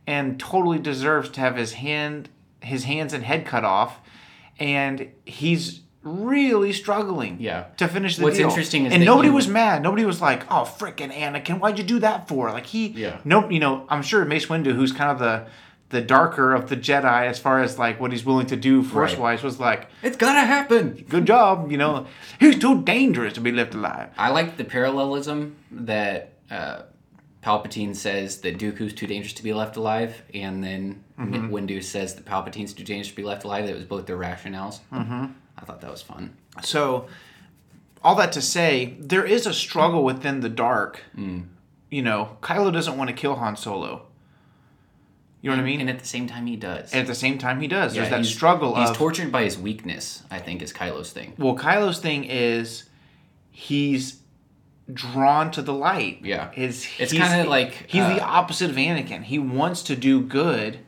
and 0.06 0.40
totally 0.40 0.80
deserves 0.80 1.30
to 1.32 1.42
have 1.42 1.58
his 1.58 1.74
hand, 1.74 2.30
his 2.62 2.86
hands 2.86 3.12
and 3.12 3.26
head 3.26 3.46
cut 3.46 3.66
off, 3.66 4.00
and 4.60 5.10
he's 5.26 5.82
really 6.08 6.74
struggling. 6.74 7.38
Yeah. 7.40 7.66
To 7.78 7.88
finish 7.88 8.16
the 8.16 8.24
What's 8.24 8.38
deal. 8.38 8.48
interesting 8.50 8.86
is 8.86 8.94
and 8.94 9.02
that 9.02 9.06
nobody 9.06 9.28
you- 9.30 9.34
was 9.36 9.48
mad. 9.48 9.82
Nobody 9.84 10.06
was 10.06 10.22
like, 10.22 10.44
"Oh, 10.52 10.64
frickin' 10.80 11.12
Anakin, 11.12 11.60
why'd 11.60 11.78
you 11.78 11.84
do 11.84 12.00
that 12.00 12.28
for?" 12.28 12.52
Like 12.52 12.66
he, 12.68 12.88
Yeah. 12.88 13.18
no, 13.26 13.50
you 13.50 13.60
know, 13.60 13.86
I'm 13.90 14.02
sure 14.02 14.24
Mace 14.26 14.48
Windu, 14.48 14.74
who's 14.76 14.92
kind 14.92 15.12
of 15.12 15.20
the 15.20 15.46
the 15.90 16.02
darker 16.02 16.54
of 16.54 16.68
the 16.68 16.76
Jedi 16.76 17.28
as 17.28 17.40
far 17.40 17.62
as 17.62 17.80
like 17.80 17.98
what 18.02 18.12
he's 18.12 18.26
willing 18.26 18.46
to 18.48 18.58
do 18.58 18.84
force 18.84 19.16
wise, 19.16 19.42
was 19.42 19.58
like, 19.58 19.88
It's 20.04 20.18
gotta 20.18 20.42
happen. 20.46 21.06
"Good 21.08 21.26
job," 21.26 21.72
you 21.72 21.78
know. 21.78 22.06
He's 22.40 22.60
too 22.60 22.82
dangerous 22.84 23.34
to 23.34 23.42
be 23.42 23.52
left 23.54 23.74
alive. 23.74 24.10
I 24.18 24.30
like 24.32 24.58
the 24.58 24.66
parallelism 24.66 25.56
that 25.72 26.34
uh, 26.52 26.82
Palpatine 27.42 27.96
says 27.96 28.42
that 28.42 28.58
Dooku's 28.58 28.94
too 28.94 29.08
dangerous 29.08 29.34
to 29.34 29.44
be 29.44 29.54
left 29.54 29.78
alive, 29.78 30.22
and 30.34 30.64
then 30.64 31.04
Mm-hmm. 31.18 31.52
Windu 31.52 31.82
says 31.84 32.14
that 32.14 32.26
Palpatine's 32.26 32.74
too 32.74 32.84
dangerous 32.84 33.08
to 33.10 33.16
be 33.16 33.24
left 33.24 33.44
alive. 33.44 33.66
That 33.66 33.74
was 33.74 33.86
both 33.86 34.06
their 34.06 34.18
rationales. 34.20 34.82
Mm-hmm. 34.94 35.26
I 35.58 35.66
thought 35.66 35.82
that 35.82 35.92
was 35.92 36.02
fun. 36.02 36.36
So, 36.64 37.08
all 38.04 38.16
that 38.16 38.32
to 38.34 38.42
say, 38.42 38.96
there 39.00 39.26
is 39.26 39.46
a 39.46 39.54
struggle 39.54 40.04
within 40.04 40.40
the 40.42 40.50
dark. 40.50 41.02
Mm. 41.18 41.46
You 41.90 42.02
know, 42.02 42.38
Kylo 42.42 42.72
doesn't 42.72 42.98
want 42.98 43.10
to 43.10 43.16
kill 43.16 43.36
Han 43.36 43.56
Solo. 43.56 44.04
You 45.42 45.52
know 45.52 45.58
what 45.58 45.62
I 45.62 45.66
mean? 45.66 45.82
And 45.82 45.90
at 45.90 46.00
the 46.00 46.06
same 46.06 46.28
time, 46.28 46.48
he 46.48 46.56
does. 46.56 46.92
And 46.92 47.02
at 47.02 47.08
the 47.08 47.16
same 47.16 47.38
time, 47.38 47.62
he 47.62 47.68
does. 47.68 47.96
Yeah, 47.96 48.02
There's 48.02 48.12
that 48.12 48.20
he's- 48.22 48.34
struggle 48.36 48.76
He's 48.76 48.90
of. 48.90 48.98
tortured 48.98 49.32
by 49.32 49.44
his 49.44 49.58
weakness. 49.58 50.24
I 50.32 50.40
think 50.40 50.62
is 50.62 50.74
Kylo's 50.74 51.12
thing. 51.12 51.34
well, 51.38 51.56
Kylo's 51.56 52.00
thing 52.00 52.24
is 52.26 52.84
he's 53.52 54.20
drawn 54.92 55.52
to 55.52 55.62
the 55.62 55.74
light. 55.74 56.20
Yeah. 56.24 56.50
Is 56.56 56.88
It's 56.98 57.12
kinda 57.14 57.48
like, 57.50 57.74
he's 57.88 58.04
the 58.06 58.22
uh, 58.24 58.28
opposite 58.28 58.70
of 58.70 58.76
Anakin. 58.78 59.24
He 59.24 59.38
wants 59.40 59.84
to 59.84 59.96
do 59.96 60.22
good, 60.22 60.80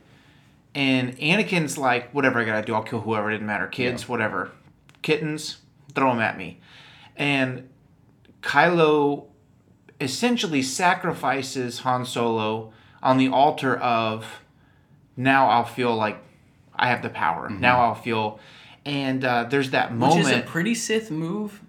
and 0.74 1.16
Anakin's 1.18 1.76
like, 1.78 2.10
whatever 2.12 2.40
I 2.40 2.44
gotta 2.44 2.66
do, 2.66 2.74
I'll 2.74 2.82
kill 2.82 3.00
whoever. 3.00 3.30
It 3.30 3.34
didn't 3.34 3.46
matter, 3.46 3.66
kids, 3.66 4.08
whatever, 4.08 4.50
kittens, 5.02 5.58
throw 5.94 6.10
them 6.10 6.20
at 6.20 6.36
me, 6.36 6.60
and 7.16 7.68
Kylo 8.42 9.26
essentially 10.00 10.62
sacrifices 10.62 11.80
Han 11.80 12.04
Solo 12.04 12.72
on 13.02 13.18
the 13.18 13.28
altar 13.28 13.76
of 13.76 14.40
now 15.16 15.48
I'll 15.48 15.64
feel 15.64 15.94
like 15.94 16.22
I 16.74 16.88
have 16.88 17.02
the 17.02 17.10
power. 17.10 17.50
Now 17.50 17.80
I'll 17.82 17.94
feel, 17.94 18.40
and 18.84 19.24
uh, 19.24 19.44
there's 19.44 19.70
that 19.70 19.90
Mm-hmm. 19.90 20.18
Which 20.18 20.26
is 20.26 20.30
a 20.30 20.42
pretty 20.42 20.74
Sith 20.74 21.10
move 21.10 21.60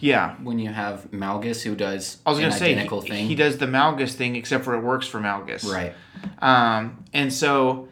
yeah, 0.00 0.34
when 0.42 0.58
you 0.58 0.70
have 0.70 1.10
Malgus 1.12 1.62
who 1.62 1.74
does 1.76 2.18
I 2.26 2.30
was 2.30 2.40
gonna 2.40 2.52
say 2.52 2.74
he, 2.74 2.88
thing. 2.88 3.26
he 3.26 3.34
does 3.34 3.58
the 3.58 3.66
Malgus 3.66 4.12
thing, 4.14 4.36
except 4.36 4.64
for 4.64 4.74
it 4.74 4.82
works 4.82 5.06
for 5.06 5.20
Malgus. 5.20 5.64
right. 5.64 5.94
Um, 6.40 7.04
and 7.12 7.32
so 7.32 7.88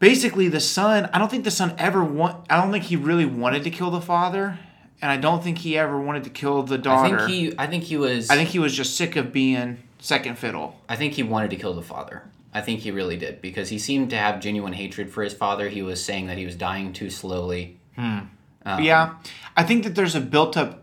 basically, 0.00 0.48
the 0.48 0.58
son. 0.60 1.08
I 1.12 1.18
don't 1.18 1.30
think 1.30 1.44
the 1.44 1.50
son 1.52 1.74
ever 1.78 2.02
want. 2.02 2.44
I 2.50 2.60
don't 2.60 2.72
think 2.72 2.84
he 2.84 2.96
really 2.96 3.26
wanted 3.26 3.62
to 3.64 3.70
kill 3.70 3.90
the 3.92 4.00
father, 4.00 4.58
and 5.00 5.10
I 5.12 5.16
don't 5.16 5.44
think 5.44 5.58
he 5.58 5.78
ever 5.78 6.00
wanted 6.00 6.24
to 6.24 6.30
kill 6.30 6.64
the 6.64 6.76
daughter 6.78 7.14
I 7.20 7.26
think 7.26 7.30
he. 7.30 7.54
I 7.56 7.66
think 7.68 7.84
he 7.84 7.96
was. 7.96 8.28
I 8.28 8.34
think 8.34 8.48
he 8.48 8.58
was 8.58 8.74
just 8.76 8.96
sick 8.96 9.14
of 9.14 9.32
being 9.32 9.78
second 10.00 10.36
fiddle. 10.38 10.76
I 10.88 10.96
think 10.96 11.12
he 11.14 11.22
wanted 11.22 11.50
to 11.50 11.56
kill 11.56 11.74
the 11.74 11.82
father. 11.82 12.24
I 12.52 12.60
think 12.62 12.80
he 12.80 12.90
really 12.90 13.16
did 13.16 13.40
because 13.40 13.68
he 13.68 13.78
seemed 13.78 14.10
to 14.10 14.16
have 14.16 14.40
genuine 14.40 14.72
hatred 14.72 15.08
for 15.12 15.22
his 15.22 15.32
father. 15.32 15.68
He 15.68 15.82
was 15.82 16.04
saying 16.04 16.26
that 16.26 16.36
he 16.36 16.44
was 16.44 16.56
dying 16.56 16.92
too 16.92 17.08
slowly. 17.08 17.78
yeah, 17.96 19.14
I 19.56 19.62
think 19.62 19.84
that 19.84 19.94
there's 19.94 20.16
a 20.16 20.20
built-up. 20.20 20.82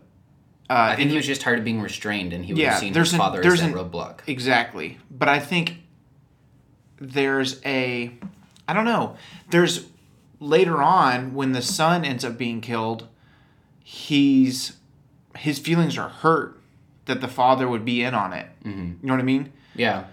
Uh, 0.70 0.74
I 0.92 0.96
think 0.96 1.10
he 1.10 1.16
was 1.16 1.26
just 1.26 1.40
tired 1.42 1.58
of 1.58 1.64
being 1.66 1.80
restrained, 1.82 2.32
and 2.32 2.44
he 2.44 2.52
would 2.54 2.60
Yeah, 2.60 2.70
have 2.72 2.80
seen 2.80 2.92
there's 2.94 3.08
his 3.08 3.14
an- 3.14 3.18
father 3.20 3.38
as 3.40 3.44
there's 3.44 3.60
that 3.60 3.68
an- 3.70 3.74
roadblock. 3.74 4.20
Exactly. 4.26 4.98
But 5.10 5.28
I 5.28 5.40
think 5.40 5.76
there's 7.00 7.60
a 7.64 8.12
I 8.68 8.74
don't 8.74 8.84
know. 8.84 9.16
There's 9.50 9.86
later 10.38 10.82
on 10.82 11.34
when 11.34 11.52
the 11.52 11.62
son 11.62 12.04
ends 12.04 12.24
up 12.24 12.36
being 12.38 12.60
killed, 12.60 13.08
he's 13.82 14.76
his 15.36 15.58
feelings 15.58 15.96
are 15.96 16.08
hurt 16.08 16.60
that 17.06 17.20
the 17.20 17.28
father 17.28 17.66
would 17.68 17.84
be 17.84 18.02
in 18.02 18.14
on 18.14 18.32
it. 18.32 18.46
Mm-hmm. 18.64 18.80
You 18.80 18.98
know 19.02 19.14
what 19.14 19.20
I 19.20 19.24
mean? 19.24 19.52
Yeah, 19.74 20.04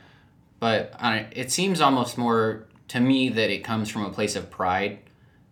but 0.59 0.93
I, 0.99 1.27
it 1.31 1.51
seems 1.51 1.81
almost 1.81 2.17
more 2.17 2.65
to 2.87 2.99
me 2.99 3.29
that 3.29 3.49
it 3.49 3.63
comes 3.63 3.89
from 3.89 4.05
a 4.05 4.09
place 4.09 4.35
of 4.35 4.49
pride. 4.49 4.99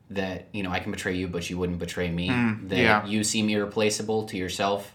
That 0.10 0.48
you 0.52 0.64
know, 0.64 0.70
I 0.72 0.80
can 0.80 0.92
betray 0.92 1.16
you, 1.16 1.28
but 1.28 1.50
you 1.50 1.58
wouldn't 1.58 1.80
betray 1.80 2.10
me. 2.10 2.30
that 2.30 2.36
Mm, 2.36 2.78
yeah. 2.78 3.06
you 3.06 3.24
seem 3.24 3.50
irreplaceable 3.50 4.26
to 4.28 4.38
yourself. 4.38 4.94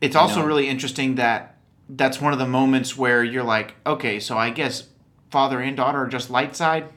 It's 0.00 0.14
also 0.16 0.40
know. 0.40 0.46
really 0.46 0.68
interesting 0.68 1.16
that 1.16 1.56
that's 1.88 2.20
one 2.20 2.32
of 2.32 2.38
the 2.38 2.46
moments 2.46 2.96
where 2.96 3.24
you're 3.24 3.42
like, 3.42 3.74
okay, 3.84 4.20
so 4.20 4.38
I 4.38 4.50
guess 4.50 4.84
father 5.30 5.60
and 5.60 5.76
daughter 5.76 6.04
are 6.04 6.06
just 6.06 6.30
light 6.30 6.54
side. 6.54 6.88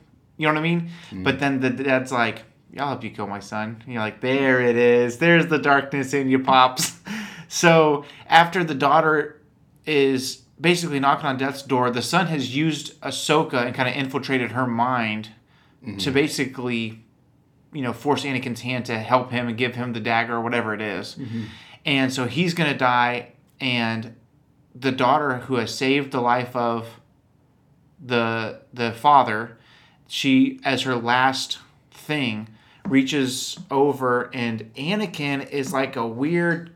You 0.41 0.47
know 0.47 0.53
what 0.53 0.59
I 0.61 0.63
mean? 0.63 0.81
Mm-hmm. 0.81 1.21
But 1.21 1.39
then 1.39 1.59
the 1.59 1.69
dad's 1.69 2.11
like, 2.11 2.41
"Yeah, 2.73 2.81
I'll 2.81 2.87
help 2.89 3.03
you 3.03 3.11
kill 3.11 3.27
my 3.27 3.39
son. 3.39 3.79
And 3.83 3.93
you're 3.93 4.01
like, 4.01 4.21
there 4.21 4.59
it 4.59 4.75
is. 4.75 5.19
There's 5.19 5.45
the 5.45 5.59
darkness 5.59 6.15
in 6.15 6.29
you, 6.29 6.39
pops. 6.39 6.99
so 7.47 8.05
after 8.25 8.63
the 8.63 8.73
daughter 8.73 9.39
is 9.85 10.37
basically 10.59 10.99
knocking 10.99 11.27
on 11.27 11.37
death's 11.37 11.61
door, 11.61 11.91
the 11.91 12.01
son 12.01 12.25
has 12.25 12.55
used 12.55 12.99
Ahsoka 13.01 13.63
and 13.67 13.75
kind 13.75 13.87
of 13.87 13.93
infiltrated 13.93 14.53
her 14.53 14.65
mind 14.65 15.29
to 15.83 15.91
mm-hmm. 15.91 16.11
basically, 16.11 17.03
you 17.71 17.83
know, 17.83 17.93
force 17.93 18.23
Anakin's 18.23 18.61
hand 18.61 18.85
to 18.85 18.97
help 18.97 19.29
him 19.29 19.47
and 19.47 19.55
give 19.55 19.75
him 19.75 19.93
the 19.93 19.99
dagger 19.99 20.37
or 20.37 20.41
whatever 20.41 20.73
it 20.73 20.81
is. 20.81 21.17
Mm-hmm. 21.19 21.43
And 21.85 22.11
so 22.11 22.25
he's 22.25 22.55
going 22.55 22.71
to 22.71 22.77
die, 22.77 23.33
and 23.59 24.15
the 24.73 24.91
daughter 24.91 25.37
who 25.37 25.55
has 25.57 25.71
saved 25.71 26.11
the 26.11 26.21
life 26.21 26.55
of 26.55 26.99
the 28.03 28.61
the 28.73 28.91
father, 28.91 29.57
she 30.11 30.59
as 30.65 30.81
her 30.81 30.95
last 30.97 31.57
thing 31.89 32.49
reaches 32.85 33.57
over 33.71 34.29
and 34.33 34.69
Anakin 34.75 35.49
is 35.49 35.71
like 35.71 35.95
a 35.95 36.05
weird 36.05 36.69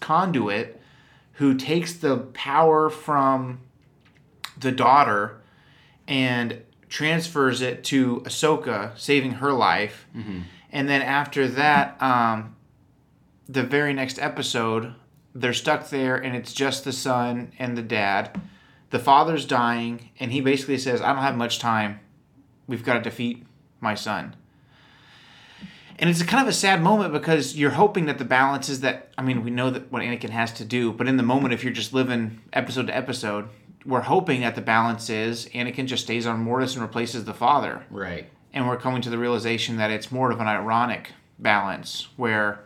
conduit 0.00 0.80
who 1.34 1.54
takes 1.54 1.92
the 1.92 2.16
power 2.16 2.90
from 2.90 3.60
the 4.58 4.72
daughter 4.72 5.40
and 6.08 6.62
transfers 6.88 7.60
it 7.60 7.84
to 7.84 8.22
Ahsoka, 8.26 8.98
saving 8.98 9.32
her 9.34 9.52
life. 9.52 10.08
And 10.72 10.88
then 10.88 11.00
after 11.00 11.46
that, 11.46 12.00
um, 12.02 12.56
the 13.48 13.62
very 13.62 13.92
next 13.92 14.18
episode, 14.18 14.94
they're 15.32 15.52
stuck 15.52 15.90
there, 15.90 16.16
and 16.16 16.34
it's 16.34 16.52
just 16.52 16.82
the 16.84 16.92
son 16.92 17.52
and 17.58 17.78
the 17.78 17.82
dad. 17.82 18.40
The 18.90 18.98
father's 18.98 19.44
dying, 19.44 20.10
and 20.18 20.32
he 20.32 20.40
basically 20.40 20.78
says, 20.78 21.00
"I 21.00 21.12
don't 21.12 21.22
have 21.22 21.36
much 21.36 21.60
time. 21.60 22.00
We've 22.70 22.84
got 22.84 22.94
to 22.94 23.00
defeat 23.00 23.44
my 23.80 23.94
son." 23.94 24.34
And 25.98 26.08
it's 26.08 26.20
a 26.22 26.26
kind 26.26 26.42
of 26.42 26.48
a 26.48 26.52
sad 26.52 26.82
moment 26.82 27.12
because 27.12 27.56
you're 27.58 27.72
hoping 27.72 28.06
that 28.06 28.16
the 28.18 28.24
balance 28.24 28.68
is 28.70 28.80
that 28.80 29.10
I 29.18 29.22
mean 29.22 29.44
we 29.44 29.50
know 29.50 29.68
that 29.70 29.92
what 29.92 30.02
Anakin 30.02 30.30
has 30.30 30.52
to 30.54 30.64
do, 30.64 30.92
but 30.92 31.06
in 31.06 31.16
the 31.18 31.22
moment 31.22 31.52
if 31.52 31.62
you're 31.62 31.72
just 31.74 31.92
living 31.92 32.40
episode 32.54 32.86
to 32.86 32.96
episode, 32.96 33.48
we're 33.84 34.00
hoping 34.00 34.40
that 34.40 34.54
the 34.54 34.62
balance 34.62 35.10
is 35.10 35.46
Anakin 35.54 35.86
just 35.86 36.04
stays 36.04 36.26
on 36.26 36.40
Mortis 36.40 36.74
and 36.74 36.82
replaces 36.82 37.24
the 37.24 37.34
father 37.34 37.84
Right. 37.90 38.26
and 38.54 38.66
we're 38.66 38.78
coming 38.78 39.02
to 39.02 39.10
the 39.10 39.18
realization 39.18 39.76
that 39.76 39.90
it's 39.90 40.10
more 40.10 40.30
of 40.30 40.40
an 40.40 40.46
ironic 40.46 41.12
balance 41.38 42.08
where 42.16 42.60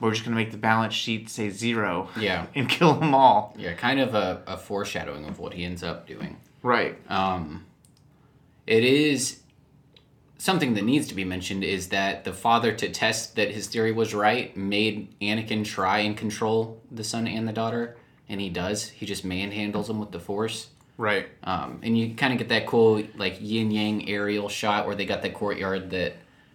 we're 0.00 0.10
just 0.10 0.24
going 0.24 0.36
to 0.36 0.42
make 0.42 0.50
the 0.50 0.58
balance 0.58 0.92
sheet 0.92 1.30
say 1.30 1.48
zero 1.48 2.08
Yeah. 2.18 2.46
and 2.54 2.68
kill 2.68 2.92
them 2.94 3.14
all. 3.14 3.54
Yeah, 3.58 3.72
kind 3.72 4.00
of 4.00 4.14
a, 4.14 4.42
a 4.46 4.56
foreshadowing 4.58 5.24
of 5.26 5.38
what 5.38 5.54
he 5.54 5.64
ends 5.64 5.82
up 5.82 6.06
doing. 6.06 6.36
Right. 6.62 6.98
Um, 7.10 7.64
it 8.66 8.84
is 8.84 9.40
something 10.38 10.74
that 10.74 10.84
needs 10.84 11.08
to 11.08 11.14
be 11.14 11.24
mentioned 11.24 11.64
is 11.64 11.88
that 11.88 12.24
the 12.24 12.32
father, 12.32 12.72
to 12.72 12.90
test 12.90 13.36
that 13.36 13.50
his 13.50 13.66
theory 13.66 13.92
was 13.92 14.14
right, 14.14 14.54
made 14.56 15.18
Anakin 15.20 15.64
try 15.64 16.00
and 16.00 16.16
control 16.16 16.82
the 16.90 17.04
son 17.04 17.26
and 17.26 17.48
the 17.48 17.52
daughter, 17.52 17.96
and 18.28 18.40
he 18.40 18.50
does. 18.50 18.88
He 18.88 19.06
just 19.06 19.24
manhandles 19.24 19.86
them 19.86 19.98
with 19.98 20.10
the 20.10 20.20
Force. 20.20 20.68
Right. 20.96 21.28
Um, 21.42 21.80
and 21.82 21.98
you 21.98 22.14
kind 22.14 22.32
of 22.32 22.38
get 22.38 22.50
that 22.50 22.66
cool 22.66 23.02
like 23.16 23.38
yin 23.40 23.70
yang 23.70 24.08
aerial 24.08 24.48
shot 24.48 24.86
where 24.86 24.94
they 24.94 25.06
got 25.06 25.22
the 25.22 25.30
courtyard 25.30 25.90
that 25.90 26.14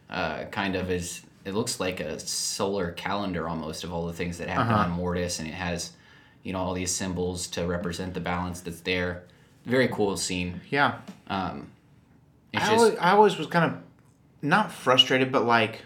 uh, 0.10 0.46
kind 0.46 0.76
of 0.76 0.90
is. 0.92 1.22
It 1.46 1.54
looks 1.54 1.80
like 1.80 2.00
a 2.00 2.20
solar 2.20 2.92
calendar 2.92 3.50
almost 3.50 3.84
of 3.84 3.92
all 3.92 4.06
the 4.06 4.14
things 4.14 4.38
that 4.38 4.50
happen 4.50 4.74
on 4.74 4.92
Mortis, 4.92 5.40
and 5.40 5.48
it 5.48 5.54
has, 5.54 5.94
you 6.44 6.54
know, 6.54 6.60
all 6.60 6.74
these 6.74 6.92
symbols 6.92 7.48
to 7.48 7.66
represent 7.66 8.14
the 8.14 8.20
balance 8.20 8.62
that's 8.62 8.82
there. 8.82 9.24
Very 9.66 9.88
cool 9.88 10.16
scene. 10.16 10.62
Yeah. 10.70 11.00
Um, 11.28 11.72
it's 12.54 12.64
I 12.64 12.68
just 12.68 12.72
always, 12.72 12.98
I 13.00 13.12
always 13.12 13.38
was 13.38 13.48
kind 13.48 13.66
of 13.72 13.78
not 14.42 14.72
frustrated, 14.72 15.32
but 15.32 15.46
like, 15.46 15.82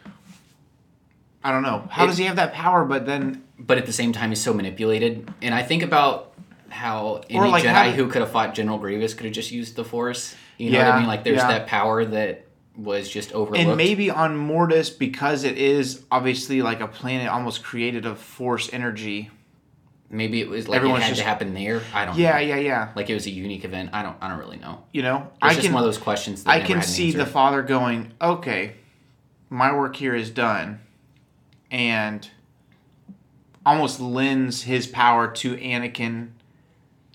I 1.44 1.52
don't 1.52 1.64
know. 1.64 1.88
How 1.90 2.04
It- 2.04 2.08
does 2.08 2.18
he 2.18 2.26
have 2.26 2.38
that 2.38 2.54
power? 2.54 2.86
But 2.86 3.06
then, 3.06 3.44
but 3.66 3.78
at 3.78 3.86
the 3.86 3.94
same 3.94 4.12
time 4.12 4.30
he's 4.30 4.42
so 4.42 4.54
manipulated 4.54 5.32
and 5.42 5.54
i 5.54 5.64
think 5.64 5.84
about 5.84 6.34
how 6.70 7.22
any 7.30 7.50
like, 7.50 7.64
jedi 7.64 7.72
how- 7.72 7.92
who 7.92 8.08
could 8.08 8.22
have 8.22 8.32
fought 8.32 8.54
general 8.54 8.78
grievous 8.78 9.14
could 9.14 9.26
have 9.26 9.34
just 9.34 9.52
used 9.52 9.76
the 9.76 9.86
force 9.86 10.36
you 10.58 10.72
know 10.72 10.80
what 10.80 10.88
i 10.88 11.00
mean 11.00 11.08
like 11.08 11.24
there's 11.24 11.38
yeah. 11.38 11.48
that 11.48 11.68
power 11.68 12.04
that 12.04 12.46
was 12.76 13.08
just 13.08 13.32
overlooked 13.34 13.64
and 13.64 13.78
maybe 13.78 14.10
on 14.10 14.36
Mortis, 14.36 14.90
because 14.90 15.44
it 15.44 15.60
is 15.60 16.04
obviously 16.10 16.64
like 16.64 16.82
a 16.82 16.88
planet 16.88 17.28
almost 17.28 17.64
created 17.64 18.08
of 18.08 18.18
force 18.18 18.68
energy. 18.74 19.30
Maybe 20.14 20.40
it 20.40 20.48
was 20.50 20.68
like 20.68 20.78
Everyone's 20.78 21.02
it 21.02 21.06
had 21.06 21.10
just- 21.10 21.22
to 21.22 21.28
happen 21.28 21.54
there 21.54 21.82
i 21.94 22.06
don't 22.06 22.18
Yeah, 22.18 22.34
know 22.34 22.38
yeah, 22.40 22.56
yeah. 22.58 22.92
like 22.96 23.10
it 23.10 23.14
was 23.16 23.26
a 23.26 23.32
unique 23.32 23.66
event 23.66 23.90
i 23.94 24.02
don't 24.04 24.16
i 24.22 24.30
don't 24.30 24.40
really 24.40 24.58
know 24.58 24.84
You 24.94 25.02
know, 25.02 25.18
it's 25.32 25.38
I 25.42 25.50
just 25.54 25.66
can 25.66 25.74
one 25.74 25.84
of 25.84 25.88
those 25.88 25.98
questions 25.98 26.44
that 26.44 26.52
I 26.52 26.60
can 26.62 26.82
see 26.82 27.12
the 27.12 27.26
father 27.26 27.62
going, 27.64 28.12
okay, 28.22 28.76
my 29.50 29.76
work 29.76 29.96
here 29.96 30.16
is 30.16 30.30
done, 30.30 30.80
and 31.72 32.30
almost 33.66 34.00
lends 34.00 34.64
his 34.64 34.88
power 34.88 35.32
to 35.32 35.56
Anakin. 35.58 36.30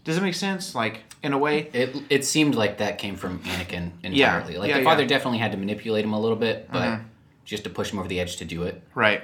Does 0.04 0.16
it 0.16 0.22
make 0.22 0.34
sense? 0.34 0.74
Like 0.74 1.02
in 1.22 1.32
a 1.32 1.38
way, 1.38 1.68
it, 1.72 1.96
it 2.08 2.24
seemed 2.24 2.54
like 2.54 2.78
that 2.78 2.98
came 2.98 3.16
from 3.16 3.40
anakin 3.40 3.90
Yeah, 4.02 4.36
entirely 4.36 4.56
like 4.58 4.70
yeah, 4.70 4.78
the 4.78 4.84
father 4.84 5.02
yeah. 5.02 5.04
Mm-hmm. 5.06 5.08
definitely 5.08 5.38
had 5.38 5.52
to 5.52 5.58
manipulate 5.58 6.04
him 6.04 6.12
a 6.12 6.20
little 6.20 6.36
bit 6.36 6.68
but 6.72 7.00
just 7.44 7.64
to 7.64 7.70
push 7.70 7.92
him 7.92 7.98
over 7.98 8.08
the 8.08 8.20
edge 8.20 8.36
to 8.36 8.44
do 8.44 8.62
it 8.64 8.80
right? 8.94 9.22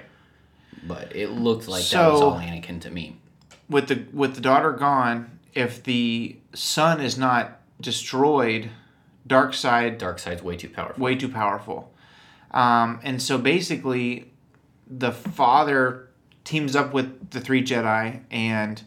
but 0.87 1.15
it 1.15 1.31
looked 1.31 1.69
like 1.69 1.85
that 1.89 2.11
was 2.13 2.21
all 2.21 2.33
anakin 2.39 2.81
to 2.81 2.91
me 2.91 3.17
With 3.69 3.89
the 3.89 4.07
with 4.13 4.35
the 4.35 4.41
daughter 4.41 4.73
gone, 4.73 5.39
if 5.55 5.83
the 5.83 6.37
son 6.55 7.01
is 7.01 7.17
not 7.17 7.61
destroyed, 7.81 8.71
dark 9.27 9.55
side 9.55 9.99
dark 9.99 10.19
side's 10.19 10.43
way 10.43 10.57
too 10.57 10.69
powerful 10.69 11.03
way 11.03 11.15
too 11.15 11.29
powerful. 11.29 11.93
Um, 12.51 13.01
and 13.03 13.21
so 13.21 13.39
basically, 13.39 14.31
the 14.87 15.13
father 15.13 16.09
teams 16.45 16.77
up 16.77 16.93
with 16.93 17.31
the 17.31 17.41
three 17.41 17.63
Jedi 17.63 18.21
and 18.31 18.83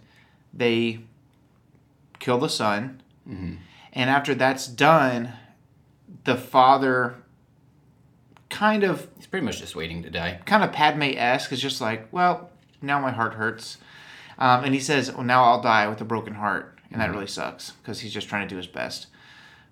they 0.54 1.00
kill 2.20 2.38
the 2.38 2.50
son. 2.50 3.02
And 3.94 4.10
after 4.10 4.36
that's 4.36 4.68
done, 4.68 5.34
the 6.24 6.36
father 6.36 7.16
kind 8.50 8.84
of 8.84 9.08
he's 9.18 9.28
pretty 9.28 9.46
much 9.46 9.60
just 9.60 9.76
waiting 9.76 10.02
to 10.04 10.10
die 10.10 10.40
kind 10.46 10.64
of 10.64 10.72
Padme 10.72 11.04
esque 11.16 11.52
is 11.52 11.62
just 11.62 11.82
like, 11.82 12.08
well, 12.14 12.50
now 12.82 13.00
my 13.00 13.12
heart 13.12 13.34
hurts. 13.34 13.78
Um, 14.38 14.64
and 14.64 14.74
he 14.74 14.80
says, 14.80 15.12
well, 15.12 15.24
now 15.24 15.44
I'll 15.44 15.62
die 15.62 15.88
with 15.88 16.00
a 16.02 16.06
broken 16.06 16.36
heart. 16.36 16.78
And 16.92 17.02
that 17.02 17.12
really 17.12 17.28
sucks 17.28 17.72
because 17.72 18.00
he's 18.00 18.14
just 18.14 18.30
trying 18.30 18.48
to 18.48 18.54
do 18.54 18.58
his 18.58 18.68
best. 18.68 19.08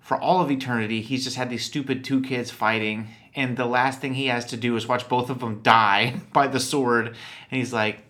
For 0.00 0.20
all 0.20 0.40
of 0.40 0.50
eternity, 0.50 1.00
he's 1.00 1.24
just 1.24 1.36
had 1.36 1.48
these 1.50 1.64
stupid 1.64 2.04
two 2.04 2.20
kids 2.20 2.50
fighting. 2.50 3.08
And 3.34 3.56
the 3.56 3.64
last 3.66 4.00
thing 4.00 4.14
he 4.14 4.26
has 4.26 4.44
to 4.46 4.56
do 4.56 4.76
is 4.76 4.86
watch 4.86 5.08
both 5.08 5.30
of 5.30 5.40
them 5.40 5.60
die 5.62 6.20
by 6.32 6.46
the 6.46 6.60
sword. 6.60 7.06
And 7.08 7.16
he's 7.50 7.72
like, 7.72 8.00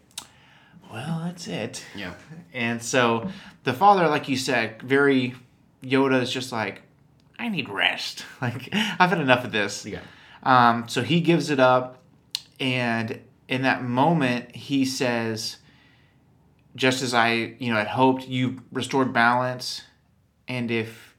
well, 0.92 1.23
that's 1.25 1.47
it. 1.47 1.85
yeah 1.95 2.14
And 2.53 2.83
so 2.83 3.29
the 3.64 3.73
father, 3.73 4.09
like 4.09 4.29
you 4.29 4.37
said, 4.37 4.83
very 4.83 5.35
Yoda 5.83 6.21
is 6.23 6.33
just 6.33 6.53
like, 6.53 6.83
I 7.38 7.49
need 7.49 7.69
rest. 7.69 8.25
Like, 8.40 8.69
I've 8.73 9.11
had 9.11 9.21
enough 9.21 9.45
of 9.45 9.53
this. 9.53 9.87
yeah 9.87 10.01
Um, 10.42 10.88
so 10.88 11.03
he 11.03 11.21
gives 11.21 11.51
it 11.51 11.59
up, 11.61 12.03
and 12.61 13.21
in 13.49 13.62
that 13.62 13.83
moment, 13.83 14.55
he 14.55 14.85
says, 14.85 15.57
"Just 16.77 17.03
as 17.03 17.12
I, 17.15 17.57
you 17.59 17.73
know, 17.73 17.79
had 17.79 17.89
hoped, 17.89 18.29
you 18.29 18.62
restored 18.71 19.12
balance, 19.12 19.83
and 20.47 20.71
if 20.71 21.17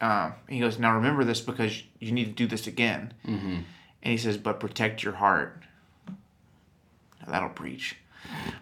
um, 0.00 0.32
he 0.48 0.60
goes, 0.60 0.78
now 0.78 0.94
remember 0.94 1.24
this 1.24 1.42
because 1.42 1.82
you 1.98 2.12
need 2.12 2.24
to 2.24 2.30
do 2.32 2.46
this 2.46 2.66
again." 2.66 3.12
Mm-hmm. 3.26 3.56
And 4.02 4.10
he 4.10 4.16
says, 4.16 4.38
"But 4.38 4.60
protect 4.60 5.02
your 5.02 5.14
heart." 5.14 5.62
Now 6.08 7.32
that'll 7.32 7.50
preach. 7.50 7.96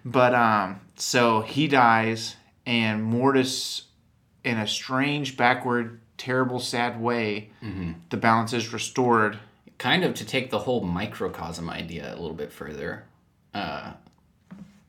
But 0.04 0.34
um, 0.34 0.80
so 0.96 1.42
he 1.42 1.68
dies, 1.68 2.34
and 2.66 3.04
Mortis, 3.04 3.82
in 4.42 4.56
a 4.58 4.66
strange, 4.66 5.36
backward, 5.36 6.00
terrible, 6.16 6.58
sad 6.58 7.00
way, 7.00 7.50
the 8.10 8.16
balance 8.16 8.52
is 8.52 8.72
restored. 8.72 9.38
kind 9.78 10.02
of 10.04 10.14
to 10.14 10.24
take 10.24 10.50
the 10.50 10.58
whole 10.60 10.80
microcosm 10.82 11.70
idea 11.70 12.08
a 12.10 12.16
little 12.16 12.34
bit 12.34 12.52
further. 12.52 13.04
Uh, 13.54 13.92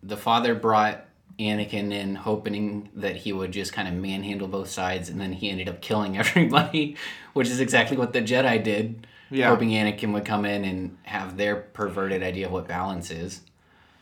the 0.02 0.18
father 0.18 0.56
brought 0.56 1.06
Anakin 1.40 1.92
in, 1.94 2.16
hoping 2.16 2.90
that 2.96 3.16
he 3.16 3.32
would 3.34 3.52
just 3.52 3.74
kind 3.74 3.88
of 3.88 3.94
manhandle 3.94 4.48
both 4.48 4.70
sides, 4.70 5.10
and 5.10 5.20
then 5.20 5.32
he 5.34 5.50
ended 5.50 5.70
up 5.70 5.82
killing 5.82 6.18
everybody, 6.20 6.96
which 7.34 7.48
is 7.48 7.60
exactly 7.60 7.98
what 7.98 8.14
the 8.14 8.22
Jedi 8.22 8.64
did. 8.64 9.08
Yeah. 9.32 9.50
Hoping 9.50 9.70
Anakin 9.70 10.12
would 10.14 10.26
come 10.26 10.44
in 10.46 10.66
and 10.66 10.98
have 11.04 11.38
their 11.38 11.56
perverted 11.56 12.24
idea 12.24 12.48
of 12.48 12.52
what 12.52 12.68
balance 12.68 13.12
is. 13.12 13.42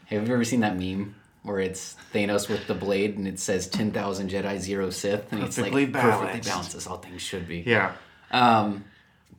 Have 0.06 0.26
you 0.28 0.34
ever 0.34 0.46
seen 0.46 0.62
that 0.62 0.78
meme 0.80 1.16
where 1.44 1.60
it's 1.60 1.96
Thanos 2.14 2.48
with 2.50 2.66
the 2.68 2.74
blade 2.74 3.18
and 3.18 3.28
it 3.28 3.38
says 3.40 3.68
10,000 3.68 4.30
Jedi, 4.30 4.58
zero 4.58 4.90
Sith? 4.90 5.32
And 5.32 5.44
it's 5.44 5.58
like 5.58 5.72
Perfectly 5.74 5.88
perfectly 5.88 6.26
balanced. 6.28 6.50
balanced 6.50 6.76
as 6.76 6.88
all 6.88 6.98
things 6.98 7.22
should 7.22 7.46
be. 7.48 7.60
Yeah. 7.66 7.92
Um, 8.32 8.86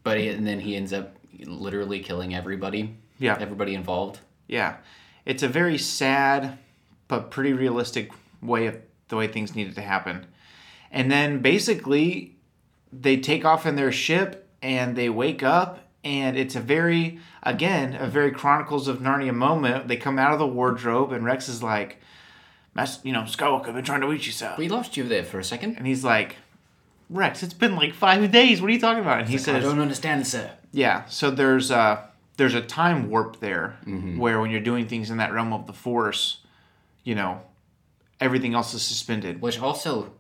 but 0.03 0.19
he, 0.21 0.29
and 0.29 0.47
then 0.47 0.61
he 0.61 0.77
ends 0.77 0.93
up 0.93 1.17
literally 1.43 2.01
killing 2.01 2.35
everybody. 2.35 2.95
Yeah. 3.19 3.39
Everybody 3.41 3.75
involved. 3.75 4.21
Yeah. 4.47 4.77
It's 5.25 5.43
a 5.43 5.49
very 5.49 5.79
sad 5.79 6.59
but 7.09 7.31
pretty 7.31 7.53
realistic 7.53 8.11
way 8.41 8.67
of 8.67 8.77
the 9.09 9.17
way 9.17 9.27
things 9.27 9.55
needed 9.55 9.75
to 9.75 9.81
happen. 9.83 10.27
And 10.91 11.11
then 11.11 11.41
basically 11.41 12.37
they 12.93 13.17
take 13.17 13.45
off 13.45 13.67
in 13.67 13.77
their 13.77 13.93
ship 13.93 14.49
and 14.63 14.97
they 14.97 15.09
wake 15.09 15.43
up 15.43 15.81
and 16.05 16.37
it's 16.37 16.55
a 16.55 16.61
very 16.61 17.19
again, 17.43 17.95
a 17.95 18.07
very 18.07 18.31
Chronicles 18.31 18.89
of 18.89 18.99
Narnia 18.99 19.35
moment. 19.35 19.89
They 19.89 19.97
come 19.97 20.19
out 20.19 20.33
of 20.33 20.39
the 20.39 20.47
wardrobe 20.47 21.13
and 21.13 21.25
Rex 21.25 21.49
is 21.49 21.63
like, 21.63 21.99
you 23.03 23.13
know, 23.13 23.23
Skywalker, 23.23 23.69
I've 23.69 23.75
been 23.75 23.85
trying 23.85 24.03
to 24.03 24.07
reach 24.07 24.27
you, 24.27 24.33
sir. 24.33 24.55
We 24.57 24.69
lost 24.69 24.97
you 24.97 25.05
there 25.05 25.25
for 25.25 25.39
a 25.39 25.45
second. 25.45 25.77
And 25.77 25.87
he's 25.87 26.05
like, 26.05 26.37
Rex, 27.11 27.43
it's 27.43 27.55
been 27.55 27.75
like 27.75 27.95
five 27.95 28.31
days. 28.31 28.61
What 28.61 28.69
are 28.71 28.73
you 28.75 28.81
talking 28.81 29.03
about? 29.03 29.21
And 29.21 29.29
he 29.29 29.35
I 29.37 29.39
says, 29.39 29.65
I 29.65 29.69
don't 29.69 29.81
understand, 29.81 30.27
sir. 30.27 30.51
Yeah, 30.73 31.07
so 31.07 31.31
there's 31.31 31.71
a 31.71 32.09
there's 32.37 32.55
a 32.55 32.61
time 32.61 33.09
warp 33.11 33.41
there 33.41 33.79
Mm-hmm. 33.87 34.19
where 34.19 34.41
when 34.41 34.51
you're 34.51 34.61
doing 34.61 34.87
things 34.87 35.11
in 35.11 35.17
that 35.17 35.33
realm 35.33 35.53
of 35.53 35.67
the 35.67 35.73
force, 35.73 36.39
you 37.09 37.15
know, 37.15 37.41
everything 38.21 38.53
else 38.55 38.75
is 38.75 38.83
suspended. 38.83 39.41
Which 39.41 39.59
also 39.59 40.13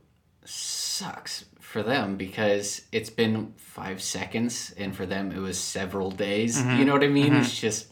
sucks 0.44 1.44
for 1.60 1.82
them 1.82 2.16
because 2.16 2.82
it's 2.92 3.10
been 3.10 3.52
five 3.58 4.00
seconds, 4.02 4.72
and 4.78 4.96
for 4.96 5.04
them 5.04 5.30
it 5.32 5.38
was 5.38 5.58
several 5.58 6.10
days. 6.10 6.60
You 6.62 6.84
know 6.86 6.94
what 6.94 7.04
I 7.04 7.08
mean? 7.08 7.34
It's 7.34 7.60
just, 7.60 7.88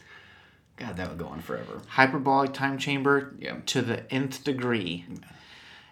God, 0.77 0.97
that 0.97 1.09
would 1.09 1.19
go 1.19 1.27
on 1.27 1.41
forever. 1.41 1.81
Hyperbolic 1.87 2.53
time 2.53 2.79
chamber 2.79 3.35
Yeah. 3.39 3.57
to 3.67 3.81
the 3.83 4.11
nth 4.11 4.43
degree. 4.43 5.05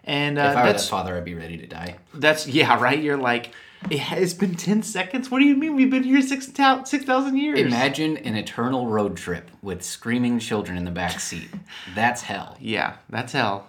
And 0.02 0.36
uh, 0.38 0.42
If 0.50 0.56
I 0.56 0.60
were 0.66 0.72
that's 0.72 0.84
that 0.84 0.90
father, 0.90 1.16
I'd 1.16 1.24
be 1.24 1.34
ready 1.34 1.56
to 1.58 1.66
die. 1.66 1.96
that's 2.14 2.46
yeah 2.48 2.80
right. 2.82 3.00
You're 3.00 3.16
like, 3.16 3.52
it 3.90 3.98
has 3.98 4.34
been 4.34 4.54
ten 4.54 4.82
seconds. 4.82 5.30
What 5.30 5.38
do 5.38 5.44
you 5.44 5.56
mean? 5.56 5.76
We've 5.76 5.90
been 5.90 6.02
here 6.02 6.20
six 6.22 6.46
six 6.46 7.04
thousand 7.04 7.36
years. 7.36 7.60
Imagine 7.60 8.16
an 8.18 8.36
eternal 8.36 8.86
road 8.86 9.16
trip 9.16 9.50
with 9.62 9.82
screaming 9.82 10.38
children 10.38 10.76
in 10.76 10.84
the 10.84 10.90
back 10.90 11.20
seat. 11.20 11.48
That's 11.94 12.22
hell. 12.22 12.56
Yeah, 12.60 12.96
that's 13.08 13.32
hell. 13.32 13.68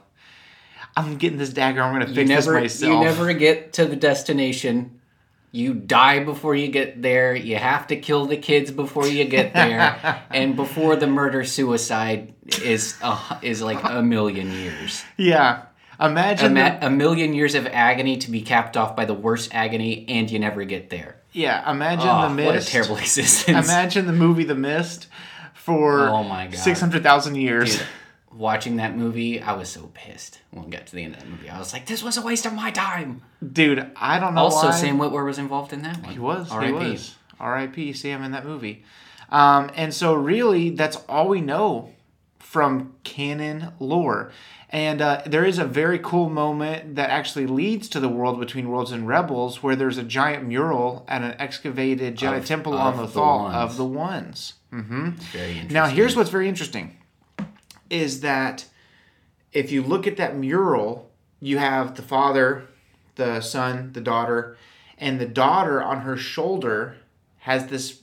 I'm 0.95 1.17
getting 1.17 1.37
this 1.37 1.51
dagger. 1.51 1.81
I'm 1.81 1.93
gonna 1.93 2.07
You 2.07 2.15
fix 2.15 2.29
never, 2.29 2.53
this 2.59 2.81
myself. 2.81 2.91
you 2.91 2.99
never 2.99 3.33
get 3.33 3.73
to 3.73 3.85
the 3.85 3.95
destination. 3.95 4.99
You 5.51 5.73
die 5.73 6.23
before 6.23 6.55
you 6.55 6.67
get 6.67 7.01
there. 7.01 7.35
You 7.35 7.55
have 7.55 7.87
to 7.87 7.95
kill 7.95 8.25
the 8.25 8.37
kids 8.37 8.69
before 8.71 9.07
you 9.07 9.23
get 9.25 9.53
there, 9.53 10.21
and 10.31 10.55
before 10.55 10.95
the 10.95 11.07
murder 11.07 11.43
suicide 11.45 12.33
is 12.63 12.95
a, 13.01 13.39
is 13.41 13.61
like 13.61 13.79
a 13.83 14.01
million 14.01 14.51
years. 14.51 15.03
Yeah. 15.15 15.63
Imagine. 15.99 16.57
Ima- 16.57 16.77
the- 16.79 16.87
a 16.87 16.89
million 16.89 17.33
years 17.33 17.55
of 17.55 17.65
agony 17.67 18.17
to 18.17 18.31
be 18.31 18.41
capped 18.41 18.77
off 18.77 18.95
by 18.95 19.05
the 19.05 19.13
worst 19.13 19.53
agony, 19.53 20.05
and 20.07 20.29
you 20.29 20.39
never 20.39 20.63
get 20.63 20.89
there. 20.89 21.15
yeah. 21.31 21.69
Imagine 21.71 22.07
Oh, 22.09 22.29
the 22.29 22.33
mist. 22.35 22.45
what 22.45 22.55
a 22.55 22.65
terrible 22.65 22.97
existence! 23.05 23.67
Imagine 23.67 24.05
the 24.05 24.13
movie 24.13 24.43
The 24.43 24.55
Mist 24.55 25.07
for 25.53 26.07
Oh 26.09 26.23
my 26.23 26.45
God. 26.47 26.55
six 26.55 26.79
hundred 26.79 27.03
thousand 27.03 27.35
years. 27.35 27.77
Dude, 27.77 27.87
watching 28.31 28.75
that 28.77 28.95
movie, 28.95 29.41
I 29.41 29.53
was 29.53 29.69
so 29.69 29.89
pissed 29.93 30.39
when 30.51 30.65
we 30.65 30.71
got 30.71 30.85
to 30.85 30.95
the 30.95 31.03
end 31.03 31.15
of 31.15 31.21
that 31.21 31.29
movie. 31.29 31.49
I 31.49 31.57
was 31.57 31.73
like, 31.73 31.85
"This 31.87 32.03
was 32.03 32.17
a 32.17 32.21
waste 32.21 32.45
of 32.45 32.53
my 32.53 32.69
time." 32.71 33.21
Dude, 33.53 33.89
I 33.95 34.19
don't 34.19 34.35
know 34.35 34.41
Also, 34.41 34.67
why. 34.67 34.71
Sam 34.75 34.97
Witwer 34.99 35.25
was 35.25 35.39
involved 35.39 35.73
in 35.73 35.81
that 35.83 36.01
one. 36.03 36.13
He 36.13 36.19
was. 36.19 36.47
He 36.49 36.53
R.I.P. 36.55 36.73
was. 36.91 37.15
R.I.P. 37.39 37.93
Sam 37.93 38.23
in 38.23 38.31
that 38.31 38.45
movie. 38.45 38.83
Um, 39.29 39.69
and 39.75 39.93
so, 39.93 40.13
really, 40.13 40.69
that's 40.71 40.95
all 41.09 41.27
we 41.27 41.41
know 41.41 41.89
from 42.39 42.93
canon 43.03 43.73
lore. 43.79 44.31
And 44.69 45.01
uh, 45.01 45.21
there 45.25 45.45
is 45.45 45.59
a 45.59 45.65
very 45.65 45.97
cool 45.97 46.29
moment 46.29 46.95
that 46.95 47.09
actually 47.09 47.47
leads 47.47 47.87
to 47.89 48.01
the 48.01 48.09
world 48.09 48.37
between 48.39 48.67
worlds 48.67 48.91
and 48.91 49.07
rebels, 49.07 49.63
where 49.63 49.77
there's 49.77 49.97
a 49.97 50.03
giant 50.03 50.45
mural 50.45 51.05
at 51.07 51.21
an 51.21 51.35
excavated 51.39 52.17
Jedi 52.17 52.39
Of- 52.39 52.45
temple 52.45 52.73
of 52.73 52.79
on 52.79 52.97
the 52.97 53.07
Lothal 53.07 53.43
ones. 53.43 53.55
of 53.55 53.77
the 53.77 53.85
ones. 53.85 54.53
Very 54.71 54.81
interesting. 55.51 55.67
Now, 55.73 55.85
here's 55.87 56.15
what's 56.17 56.29
very 56.29 56.49
interesting 56.49 56.97
is 57.89 58.19
that 58.19 58.65
if 59.53 59.71
you 59.71 59.81
look 59.81 60.05
at 60.05 60.17
that 60.17 60.35
mural, 60.35 61.09
you 61.39 61.57
have 61.57 61.95
the 61.95 62.01
father, 62.01 62.63
the 63.15 63.39
son, 63.39 63.91
the 63.93 64.01
daughter, 64.01 64.57
and 64.97 65.19
the 65.21 65.25
daughter 65.25 65.81
on 65.81 66.01
her 66.01 66.17
shoulder 66.17 66.97
has 67.39 67.67
this 67.67 68.01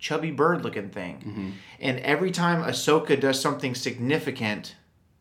chubby 0.00 0.32
bird 0.32 0.64
looking 0.64 0.88
thing. 0.88 1.54
And 1.78 2.00
every 2.00 2.32
time 2.32 2.64
Ahsoka 2.64 3.20
does 3.20 3.40
something 3.40 3.76
significant, 3.76 4.74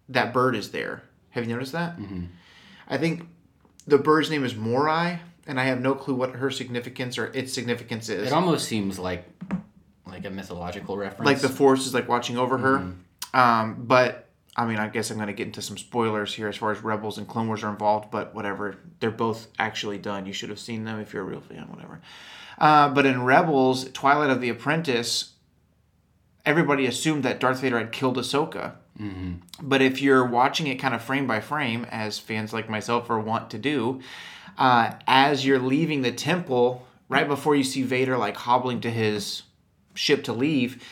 that 0.10 0.34
bird 0.34 0.56
is 0.56 0.72
there. 0.72 1.04
Have 1.32 1.46
you 1.48 1.54
noticed 1.54 1.72
that? 1.74 1.96
I 2.88 2.98
think 2.98 3.28
the 3.88 3.98
bird's 3.98 4.30
name 4.30 4.44
is 4.44 4.56
Morai, 4.56 5.20
and 5.48 5.60
I 5.60 5.66
have 5.66 5.80
no 5.82 5.94
clue 5.96 6.16
what 6.16 6.32
her 6.32 6.50
significance 6.52 7.18
or 7.18 7.28
its 7.28 7.54
significance 7.54 8.10
is 8.10 8.28
It 8.28 8.34
almost 8.34 8.68
seems 8.68 8.98
like 9.00 9.26
like 10.06 10.26
a 10.26 10.30
mythological 10.30 10.98
reference. 10.98 11.26
like 11.26 11.40
the 11.40 11.50
force 11.50 11.86
is 11.86 11.94
like 11.94 12.08
watching 12.10 12.38
over 12.38 12.58
her. 12.58 12.94
Um, 13.34 13.76
but 13.88 14.26
I 14.58 14.66
mean, 14.66 14.78
I 14.78 14.88
guess 14.90 15.12
I'm 15.12 15.18
going 15.18 15.28
to 15.28 15.34
get 15.34 15.46
into 15.46 15.62
some 15.62 15.78
spoilers 15.78 16.34
here 16.34 16.48
as 16.48 16.58
far 16.58 16.72
as 16.72 16.82
Rebels 16.84 17.18
and 17.20 17.28
Clone 17.28 17.48
Wars 17.48 17.64
are 17.64 17.70
involved. 17.70 18.10
But 18.10 18.34
whatever, 18.34 18.76
they're 19.00 19.12
both 19.12 19.48
actually 19.60 20.00
done. 20.00 20.26
You 20.26 20.34
should 20.34 20.50
have 20.50 20.60
seen 20.60 20.84
them 20.84 21.00
if 21.00 21.14
you're 21.14 21.22
a 21.22 21.26
real 21.26 21.42
fan. 21.42 21.68
Whatever. 21.70 22.02
Uh, 22.58 22.90
but 22.90 23.06
in 23.06 23.24
Rebels, 23.24 23.90
Twilight 23.92 24.32
of 24.32 24.42
the 24.42 24.50
Apprentice, 24.50 25.34
everybody 26.46 26.88
assumed 26.88 27.24
that 27.24 27.40
Darth 27.40 27.62
Vader 27.62 27.78
had 27.78 27.92
killed 27.92 28.18
Ahsoka. 28.18 28.74
But 29.62 29.82
if 29.82 30.02
you're 30.02 30.26
watching 30.26 30.68
it 30.68 30.76
kind 30.76 30.94
of 30.94 31.02
frame 31.02 31.28
by 31.28 31.40
frame, 31.40 31.86
as 31.90 32.20
fans 32.20 32.54
like 32.54 32.70
myself 32.70 33.10
are 33.10 33.20
want 33.20 33.50
to 33.52 33.58
do, 33.58 34.02
uh, 34.58 34.94
as 35.08 35.46
you're 35.46 35.60
leaving 35.60 36.02
the 36.02 36.12
temple, 36.12 36.86
right 37.08 37.28
before 37.28 37.56
you 37.56 37.64
see 37.64 37.84
Vader 37.84 38.18
like 38.18 38.36
hobbling 38.36 38.82
to 38.82 38.92
his 38.92 39.44
ship 39.94 40.24
to 40.26 40.34
leave, 40.34 40.84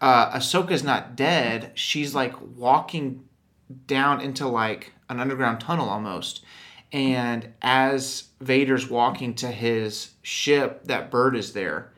uh, 0.00 0.36
Ahsoka's 0.36 0.82
not 0.82 1.16
dead. 1.16 1.72
She's 1.74 2.14
like 2.14 2.34
walking 2.56 3.24
down 3.86 4.20
into 4.20 4.46
like 4.46 4.92
an 5.08 5.20
underground 5.20 5.60
tunnel 5.60 5.88
almost. 5.88 6.44
And 6.92 7.52
as 7.62 8.28
Vader's 8.40 8.88
walking 8.88 9.34
to 9.36 9.48
his 9.48 10.10
ship, 10.22 10.84
that 10.84 11.10
bird 11.10 11.36
is 11.36 11.52
there. 11.52 11.92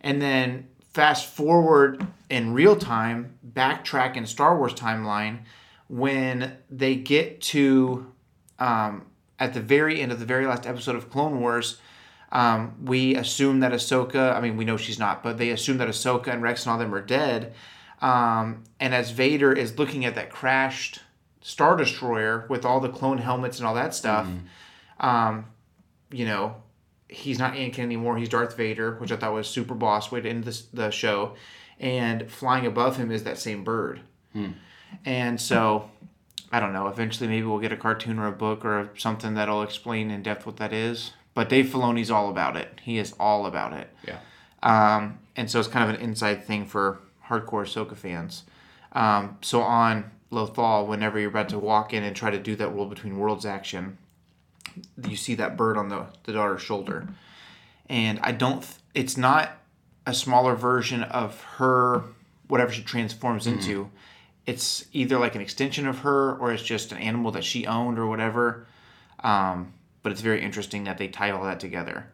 And 0.00 0.20
then 0.20 0.68
fast 0.94 1.26
forward 1.26 2.06
in 2.30 2.54
real 2.54 2.76
time, 2.76 3.36
backtrack 3.52 4.16
in 4.16 4.24
Star 4.24 4.56
Wars 4.56 4.72
timeline, 4.72 5.40
when 5.88 6.56
they 6.70 6.94
get 6.94 7.40
to 7.42 8.10
um, 8.58 9.04
at 9.38 9.52
the 9.52 9.60
very 9.60 10.00
end 10.00 10.12
of 10.12 10.20
the 10.20 10.24
very 10.24 10.46
last 10.46 10.66
episode 10.66 10.94
of 10.94 11.10
Clone 11.10 11.40
Wars, 11.40 11.78
um, 12.30 12.76
we 12.84 13.16
assume 13.16 13.60
that 13.60 13.72
Ahsoka, 13.72 14.34
I 14.34 14.40
mean, 14.40 14.56
we 14.56 14.64
know 14.64 14.76
she's 14.76 14.98
not, 14.98 15.22
but 15.22 15.36
they 15.36 15.50
assume 15.50 15.78
that 15.78 15.88
Ahsoka 15.88 16.28
and 16.28 16.42
Rex 16.42 16.64
and 16.64 16.72
all 16.72 16.78
them 16.78 16.94
are 16.94 17.02
dead. 17.02 17.52
Um, 18.00 18.64
and 18.80 18.94
as 18.94 19.10
Vader 19.10 19.52
is 19.52 19.78
looking 19.78 20.04
at 20.04 20.14
that 20.14 20.30
crashed 20.30 21.00
Star 21.42 21.76
Destroyer 21.76 22.46
with 22.48 22.64
all 22.64 22.80
the 22.80 22.88
clone 22.88 23.18
helmets 23.18 23.58
and 23.58 23.66
all 23.66 23.74
that 23.74 23.94
stuff, 23.94 24.28
um, 25.00 25.46
you 26.10 26.24
know, 26.24 26.56
he's 27.08 27.38
not 27.38 27.54
Anakin 27.54 27.80
anymore. 27.80 28.16
He's 28.16 28.28
Darth 28.28 28.56
Vader, 28.56 28.94
which 28.96 29.12
I 29.12 29.16
thought 29.16 29.32
was 29.32 29.48
super 29.48 29.74
boss 29.74 30.10
way 30.10 30.20
to 30.20 30.28
end 30.28 30.44
this, 30.44 30.62
the 30.72 30.90
show. 30.90 31.34
And 31.80 32.30
flying 32.30 32.66
above 32.66 32.96
him 32.96 33.10
is 33.10 33.24
that 33.24 33.38
same 33.38 33.64
bird. 33.64 34.00
And 35.04 35.40
so, 35.40 35.90
I 36.52 36.60
don't 36.60 36.72
know. 36.72 36.88
Eventually, 36.88 37.28
maybe 37.28 37.46
we'll 37.46 37.58
get 37.58 37.72
a 37.72 37.76
cartoon 37.76 38.18
or 38.18 38.26
a 38.26 38.32
book 38.32 38.64
or 38.64 38.90
something 38.96 39.34
that'll 39.34 39.62
explain 39.62 40.10
in 40.10 40.22
depth 40.22 40.46
what 40.46 40.56
that 40.58 40.72
is. 40.72 41.12
But 41.34 41.48
Dave 41.48 41.66
Filoni's 41.66 42.10
all 42.10 42.30
about 42.30 42.56
it. 42.56 42.80
He 42.82 42.98
is 42.98 43.12
all 43.18 43.46
about 43.46 43.72
it. 43.72 43.90
yeah. 44.06 44.18
Um, 44.62 45.18
and 45.36 45.50
so 45.50 45.58
it's 45.58 45.68
kind 45.68 45.88
of 45.88 45.94
an 45.96 46.00
inside 46.00 46.44
thing 46.46 46.64
for 46.64 47.00
hardcore 47.28 47.64
Ahsoka 47.64 47.96
fans. 47.96 48.44
Um, 48.92 49.36
so 49.42 49.60
on 49.60 50.10
Lothal, 50.32 50.86
whenever 50.86 51.18
you're 51.18 51.28
about 51.28 51.48
to 51.50 51.58
walk 51.58 51.92
in 51.92 52.02
and 52.02 52.14
try 52.16 52.30
to 52.30 52.38
do 52.38 52.56
that 52.56 52.72
world 52.72 52.88
between 52.88 53.18
worlds 53.18 53.44
action, 53.44 53.98
you 55.08 55.16
see 55.16 55.34
that 55.36 55.56
bird 55.56 55.76
on 55.76 55.88
the, 55.88 56.06
the 56.24 56.32
daughter's 56.32 56.62
shoulder. 56.62 57.06
And 57.88 58.18
I 58.22 58.32
don't, 58.32 58.62
th- 58.62 58.74
it's 58.94 59.16
not 59.16 59.50
a 60.06 60.14
smaller 60.14 60.54
version 60.54 61.02
of 61.04 61.40
her, 61.58 62.02
whatever 62.48 62.72
she 62.72 62.82
transforms 62.82 63.46
into. 63.46 63.90
It's 64.46 64.84
either 64.92 65.18
like 65.18 65.34
an 65.34 65.40
extension 65.40 65.86
of 65.86 66.00
her 66.00 66.34
or 66.36 66.52
it's 66.52 66.62
just 66.62 66.92
an 66.92 66.98
animal 66.98 67.30
that 67.32 67.44
she 67.44 67.66
owned 67.66 67.98
or 67.98 68.06
whatever. 68.06 68.66
Um, 69.20 69.72
but 70.02 70.12
it's 70.12 70.20
very 70.20 70.42
interesting 70.42 70.84
that 70.84 70.98
they 70.98 71.08
tie 71.08 71.30
all 71.30 71.44
that 71.44 71.60
together. 71.60 72.06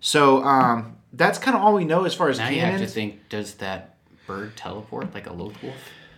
So 0.00 0.42
um, 0.44 0.96
that's 1.12 1.38
kind 1.38 1.56
of 1.56 1.62
all 1.62 1.74
we 1.74 1.84
know 1.84 2.04
as 2.04 2.14
far 2.14 2.28
as 2.28 2.38
Now 2.38 2.48
you 2.48 2.60
have 2.60 2.80
to 2.80 2.86
think: 2.86 3.28
Does 3.28 3.54
that 3.54 3.96
bird 4.26 4.56
teleport 4.56 5.12
like 5.14 5.26
a 5.26 5.30
Lothwolf? 5.30 5.74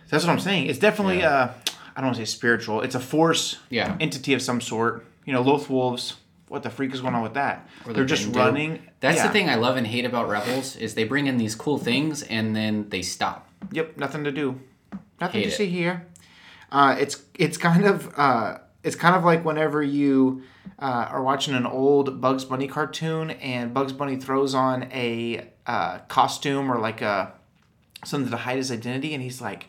That's 0.09 0.23
what 0.25 0.31
I'm 0.31 0.39
saying. 0.39 0.67
It's 0.67 0.77
definitely 0.79 1.23
uh, 1.23 1.47
I 1.95 2.01
don't 2.01 2.05
want 2.05 2.17
to 2.17 2.25
say 2.25 2.31
spiritual. 2.31 2.81
It's 2.81 2.93
a 2.95 2.99
force 2.99 3.57
Yeah. 3.71 3.97
entity 3.99 4.33
of 4.35 4.41
some 4.43 4.61
sort. 4.61 5.05
You 5.25 5.33
know, 5.33 5.41
Loth 5.41 5.69
wolves. 5.69 6.15
What 6.47 6.63
the 6.63 6.69
freak 6.69 6.93
is 6.93 6.99
going 6.99 7.15
on 7.15 7.23
with 7.23 7.35
that? 7.35 7.65
Or 7.85 7.93
They're 7.93 8.03
the 8.03 8.09
just 8.09 8.35
running. 8.35 8.79
That's 8.99 9.17
Yeah. 9.17 9.27
the 9.27 9.33
thing 9.33 9.47
I 9.49 9.55
love 9.55 9.77
and 9.77 9.87
hate 9.87 10.03
about 10.03 10.27
Rebels 10.27 10.75
is 10.75 10.95
they 10.95 11.05
bring 11.05 11.27
in 11.27 11.37
these 11.37 11.55
cool 11.55 11.77
things 11.77 12.23
and 12.23 12.53
then 12.53 12.89
they 12.89 13.01
stop. 13.03 13.47
Yep, 13.71 13.95
nothing 13.95 14.25
to 14.25 14.33
do. 14.33 14.59
Nothing 15.21 15.41
Hate 15.43 15.47
to 15.47 15.53
it. 15.53 15.57
see 15.57 15.67
here. 15.67 16.07
Uh, 16.69 16.97
it's 16.99 17.21
it's 17.35 17.57
kind 17.57 17.85
of 17.85 18.11
uh, 18.17 18.57
it's 18.83 18.97
kind 18.97 19.15
of 19.15 19.23
like 19.23 19.45
whenever 19.45 19.81
you 19.81 20.43
uh, 20.79 21.07
are 21.09 21.21
watching 21.23 21.53
an 21.53 21.65
old 21.65 22.19
Bugs 22.19 22.43
Bunny 22.43 22.67
cartoon 22.67 23.31
and 23.31 23.73
Bugs 23.73 23.93
Bunny 23.93 24.17
throws 24.17 24.53
on 24.53 24.83
a 24.91 25.47
uh, 25.67 25.99
costume 26.09 26.69
or 26.69 26.79
like 26.79 27.01
a 27.01 27.31
something 28.03 28.29
to 28.31 28.37
hide 28.37 28.57
his 28.57 28.71
identity, 28.71 29.13
and 29.13 29.21
he's 29.23 29.39
like, 29.41 29.67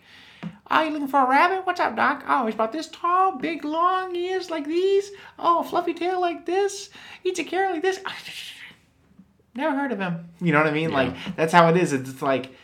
"Are 0.67 0.85
you 0.85 0.91
looking 0.91 1.09
for 1.09 1.21
a 1.25 1.29
rabbit? 1.29 1.67
What's 1.67 1.81
up, 1.81 1.97
Doc? 1.97 2.25
Oh, 2.27 2.47
he's 2.47 2.55
about 2.55 2.73
this 2.73 2.89
tall, 2.89 3.37
big, 3.37 3.65
long 3.65 4.15
ears 4.17 4.51
like 4.51 4.67
these. 4.67 5.11
Oh, 5.39 5.63
fluffy 5.63 5.95
tail 5.95 6.21
like 6.21 6.47
this. 6.47 6.91
Eats 7.25 7.39
a 7.39 7.45
carrot 7.45 7.73
like 7.73 7.83
this." 7.83 8.01
Never 9.55 9.77
heard 9.77 9.93
of 9.93 9.99
him. 9.99 10.29
You 10.41 10.53
know 10.53 10.59
what 10.59 10.67
I 10.67 10.73
mean? 10.73 10.93
Like 10.93 11.15
that's 11.37 11.53
how 11.53 11.69
it 11.69 11.77
is. 11.77 11.93
It's, 11.93 12.23
like, 12.23 12.55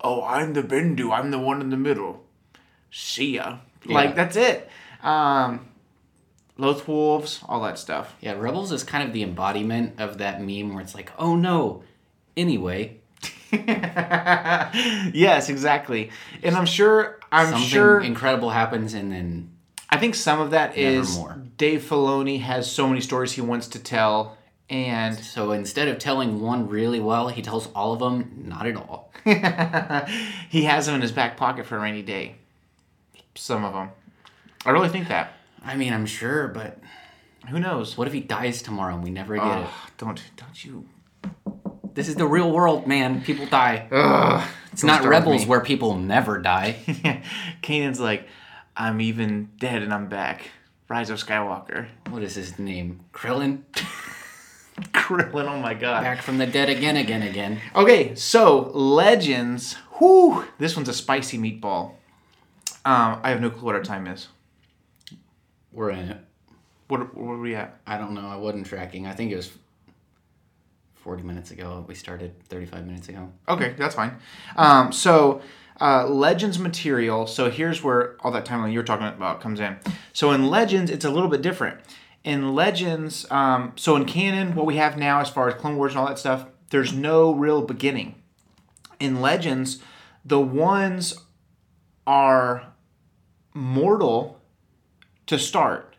"Oh, 0.00 0.24
I'm 0.24 0.54
the 0.54 0.62
Bendu. 0.62 1.12
I'm 1.12 1.30
the 1.30 1.38
one 1.38 1.60
in 1.60 1.70
the 1.70 1.76
middle." 1.76 2.24
See 2.90 3.36
ya. 3.36 3.58
Like 3.86 4.14
that's 4.14 4.36
it. 4.36 4.68
Um, 5.02 5.68
Loth 6.58 6.86
wolves, 6.86 7.40
all 7.48 7.62
that 7.62 7.78
stuff. 7.78 8.14
Yeah, 8.20 8.32
Rebels 8.32 8.72
is 8.72 8.84
kind 8.84 9.06
of 9.06 9.12
the 9.12 9.22
embodiment 9.22 10.00
of 10.00 10.18
that 10.18 10.40
meme 10.40 10.74
where 10.74 10.82
it's 10.82 10.94
like, 10.94 11.10
oh 11.18 11.34
no. 11.34 11.82
Anyway, 12.36 13.00
yes, 15.12 15.48
exactly. 15.48 16.10
And 16.42 16.56
I'm 16.56 16.66
sure. 16.66 17.20
I'm 17.30 17.50
something 17.50 17.68
sure. 17.68 18.00
incredible 18.00 18.50
happens 18.50 18.94
and 18.94 19.10
then 19.10 19.52
I 19.92 19.98
think 19.98 20.14
some 20.14 20.40
of 20.40 20.52
that 20.52 20.78
is 20.78 21.18
more. 21.18 21.36
Dave 21.58 21.82
Filoni 21.82 22.40
has 22.40 22.70
so 22.70 22.88
many 22.88 23.02
stories 23.02 23.32
he 23.32 23.42
wants 23.42 23.68
to 23.68 23.78
tell, 23.78 24.38
And 24.70 25.18
So 25.18 25.52
instead 25.52 25.88
of 25.88 25.98
telling 25.98 26.40
one 26.40 26.66
really 26.66 26.98
well, 26.98 27.28
he 27.28 27.42
tells 27.42 27.68
all 27.74 27.92
of 27.92 27.98
them 27.98 28.44
not 28.46 28.66
at 28.66 28.74
all. 28.74 29.12
he 30.48 30.62
has 30.64 30.86
them 30.86 30.94
in 30.94 31.02
his 31.02 31.12
back 31.12 31.36
pocket 31.36 31.66
for 31.66 31.76
a 31.76 31.80
rainy 31.80 32.00
day. 32.00 32.36
Some 33.34 33.64
of 33.64 33.74
them. 33.74 33.90
I 34.64 34.70
really 34.70 34.88
think 34.88 35.08
that. 35.08 35.34
I 35.62 35.76
mean, 35.76 35.92
I'm 35.92 36.06
sure, 36.06 36.48
but 36.48 36.78
Who 37.50 37.60
knows? 37.60 37.98
what 37.98 38.06
if 38.06 38.14
he 38.14 38.20
dies 38.20 38.62
tomorrow 38.62 38.94
and 38.94 39.04
we 39.04 39.10
never 39.10 39.34
get 39.34 39.44
ah, 39.44 39.86
it? 39.86 39.92
Don't 39.98 40.22
don't 40.36 40.64
you? 40.64 40.86
This 41.94 42.08
is 42.08 42.14
the 42.14 42.26
real 42.26 42.50
world, 42.50 42.86
man. 42.86 43.20
People 43.22 43.46
die. 43.46 43.86
Ugh, 43.90 44.48
It's 44.72 44.82
not 44.82 45.04
Rebels 45.04 45.44
where 45.46 45.60
people 45.60 45.96
never 45.96 46.38
die. 46.38 46.76
Kanan's 47.62 48.00
like, 48.00 48.26
I'm 48.76 49.00
even 49.00 49.50
dead 49.58 49.82
and 49.82 49.92
I'm 49.92 50.08
back. 50.08 50.50
Rise 50.88 51.10
of 51.10 51.18
Skywalker. 51.18 51.88
What 52.08 52.22
is 52.22 52.34
his 52.34 52.58
name? 52.58 53.00
Krillin? 53.12 53.62
Krillin, 54.94 55.46
oh 55.48 55.60
my 55.60 55.74
god. 55.74 56.02
Back 56.02 56.22
from 56.22 56.38
the 56.38 56.46
dead 56.46 56.70
again, 56.70 56.96
again, 56.96 57.22
again. 57.22 57.60
Okay, 57.74 58.14
so 58.14 58.70
Legends. 58.72 59.76
Whoo! 60.00 60.44
This 60.58 60.74
one's 60.74 60.88
a 60.88 60.94
spicy 60.94 61.36
meatball. 61.36 61.92
Um, 62.84 63.20
I 63.22 63.30
have 63.30 63.40
no 63.40 63.50
clue 63.50 63.66
what 63.66 63.74
our 63.74 63.82
time 63.84 64.06
is. 64.06 64.28
We're 65.72 65.90
in 65.90 66.08
it. 66.10 66.18
What, 66.88 67.14
where 67.16 67.36
are 67.36 67.38
we 67.38 67.54
at? 67.54 67.80
I 67.86 67.98
don't 67.98 68.14
know. 68.14 68.26
I 68.26 68.36
wasn't 68.36 68.66
tracking. 68.66 69.06
I 69.06 69.12
think 69.12 69.30
it 69.30 69.36
was 69.36 69.50
40 71.02 71.24
minutes 71.24 71.50
ago. 71.50 71.84
We 71.88 71.94
started 71.94 72.42
35 72.48 72.86
minutes 72.86 73.08
ago. 73.08 73.30
Okay, 73.48 73.74
that's 73.76 73.94
fine. 73.94 74.16
Um, 74.56 74.92
so, 74.92 75.42
uh, 75.80 76.06
Legends 76.06 76.58
material. 76.58 77.26
So 77.26 77.50
here's 77.50 77.82
where 77.82 78.16
all 78.20 78.30
that 78.32 78.44
timeline 78.44 78.72
you're 78.72 78.84
talking 78.84 79.06
about 79.06 79.40
comes 79.40 79.58
in. 79.58 79.76
So 80.12 80.30
in 80.30 80.46
Legends, 80.46 80.90
it's 80.90 81.04
a 81.04 81.10
little 81.10 81.28
bit 81.28 81.42
different. 81.42 81.80
In 82.22 82.54
Legends, 82.54 83.28
um, 83.32 83.72
so 83.74 83.96
in 83.96 84.04
canon, 84.04 84.54
what 84.54 84.64
we 84.64 84.76
have 84.76 84.96
now 84.96 85.20
as 85.20 85.28
far 85.28 85.48
as 85.48 85.54
Clone 85.54 85.76
Wars 85.76 85.92
and 85.92 85.98
all 85.98 86.06
that 86.06 86.20
stuff, 86.20 86.46
there's 86.70 86.92
no 86.92 87.34
real 87.34 87.62
beginning. 87.62 88.14
In 89.00 89.20
Legends, 89.20 89.82
the 90.24 90.40
ones 90.40 91.20
are 92.06 92.72
mortal 93.54 94.40
to 95.26 95.36
start, 95.36 95.96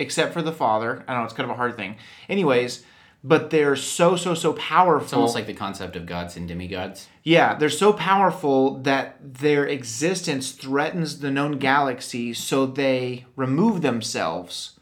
except 0.00 0.32
for 0.32 0.42
the 0.42 0.52
father. 0.52 1.04
I 1.06 1.14
know 1.14 1.24
it's 1.24 1.32
kind 1.32 1.48
of 1.48 1.54
a 1.54 1.56
hard 1.56 1.76
thing. 1.76 1.96
Anyways, 2.28 2.84
but 3.22 3.50
they're 3.50 3.76
so 3.76 4.16
so 4.16 4.34
so 4.34 4.52
powerful. 4.54 5.04
It's 5.04 5.12
almost 5.12 5.34
like 5.34 5.46
the 5.46 5.54
concept 5.54 5.96
of 5.96 6.06
gods 6.06 6.36
and 6.36 6.48
demigods. 6.48 7.08
Yeah, 7.22 7.54
they're 7.54 7.68
so 7.68 7.92
powerful 7.92 8.78
that 8.82 9.18
their 9.20 9.66
existence 9.66 10.52
threatens 10.52 11.20
the 11.20 11.30
known 11.30 11.58
galaxy, 11.58 12.32
so 12.32 12.66
they 12.66 13.26
remove 13.36 13.82
themselves 13.82 14.78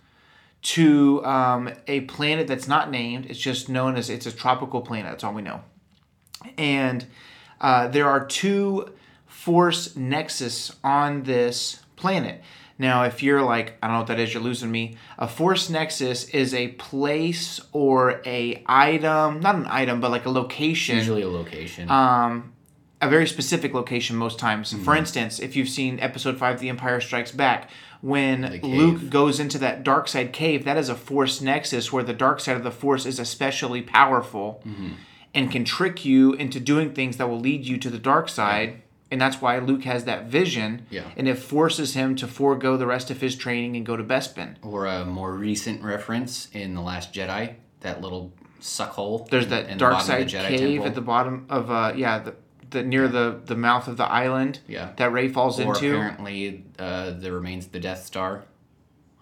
to 0.61 1.25
um, 1.25 1.71
a 1.87 2.03
planet 2.03 2.47
that's 2.47 2.69
not 2.69 2.91
named. 2.91 3.27
It's 3.27 3.39
just 3.39 3.69
known 3.69 3.97
as 3.97 4.11
it's 4.11 4.27
a 4.27 4.33
tropical 4.33 4.83
planet. 4.83 5.13
That's 5.13 5.25
all 5.25 5.35
we 5.35 5.43
know. 5.43 5.63
And 6.57 7.07
uh, 7.61 7.89
there 7.89 8.09
are 8.09 8.25
two 8.25 8.93
force 9.27 9.97
nexus 9.97 10.75
on 10.85 11.25
this 11.25 11.81
planet. 11.99 12.43
Now, 12.81 13.03
if 13.05 13.23
you're 13.25 13.43
like, 13.43 13.77
I 13.83 13.89
don't 13.89 13.95
know 13.95 14.01
what 14.01 14.07
that 14.09 14.21
is, 14.21 14.33
you're 14.33 14.43
losing 14.43 14.71
me. 14.71 14.97
A 15.19 15.27
force 15.27 15.69
nexus 15.69 16.29
is 16.29 16.55
a 16.55 16.69
place 16.69 17.61
or 17.73 18.23
a 18.25 18.63
item, 18.67 19.41
not 19.41 19.57
an 19.57 19.67
item, 19.69 20.01
but 20.01 20.11
like 20.13 20.27
a 20.27 20.31
location 20.31 20.97
Usually 20.97 21.23
a 21.23 21.29
location. 21.29 21.91
um, 21.91 22.53
a 23.01 23.09
very 23.09 23.27
specific 23.27 23.75
location 23.75 24.17
most 24.17 24.39
times. 24.39 24.73
For 24.73 24.95
instance, 24.97 25.39
if 25.41 25.55
you've 25.57 25.69
seen 25.69 25.99
episode 26.01 26.37
5 26.39 26.61
The 26.61 26.69
Empire 26.69 27.01
Strikes 27.01 27.33
Back, 27.33 27.71
when. 28.01 28.61
Luke 28.63 29.11
goes 29.11 29.41
into 29.41 29.59
that 29.59 29.83
dark 29.83 30.07
side 30.07 30.33
cave, 30.33 30.65
that 30.65 30.77
is 30.77 30.89
a 30.89 30.95
force 30.95 31.41
nexus 31.41 31.93
where 31.93 32.05
the 32.05 32.13
dark 32.13 32.39
side 32.41 32.57
of 32.57 32.63
the 32.65 32.71
force 32.71 33.07
is 33.07 33.19
especially 33.19 33.83
powerful 33.83 34.63
and 35.35 35.51
can 35.51 35.65
trick 35.65 36.05
you 36.05 36.33
into 36.35 36.59
doing 36.61 36.93
things 36.93 37.17
that 37.17 37.29
will 37.29 37.41
lead 37.41 37.67
you 37.67 37.77
to 37.79 37.91
the 37.91 37.99
dark 37.99 38.29
side. 38.29 38.83
And 39.11 39.21
that's 39.21 39.41
why 39.41 39.59
Luke 39.59 39.85
has 39.85 40.05
that 40.05 40.27
vision. 40.27 40.87
Yeah. 40.91 41.05
And 41.17 41.27
it 41.27 41.37
forces 41.39 41.95
him 41.95 42.15
to 42.17 42.27
forego 42.27 42.77
the 42.77 42.87
rest 42.87 43.11
of 43.11 43.21
his 43.21 43.37
training 43.37 43.77
and 43.77 43.87
go 43.87 43.97
to 43.97 44.05
Bespin. 44.05 44.57
or 44.63 44.87
a 44.87 45.05
more 45.05 45.33
recent 45.33 45.83
reference 45.83 46.49
in 46.53 46.75
The 46.75 46.83
Last 46.83 47.15
Jedi, 47.15 47.55
that 47.81 48.01
little 48.03 48.33
suck 48.61 48.91
hole. 48.91 49.27
There's 49.31 49.45
in- 49.45 49.51
that 49.51 49.65
in 49.67 49.71
the 49.73 49.77
dark 49.77 49.95
of 49.97 50.03
side 50.03 50.29
the 50.29 50.33
Jedi 50.37 50.49
cave 50.49 50.61
temple. 50.73 50.87
at 50.87 50.95
the 50.95 51.01
bottom 51.01 51.47
of 51.49 51.71
uh 51.71 51.93
yeah, 51.97 52.19
the, 52.19 52.35
the 52.71 52.83
near 52.83 53.09
the 53.09 53.41
the 53.45 53.55
mouth 53.57 53.89
of 53.89 53.97
the 53.97 54.05
island 54.05 54.61
Yeah. 54.69 54.91
that 54.97 55.11
Rey 55.13 55.29
falls 55.29 55.59
Or 55.59 55.75
into. 55.75 55.95
apparently 55.95 56.65
uh, 56.79 57.11
the 57.13 57.33
remains 57.33 57.65
of 57.67 57.73
the 57.73 57.81
Death 57.81 58.05
Star 58.05 58.45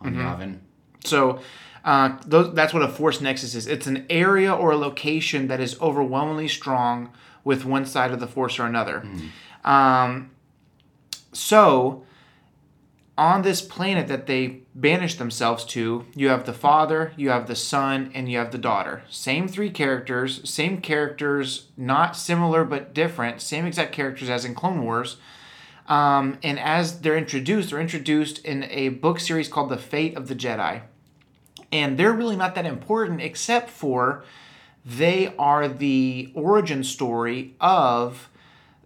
on 0.01 0.15
Mm-hmm. 0.15 0.21
Yavin. 0.21 0.59
So 1.05 1.41
uh, 1.85 2.17
those, 2.27 2.53
that's 2.55 2.75
what 2.75 2.83
a 2.83 2.89
force 2.89 3.21
nexus 3.21 3.55
is. 3.55 3.69
It's 3.69 3.87
an 3.87 4.07
area 4.11 4.53
or 4.53 4.73
a 4.73 4.77
location 4.77 5.47
that 5.47 5.61
is 5.61 5.81
overwhelmingly 5.81 6.49
strong 6.49 7.13
with 7.45 7.65
one 7.65 7.87
side 7.87 8.11
of 8.11 8.19
the 8.19 8.27
force 8.27 8.59
or 8.59 8.65
another. 8.67 9.07
Um, 9.67 10.31
so 11.33 12.05
on 13.19 13.43
this 13.43 13.63
planet 13.63 14.09
that 14.09 14.27
they 14.27 14.61
banished 14.75 15.19
themselves 15.19 15.65
to, 15.65 16.05
you 16.15 16.29
have 16.29 16.45
the 16.45 16.53
father, 16.53 17.13
you 17.17 17.31
have 17.31 17.47
the 17.47 17.57
son, 17.57 18.11
and 18.15 18.31
you 18.31 18.39
have 18.39 18.53
the 18.53 18.59
daughter. 18.59 19.03
Same 19.09 19.49
three 19.49 19.71
characters, 19.71 20.49
same 20.49 20.81
characters, 20.81 21.69
not 21.77 22.17
similar 22.17 22.65
but 22.65 22.95
different, 22.95 23.41
same 23.41 23.67
exact 23.67 23.93
characters 23.93 24.29
as 24.29 24.45
in 24.45 24.55
Clone 24.55 24.83
Wars. 24.85 25.17
Um, 25.89 26.39
and 26.43 26.59
as 26.59 27.01
they're 27.01 27.17
introduced, 27.17 27.71
they're 27.71 27.81
introduced 27.81 28.45
in 28.45 28.65
a 28.65 28.91
book 28.91 29.21
series 29.21 29.49
called 29.49 29.71
The 29.71 29.79
Fate 29.79 30.17
of 30.17 30.29
the 30.29 30.35
Jedi. 30.35 30.83
And 31.73 31.99
they're 31.99 32.13
really 32.13 32.37
not 32.37 32.55
that 32.55 32.67
important 32.67 33.21
except 33.21 33.71
for 33.71 34.25
they 34.85 35.35
are 35.39 35.69
the 35.69 36.31
origin 36.35 36.85
story 36.85 37.55
of 37.61 38.29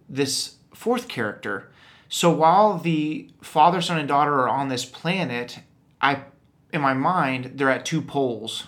this 0.07 0.55
fourth 0.81 1.07
character. 1.07 1.69
So 2.09 2.31
while 2.31 2.79
the 2.79 3.29
father, 3.39 3.81
son, 3.81 3.99
and 3.99 4.07
daughter 4.07 4.33
are 4.39 4.49
on 4.49 4.67
this 4.67 4.83
planet, 4.83 5.59
I, 6.01 6.23
in 6.73 6.81
my 6.81 6.95
mind, 6.95 7.51
they're 7.55 7.69
at 7.69 7.85
two 7.85 8.01
poles 8.01 8.65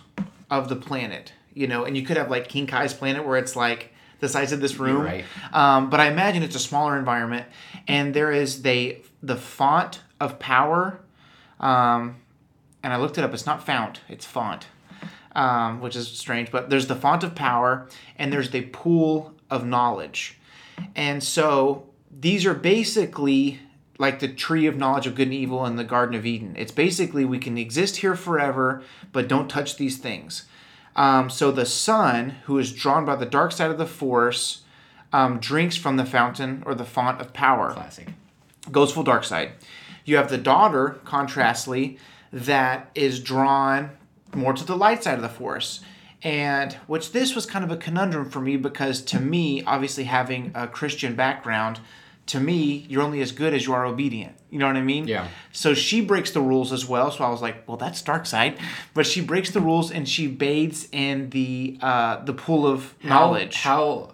of 0.49 0.69
the 0.69 0.75
planet. 0.75 1.33
You 1.55 1.65
know, 1.67 1.85
and 1.85 1.97
you 1.97 2.03
could 2.05 2.17
have 2.17 2.29
like 2.29 2.47
King 2.47 2.67
Kai's 2.67 2.93
planet 2.93 3.25
where 3.25 3.37
it's 3.37 3.55
like 3.55 3.93
the 4.19 4.29
size 4.29 4.51
of 4.51 4.61
this 4.61 4.77
room. 4.77 5.01
right. 5.01 5.25
Um, 5.51 5.89
but 5.89 5.99
I 5.99 6.07
imagine 6.07 6.43
it's 6.43 6.55
a 6.55 6.59
smaller 6.59 6.97
environment, 6.99 7.47
and 7.87 8.13
there 8.13 8.31
is 8.31 8.61
the 8.61 8.99
the 9.23 9.35
font 9.35 10.01
of 10.19 10.37
power. 10.37 10.99
Um, 11.59 12.17
and 12.83 12.93
I 12.93 12.97
looked 12.97 13.17
it 13.17 13.23
up. 13.23 13.33
It's 13.33 13.45
not 13.47 13.65
fount. 13.65 14.01
It's 14.07 14.25
font, 14.25 14.67
um, 15.35 15.81
which 15.81 15.95
is 15.95 16.07
strange. 16.07 16.51
But 16.51 16.69
there's 16.69 16.87
the 16.87 16.95
font 16.95 17.23
of 17.23 17.33
power, 17.33 17.87
and 18.17 18.31
there's 18.31 18.51
the 18.51 18.61
pool 18.61 19.33
of 19.49 19.65
knowledge, 19.65 20.37
and 20.95 21.23
so 21.23 21.87
these 22.23 22.45
are 22.45 22.53
basically 22.53 23.59
like 23.99 24.19
the 24.19 24.29
tree 24.29 24.65
of 24.65 24.77
knowledge 24.77 25.05
of 25.05 25.13
good 25.13 25.27
and 25.27 25.33
evil 25.33 25.65
in 25.65 25.75
the 25.75 25.83
Garden 25.83 26.15
of 26.15 26.25
Eden. 26.25 26.55
It's 26.57 26.71
basically 26.71 27.25
we 27.25 27.37
can 27.37 27.57
exist 27.57 27.97
here 27.97 28.15
forever, 28.15 28.81
but 29.11 29.27
don't 29.27 29.49
touch 29.49 29.75
these 29.75 29.97
things. 29.97 30.45
Um, 30.95 31.29
so 31.29 31.51
the 31.51 31.65
son, 31.65 32.35
who 32.45 32.57
is 32.57 32.71
drawn 32.71 33.03
by 33.03 33.17
the 33.17 33.25
dark 33.25 33.51
side 33.51 33.71
of 33.71 33.77
the 33.77 33.85
force, 33.85 34.61
um, 35.11 35.37
drinks 35.39 35.75
from 35.75 35.97
the 35.97 36.05
fountain 36.05 36.63
or 36.65 36.73
the 36.73 36.85
font 36.85 37.19
of 37.19 37.33
power 37.33 37.73
Classic. 37.73 38.07
goes 38.71 38.93
full 38.93 39.03
dark 39.03 39.25
side. 39.25 39.51
You 40.05 40.15
have 40.15 40.29
the 40.29 40.37
daughter, 40.37 41.01
contrastly, 41.03 41.97
that 42.31 42.89
is 42.95 43.19
drawn 43.19 43.91
more 44.33 44.53
to 44.53 44.63
the 44.65 44.77
light 44.77 45.03
side 45.03 45.15
of 45.15 45.21
the 45.21 45.29
force. 45.29 45.81
And 46.23 46.71
which 46.87 47.11
this 47.11 47.35
was 47.35 47.45
kind 47.45 47.65
of 47.65 47.71
a 47.71 47.75
conundrum 47.75 48.29
for 48.29 48.39
me 48.39 48.55
because 48.55 49.01
to 49.01 49.19
me, 49.19 49.61
obviously 49.65 50.05
having 50.05 50.53
a 50.55 50.69
Christian 50.69 51.15
background, 51.15 51.81
to 52.27 52.39
me, 52.39 52.85
you're 52.89 53.01
only 53.01 53.21
as 53.21 53.31
good 53.31 53.53
as 53.53 53.65
you 53.65 53.73
are 53.73 53.85
obedient. 53.85 54.35
You 54.49 54.59
know 54.59 54.67
what 54.67 54.77
I 54.77 54.81
mean? 54.81 55.07
Yeah. 55.07 55.27
So 55.51 55.73
she 55.73 55.99
breaks 56.01 56.31
the 56.31 56.41
rules 56.41 56.71
as 56.71 56.85
well. 56.85 57.11
So 57.11 57.23
I 57.23 57.29
was 57.29 57.41
like, 57.41 57.67
well, 57.67 57.77
that's 57.77 58.01
dark 58.01 58.25
side. 58.25 58.59
But 58.93 59.05
she 59.05 59.19
breaks 59.21 59.51
the 59.51 59.59
rules 59.61 59.91
and 59.91 60.07
she 60.07 60.27
bathes 60.27 60.87
in 60.91 61.29
the 61.31 61.77
uh, 61.81 62.23
the 62.23 62.33
pool 62.33 62.65
of 62.67 62.93
knowledge. 63.03 63.55
How, 63.57 63.77
how 63.77 64.13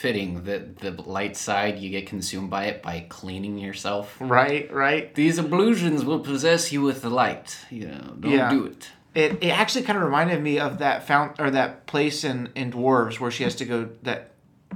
fitting 0.00 0.44
that 0.44 0.78
the 0.78 0.90
light 1.02 1.36
side 1.36 1.78
you 1.78 1.90
get 1.90 2.06
consumed 2.06 2.50
by 2.50 2.66
it 2.66 2.82
by 2.82 3.06
cleaning 3.08 3.58
yourself. 3.58 4.16
right, 4.20 4.72
right. 4.72 5.14
These 5.14 5.38
ablutions 5.38 6.04
will 6.04 6.20
possess 6.20 6.72
you 6.72 6.82
with 6.82 7.02
the 7.02 7.10
light. 7.10 7.58
You 7.70 7.88
know, 7.88 8.14
don't 8.18 8.32
Yeah. 8.32 8.50
do 8.50 8.64
it. 8.66 8.90
It, 9.14 9.38
it 9.42 9.48
actually 9.50 9.82
kind 9.82 9.96
of 9.98 10.04
reminded 10.04 10.42
me 10.42 10.58
of 10.58 10.78
that 10.78 11.06
fount 11.06 11.40
or 11.40 11.50
that 11.50 11.86
place 11.86 12.24
in 12.24 12.48
in 12.54 12.72
dwarves 12.72 13.18
where 13.20 13.30
she 13.30 13.44
has 13.44 13.54
to 13.56 13.64
go 13.64 13.88
that 14.02 14.30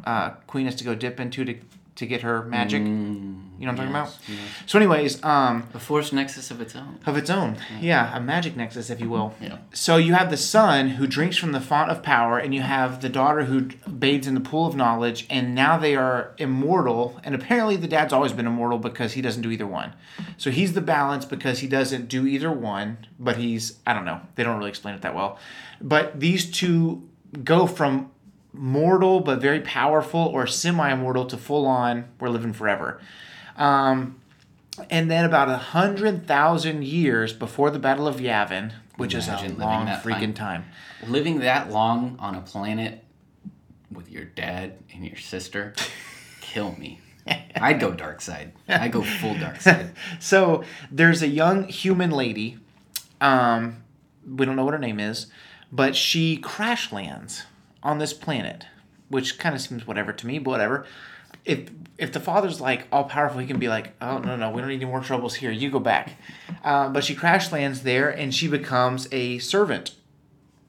uh, 0.04 0.30
queen 0.46 0.66
has 0.66 0.74
to 0.76 0.84
go 0.84 0.94
dip 0.94 1.20
into 1.20 1.44
to 1.44 1.54
to 1.96 2.06
get 2.06 2.22
her 2.22 2.42
magic. 2.42 2.82
Mm, 2.82 3.42
you 3.58 3.66
know 3.66 3.72
what 3.72 3.80
I'm 3.82 3.92
yes, 3.94 4.16
talking 4.16 4.34
about? 4.34 4.42
yes. 4.42 4.50
So, 4.66 4.78
anyways, 4.78 5.22
um, 5.22 5.68
A 5.74 5.78
force 5.78 6.12
nexus 6.12 6.50
of 6.50 6.60
its 6.60 6.74
own. 6.74 6.98
of 7.06 7.16
its 7.16 7.30
own, 7.30 7.56
yeah, 7.80 8.16
a 8.16 8.20
magic 8.20 8.56
nexus, 8.56 8.90
if 8.90 9.00
you 9.00 9.08
will. 9.08 9.32
Yeah. 9.40 9.58
So 9.72 9.96
you 9.96 10.12
have 10.14 10.28
the 10.28 10.36
son 10.36 10.88
who 10.90 11.06
drinks 11.06 11.36
from 11.36 11.52
the 11.52 11.60
font 11.60 11.92
of 11.92 12.02
power, 12.02 12.36
and 12.36 12.52
you 12.52 12.62
have 12.62 13.00
the 13.00 13.08
daughter 13.08 13.44
who 13.44 13.68
bathes 13.88 14.26
in 14.26 14.34
the 14.34 14.40
pool 14.40 14.66
of 14.66 14.74
knowledge, 14.74 15.24
and 15.30 15.54
now 15.54 15.78
they 15.78 15.94
are 15.94 16.34
immortal. 16.38 17.20
And 17.22 17.32
apparently, 17.34 17.76
the 17.76 17.86
dad's 17.88 18.12
always 18.12 18.32
been 18.32 18.46
immortal 18.46 18.78
because 18.78 19.12
he 19.12 19.22
doesn't 19.22 19.42
do 19.42 19.50
either 19.52 19.66
one. 19.66 19.92
So 20.36 20.50
he's 20.50 20.72
the 20.72 20.80
balance 20.80 21.24
because 21.24 21.60
he 21.60 21.68
doesn't 21.68 22.08
do 22.08 22.26
either 22.26 22.50
one, 22.50 23.06
but 23.20 23.36
he's 23.36 23.78
I 23.86 23.92
don't 23.92 24.04
know. 24.04 24.20
They 24.34 24.42
don't 24.42 24.58
really 24.58 24.70
explain 24.70 24.96
it 24.96 25.02
that 25.02 25.14
well. 25.14 25.38
But 25.80 26.18
these 26.18 26.50
two 26.50 27.08
go 27.44 27.66
from 27.68 28.10
mortal 28.54 29.20
but 29.20 29.40
very 29.40 29.60
powerful 29.60 30.20
or 30.20 30.46
semi-immortal 30.46 31.26
to 31.26 31.36
full 31.36 31.66
on 31.66 32.04
we're 32.20 32.28
living 32.28 32.52
forever. 32.52 33.00
Um, 33.56 34.20
and 34.90 35.10
then 35.10 35.24
about 35.24 35.48
a 35.48 35.56
hundred 35.56 36.26
thousand 36.26 36.84
years 36.84 37.32
before 37.32 37.70
the 37.70 37.78
Battle 37.78 38.08
of 38.08 38.16
Yavin, 38.16 38.72
which 38.96 39.14
Imagine 39.14 39.52
is 39.52 39.56
a 39.56 39.60
long 39.60 39.86
freaking 39.86 40.34
time. 40.34 40.62
time. 40.62 40.64
Living 41.06 41.40
that 41.40 41.70
long 41.70 42.16
on 42.18 42.34
a 42.34 42.40
planet 42.40 43.04
with 43.92 44.10
your 44.10 44.24
dad 44.24 44.78
and 44.92 45.04
your 45.04 45.16
sister, 45.16 45.74
kill 46.40 46.74
me. 46.76 47.00
I'd 47.56 47.80
go 47.80 47.92
dark 47.92 48.20
side. 48.20 48.52
I'd 48.68 48.92
go 48.92 49.02
full 49.02 49.34
dark 49.38 49.60
side. 49.60 49.92
So 50.20 50.64
there's 50.90 51.22
a 51.22 51.28
young 51.28 51.64
human 51.68 52.10
lady. 52.10 52.58
Um, 53.20 53.82
we 54.26 54.44
don't 54.46 54.56
know 54.56 54.64
what 54.64 54.74
her 54.74 54.80
name 54.80 55.00
is, 55.00 55.26
but 55.70 55.94
she 55.94 56.36
crash 56.36 56.92
lands 56.92 57.44
on 57.84 57.98
this 57.98 58.12
planet, 58.12 58.66
which 59.08 59.38
kind 59.38 59.54
of 59.54 59.60
seems 59.60 59.86
whatever 59.86 60.12
to 60.12 60.26
me, 60.26 60.38
but 60.38 60.50
whatever. 60.50 60.86
If 61.44 61.70
if 61.98 62.12
the 62.12 62.20
father's 62.20 62.60
like 62.60 62.86
all 62.90 63.04
powerful, 63.04 63.40
he 63.40 63.46
can 63.46 63.58
be 63.58 63.68
like, 63.68 63.92
oh 64.00 64.18
no 64.18 64.36
no, 64.36 64.50
we 64.50 64.60
don't 64.60 64.70
need 64.70 64.76
any 64.76 64.86
more 64.86 65.00
troubles 65.00 65.34
here. 65.36 65.50
You 65.50 65.70
go 65.70 65.78
back. 65.78 66.12
Uh, 66.64 66.88
but 66.88 67.04
she 67.04 67.14
crash 67.14 67.52
lands 67.52 67.82
there, 67.82 68.08
and 68.08 68.34
she 68.34 68.48
becomes 68.48 69.06
a 69.12 69.38
servant. 69.38 69.94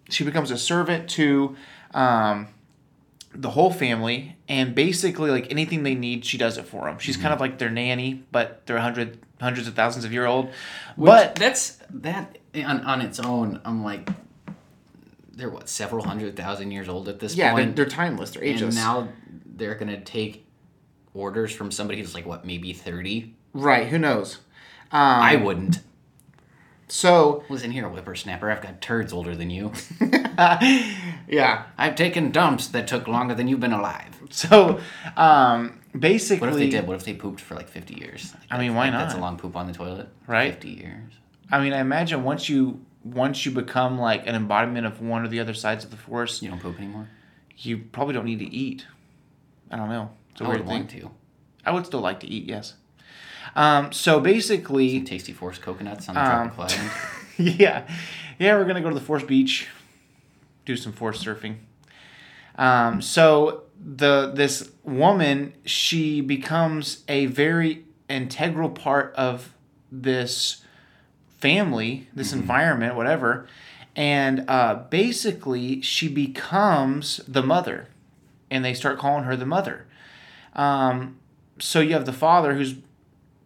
She 0.10 0.24
becomes 0.24 0.52
a 0.52 0.58
servant 0.58 1.10
to. 1.12 1.56
Um, 1.94 2.50
the 3.38 3.50
whole 3.50 3.70
family 3.70 4.38
and 4.48 4.74
basically 4.74 5.30
like 5.30 5.52
anything 5.52 5.84
they 5.84 5.94
need 5.94 6.24
she 6.24 6.38
does 6.38 6.58
it 6.58 6.66
for 6.66 6.86
them 6.86 6.98
she's 7.00 7.18
kind 7.18 7.34
of 7.34 7.42
like 7.42 7.58
their 7.58 7.70
nanny 7.70 8.24
but 8.32 8.66
they're 8.66 8.80
hundred 8.80 9.20
hundreds 9.42 9.68
of 9.68 9.74
thousands 9.74 10.06
of 10.06 10.14
year 10.14 10.26
old 10.26 10.46
Which, 10.96 11.12
but 11.12 11.36
that's 11.36 11.78
that 11.90 12.38
on, 12.64 12.82
on 12.82 13.02
its 13.02 13.20
own. 13.20 13.60
I'm 13.66 13.84
like, 13.84 14.10
they're 15.36 15.50
what 15.50 15.68
several 15.70 16.04
hundred 16.06 16.36
thousand 16.36 16.72
years 16.72 16.88
old 16.90 17.08
at 17.10 17.20
this 17.20 17.34
point? 17.34 17.40
yeah 17.40 17.56
they're, 17.56 17.72
they're 17.72 17.86
timeless 17.86 18.32
they're 18.32 18.44
and 18.44 18.76
now 18.76 19.08
they're 19.46 19.76
gonna 19.76 20.00
take 20.02 20.48
orders 21.14 21.52
from 21.52 21.72
somebody 21.72 22.00
who's 22.00 22.14
like 22.14 22.26
what 22.26 22.46
maybe 22.46 22.74
thirty. 22.74 23.36
right 23.54 23.88
who 23.88 23.98
knows 23.98 24.40
um, 24.92 25.02
I 25.02 25.36
wouldn't. 25.36 25.80
so 26.88 27.44
Listen 27.50 27.72
here, 27.72 27.88
whippersnapper. 27.90 28.50
I've 28.52 28.62
got 28.62 28.80
turds 28.82 29.12
older 29.12 29.36
than 29.36 29.50
you. 29.50 29.72
yeah 31.28 31.64
I've 31.78 31.96
taken 31.96 32.32
dumps 32.32 32.68
that 32.68 32.88
took 32.88 33.08
longer 33.08 33.34
than 33.36 33.48
you've 33.48 33.60
been 33.60 33.74
alive. 33.74 34.22
so 34.30 34.80
um 35.18 35.80
basically 35.98 36.48
What 36.48 36.54
if 36.54 36.60
they 36.60 36.70
did? 36.70 36.88
What 36.88 36.96
if 36.96 37.04
they 37.06 37.14
pooped 37.14 37.42
for 37.42 37.56
like 37.56 37.68
50 37.70 37.96
years? 37.96 38.34
Like, 38.34 38.44
I 38.52 38.60
mean, 38.60 38.76
why 38.76 38.90
like, 38.90 38.94
That's 38.94 39.16
a 39.16 39.20
long 39.20 39.38
poop 39.38 39.56
on 39.56 39.68
the 39.68 39.74
toilet. 39.74 40.10
Right. 40.28 40.54
50 40.54 40.70
years. 40.70 41.14
i 41.52 41.60
mean 41.62 41.74
i 41.74 41.80
imagine 41.80 42.24
once 42.24 42.48
you 42.50 42.80
once 43.06 43.46
you 43.46 43.52
become 43.52 43.98
like 44.00 44.26
an 44.28 44.34
embodiment 44.36 44.86
of 44.86 45.00
one 45.02 45.24
or 45.24 45.28
the 45.28 45.40
other 45.40 45.54
sides 45.54 45.86
of 45.86 45.92
the 45.92 45.98
force 45.98 46.42
You 46.42 46.50
don't 46.50 46.60
poop 46.60 46.78
anymore? 46.80 47.08
you 47.58 47.78
probably 47.78 48.14
don't 48.14 48.26
need 48.26 48.40
to 48.40 48.46
eat 48.54 48.86
i 49.72 49.78
don't 49.78 49.90
know 49.90 50.10
it's 50.32 50.42
a 50.42 50.44
I 50.44 50.48
weird 50.50 50.60
would 50.62 50.68
thing 50.70 50.88
to. 51.02 51.12
i 51.66 51.72
would 51.72 51.86
still 51.86 52.02
like 52.02 52.20
to 52.22 52.28
eat 52.28 52.46
yes 52.46 52.74
um 53.56 53.92
so 53.94 54.20
basically 54.20 55.02
Tasty 55.02 55.32
Force 55.32 55.58
coconuts 55.60 56.10
on 56.10 56.16
the 56.16 56.22
Um, 56.22 56.50
tropical 56.52 56.64
island. 56.66 56.92
yeah, 57.60 57.88
yeah, 58.40 58.56
we're 58.58 58.66
gonna 58.66 58.82
go 58.82 58.90
to 58.90 58.96
the 58.96 59.00
Force 59.06 59.24
Beach, 59.24 59.68
do 60.66 60.76
some 60.76 60.92
force 60.92 61.24
surfing. 61.24 61.58
Um, 62.58 63.02
so 63.02 63.64
the 63.80 64.32
this 64.34 64.72
woman, 64.84 65.54
she 65.66 66.22
becomes 66.22 67.04
a 67.08 67.28
very 67.28 67.86
integral 68.10 68.70
part 68.70 69.14
of 69.16 69.54
this 69.92 70.64
family, 71.46 72.08
this 72.16 72.34
environment, 72.34 72.96
whatever, 72.96 73.48
and 73.96 74.44
uh, 74.50 74.74
basically 74.90 75.80
she 75.80 76.08
becomes 76.08 77.18
the 77.28 77.44
mother, 77.44 77.88
and 78.50 78.66
they 78.66 78.74
start 78.74 78.98
calling 78.98 79.26
her 79.26 79.36
the 79.36 79.46
mother. 79.46 79.86
Um, 80.56 81.20
so 81.60 81.82
you 81.82 81.94
have 81.94 82.08
the 82.08 82.12
father 82.14 82.56
who's 82.56 82.74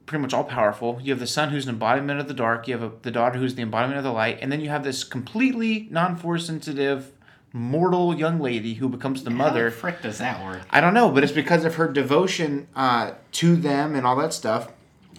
pretty 0.05 0.21
much 0.21 0.33
all 0.33 0.45
powerful. 0.45 0.97
You 1.03 1.11
have 1.11 1.19
the 1.19 1.27
son 1.27 1.49
who's 1.49 1.65
an 1.65 1.71
embodiment 1.73 2.21
of 2.21 2.29
the 2.29 2.33
dark. 2.33 2.69
You 2.69 2.77
have 2.77 2.83
a, 2.83 2.91
the 3.01 3.11
daughter 3.11 3.37
who's 3.37 3.55
the 3.55 3.63
embodiment 3.63 3.97
of 3.97 4.05
the 4.05 4.13
light, 4.13 4.37
and 4.41 4.49
then 4.49 4.61
you 4.61 4.69
have 4.69 4.85
this 4.85 5.03
completely 5.03 5.89
non-force 5.91 6.45
sensitive, 6.47 7.11
mortal 7.51 8.17
young 8.17 8.39
lady 8.39 8.75
who 8.75 8.87
becomes 8.87 9.25
the 9.25 9.29
How 9.31 9.35
mother. 9.35 9.65
the 9.65 9.75
frick 9.75 10.01
does 10.01 10.19
that 10.19 10.41
work? 10.45 10.61
I 10.69 10.79
don't 10.79 10.93
know, 10.93 11.11
but 11.11 11.25
it's 11.25 11.33
because 11.33 11.65
of 11.65 11.75
her 11.75 11.91
devotion 11.91 12.69
uh, 12.77 13.11
to 13.33 13.57
them 13.57 13.93
and 13.93 14.07
all 14.07 14.15
that 14.15 14.33
stuff, 14.33 14.71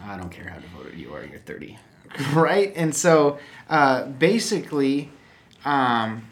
I 0.03 0.17
don't 0.17 0.31
care 0.31 0.49
how 0.49 0.59
devoted 0.59 0.99
you 0.99 1.13
are. 1.13 1.23
You're 1.23 1.41
30. 1.41 1.77
right? 2.33 2.73
And 2.77 2.95
so 2.95 3.39
uh, 3.69 4.07
basically, 4.07 5.11
um, 5.65 6.27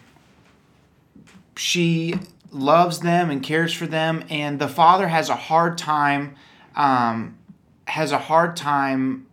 she 1.57 2.15
loves 2.51 3.01
them 3.01 3.31
and 3.31 3.43
cares 3.43 3.73
for 3.73 3.87
them, 3.87 4.25
and 4.31 4.59
the 4.59 4.69
father 4.69 5.09
has 5.09 5.29
a 5.29 5.37
hard 5.37 5.79
time. 5.79 6.37
Um, 6.77 7.39
has 7.89 8.13
a 8.13 8.19
hard 8.19 8.55
time 8.55 9.27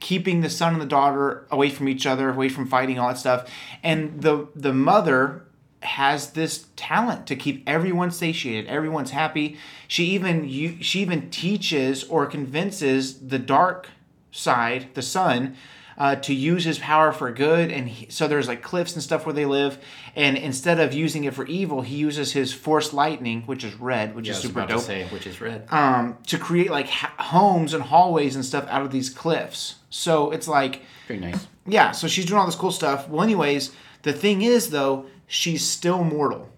keeping 0.00 0.40
the 0.40 0.50
son 0.50 0.72
and 0.72 0.82
the 0.82 0.86
daughter 0.86 1.46
away 1.50 1.70
from 1.70 1.88
each 1.88 2.06
other, 2.06 2.30
away 2.30 2.48
from 2.48 2.66
fighting, 2.66 2.98
all 2.98 3.08
that 3.08 3.18
stuff. 3.18 3.48
And 3.82 4.20
the 4.20 4.48
the 4.54 4.72
mother 4.72 5.44
has 5.80 6.32
this 6.32 6.66
talent 6.76 7.26
to 7.28 7.36
keep 7.36 7.62
everyone 7.66 8.10
satiated, 8.10 8.68
everyone's 8.68 9.12
happy. 9.12 9.56
She 9.88 10.06
even 10.06 10.48
you 10.48 10.82
she 10.82 11.00
even 11.00 11.30
teaches 11.30 12.04
or 12.04 12.26
convinces 12.26 13.28
the 13.28 13.38
dark 13.38 13.88
side, 14.32 14.88
the 14.94 15.02
son, 15.02 15.54
uh, 15.98 16.16
to 16.16 16.34
use 16.34 16.64
his 16.64 16.78
power 16.78 17.12
for 17.12 17.30
good. 17.30 17.70
And 17.70 17.88
he, 17.88 18.06
so 18.10 18.26
there's 18.26 18.48
like 18.48 18.62
cliffs 18.62 18.94
and 18.94 19.02
stuff 19.02 19.24
where 19.26 19.32
they 19.34 19.44
live. 19.44 19.78
And 20.16 20.36
instead 20.36 20.80
of 20.80 20.92
using 20.92 21.24
it 21.24 21.34
for 21.34 21.46
evil, 21.46 21.82
he 21.82 21.94
uses 21.96 22.32
his 22.32 22.52
force 22.52 22.92
lightning, 22.92 23.42
which 23.42 23.62
is 23.62 23.74
red, 23.74 24.14
which 24.16 24.26
Yeah, 24.26 24.32
is 24.32 24.40
super 24.40 24.66
dope 24.66 24.80
say, 24.80 25.04
which 25.10 25.26
is 25.26 25.40
red. 25.40 25.66
um, 25.70 26.16
to 26.26 26.38
create 26.38 26.70
like 26.70 26.88
ha- 26.88 27.14
homes 27.18 27.74
and 27.74 27.84
hallways 27.84 28.34
and 28.34 28.44
stuff 28.44 28.66
out 28.68 28.82
of 28.82 28.90
these 28.90 29.10
cliffs. 29.10 29.76
So 29.90 30.30
it's 30.32 30.48
like, 30.48 30.80
Very 31.06 31.20
nice. 31.20 31.46
yeah, 31.66 31.92
so 31.92 32.08
she's 32.08 32.24
doing 32.24 32.40
all 32.40 32.46
this 32.46 32.56
cool 32.56 32.72
stuff. 32.72 33.08
Well, 33.08 33.22
anyways, 33.22 33.70
the 34.02 34.14
thing 34.14 34.40
is 34.42 34.70
though, 34.70 35.06
she's 35.26 35.64
still 35.64 36.02
mortal, 36.02 36.48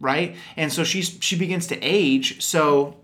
right? 0.00 0.36
And 0.56 0.72
so 0.72 0.84
she's 0.84 1.16
she 1.20 1.36
begins 1.36 1.66
to 1.68 1.78
age. 1.80 2.42
So 2.42 2.96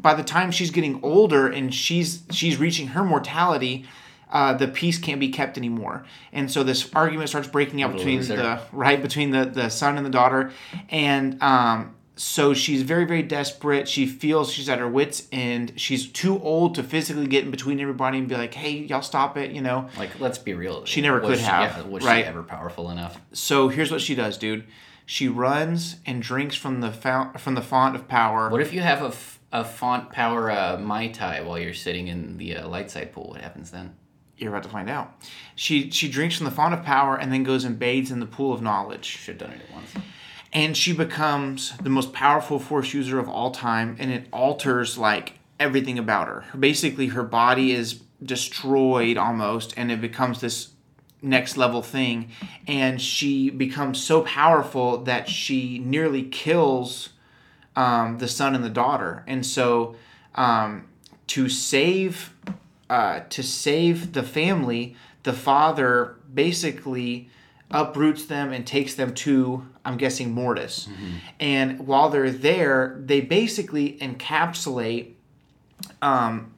by 0.00 0.14
the 0.14 0.22
time 0.24 0.50
she's 0.50 0.70
getting 0.70 1.00
older 1.02 1.46
and 1.48 1.74
she's 1.74 2.22
she's 2.30 2.56
reaching 2.58 2.88
her 2.88 3.04
mortality. 3.04 3.84
Uh, 4.32 4.52
the 4.52 4.68
peace 4.68 4.96
can't 4.96 5.18
be 5.18 5.28
kept 5.28 5.58
anymore, 5.58 6.04
and 6.32 6.48
so 6.48 6.62
this 6.62 6.88
argument 6.94 7.28
starts 7.28 7.48
breaking 7.48 7.82
out 7.82 7.92
between 7.92 8.18
loser. 8.18 8.36
the 8.36 8.60
right 8.70 9.02
between 9.02 9.32
the 9.32 9.44
the 9.44 9.68
son 9.68 9.96
and 9.96 10.06
the 10.06 10.10
daughter, 10.10 10.52
and 10.88 11.42
um, 11.42 11.96
so 12.14 12.54
she's 12.54 12.82
very 12.82 13.04
very 13.04 13.22
desperate. 13.24 13.88
She 13.88 14.06
feels 14.06 14.52
she's 14.52 14.68
at 14.68 14.78
her 14.78 14.88
wits 14.88 15.26
end. 15.32 15.72
She's 15.74 16.06
too 16.06 16.40
old 16.44 16.76
to 16.76 16.84
physically 16.84 17.26
get 17.26 17.42
in 17.44 17.50
between 17.50 17.80
everybody 17.80 18.18
and 18.18 18.28
be 18.28 18.36
like, 18.36 18.54
"Hey, 18.54 18.70
y'all 18.78 19.02
stop 19.02 19.36
it," 19.36 19.50
you 19.50 19.62
know. 19.62 19.88
Like, 19.98 20.20
let's 20.20 20.38
be 20.38 20.54
real. 20.54 20.84
She 20.84 21.00
never 21.00 21.18
Was 21.18 21.30
could 21.30 21.38
she- 21.38 21.44
have, 21.46 21.76
yeah, 21.78 21.82
was 21.90 22.04
right. 22.04 22.22
she 22.24 22.28
ever 22.28 22.44
powerful 22.44 22.88
enough? 22.90 23.20
So 23.32 23.66
here's 23.66 23.90
what 23.90 24.00
she 24.00 24.14
does, 24.14 24.38
dude. 24.38 24.62
She 25.06 25.26
runs 25.26 25.96
and 26.06 26.22
drinks 26.22 26.54
from 26.54 26.82
the 26.82 26.92
fount 26.92 27.40
from 27.40 27.56
the 27.56 27.62
font 27.62 27.96
of 27.96 28.06
power. 28.06 28.48
What 28.48 28.60
if 28.60 28.72
you 28.72 28.78
have 28.80 29.02
a, 29.02 29.06
f- 29.06 29.39
a 29.52 29.64
font 29.64 30.10
power 30.10 30.50
uh, 30.50 30.78
Mai 30.78 31.08
Tai 31.08 31.42
while 31.42 31.58
you're 31.58 31.74
sitting 31.74 32.08
in 32.08 32.38
the 32.38 32.56
uh, 32.56 32.68
light 32.68 32.90
side 32.90 33.12
pool? 33.12 33.30
What 33.30 33.40
happens 33.40 33.70
then? 33.70 33.94
You're 34.36 34.50
about 34.50 34.62
to 34.62 34.68
find 34.70 34.88
out. 34.88 35.12
She 35.54 35.90
she 35.90 36.08
drinks 36.08 36.36
from 36.36 36.46
the 36.46 36.50
font 36.50 36.72
of 36.72 36.82
power 36.82 37.16
and 37.16 37.32
then 37.32 37.42
goes 37.44 37.64
and 37.64 37.78
bathes 37.78 38.10
in 38.10 38.20
the 38.20 38.26
pool 38.26 38.52
of 38.52 38.62
knowledge. 38.62 39.04
Should 39.04 39.40
have 39.40 39.50
done 39.50 39.58
it 39.58 39.62
at 39.68 39.74
once. 39.74 39.90
and 40.52 40.76
she 40.76 40.92
becomes 40.92 41.76
the 41.78 41.90
most 41.90 42.12
powerful 42.12 42.58
force 42.58 42.94
user 42.94 43.18
of 43.18 43.28
all 43.28 43.50
time 43.50 43.96
and 44.00 44.10
it 44.10 44.26
alters 44.32 44.96
like 44.98 45.34
everything 45.60 45.98
about 45.98 46.26
her 46.26 46.44
basically 46.58 47.08
her 47.08 47.22
body 47.22 47.70
is 47.72 48.00
destroyed 48.22 49.16
almost 49.16 49.74
and 49.76 49.92
it 49.92 50.00
becomes 50.00 50.40
this 50.40 50.70
next 51.22 51.56
level 51.58 51.82
thing 51.82 52.30
and 52.66 53.00
she 53.00 53.50
becomes 53.50 54.02
so 54.02 54.22
powerful 54.22 54.96
that 55.04 55.28
she 55.28 55.78
nearly 55.78 56.22
kills 56.24 57.10
um, 57.76 58.18
the 58.18 58.28
son 58.28 58.54
and 58.54 58.64
the 58.64 58.70
daughter. 58.70 59.24
And 59.26 59.44
so 59.44 59.96
um, 60.34 60.88
to 61.28 61.48
save 61.48 62.34
uh, 62.88 63.20
to 63.30 63.42
save 63.42 64.12
the 64.14 64.22
family 64.22 64.96
the 65.22 65.32
father 65.32 66.16
basically 66.32 67.28
uproots 67.70 68.24
them 68.24 68.52
and 68.52 68.66
takes 68.66 68.94
them 68.94 69.14
to 69.14 69.66
I'm 69.84 69.96
guessing 69.96 70.32
Mortis. 70.32 70.88
And 71.38 71.86
while 71.86 72.10
they're 72.10 72.30
there, 72.30 73.00
they 73.02 73.20
basically 73.20 73.96
encapsulate 73.98 75.12
um, 76.02 76.52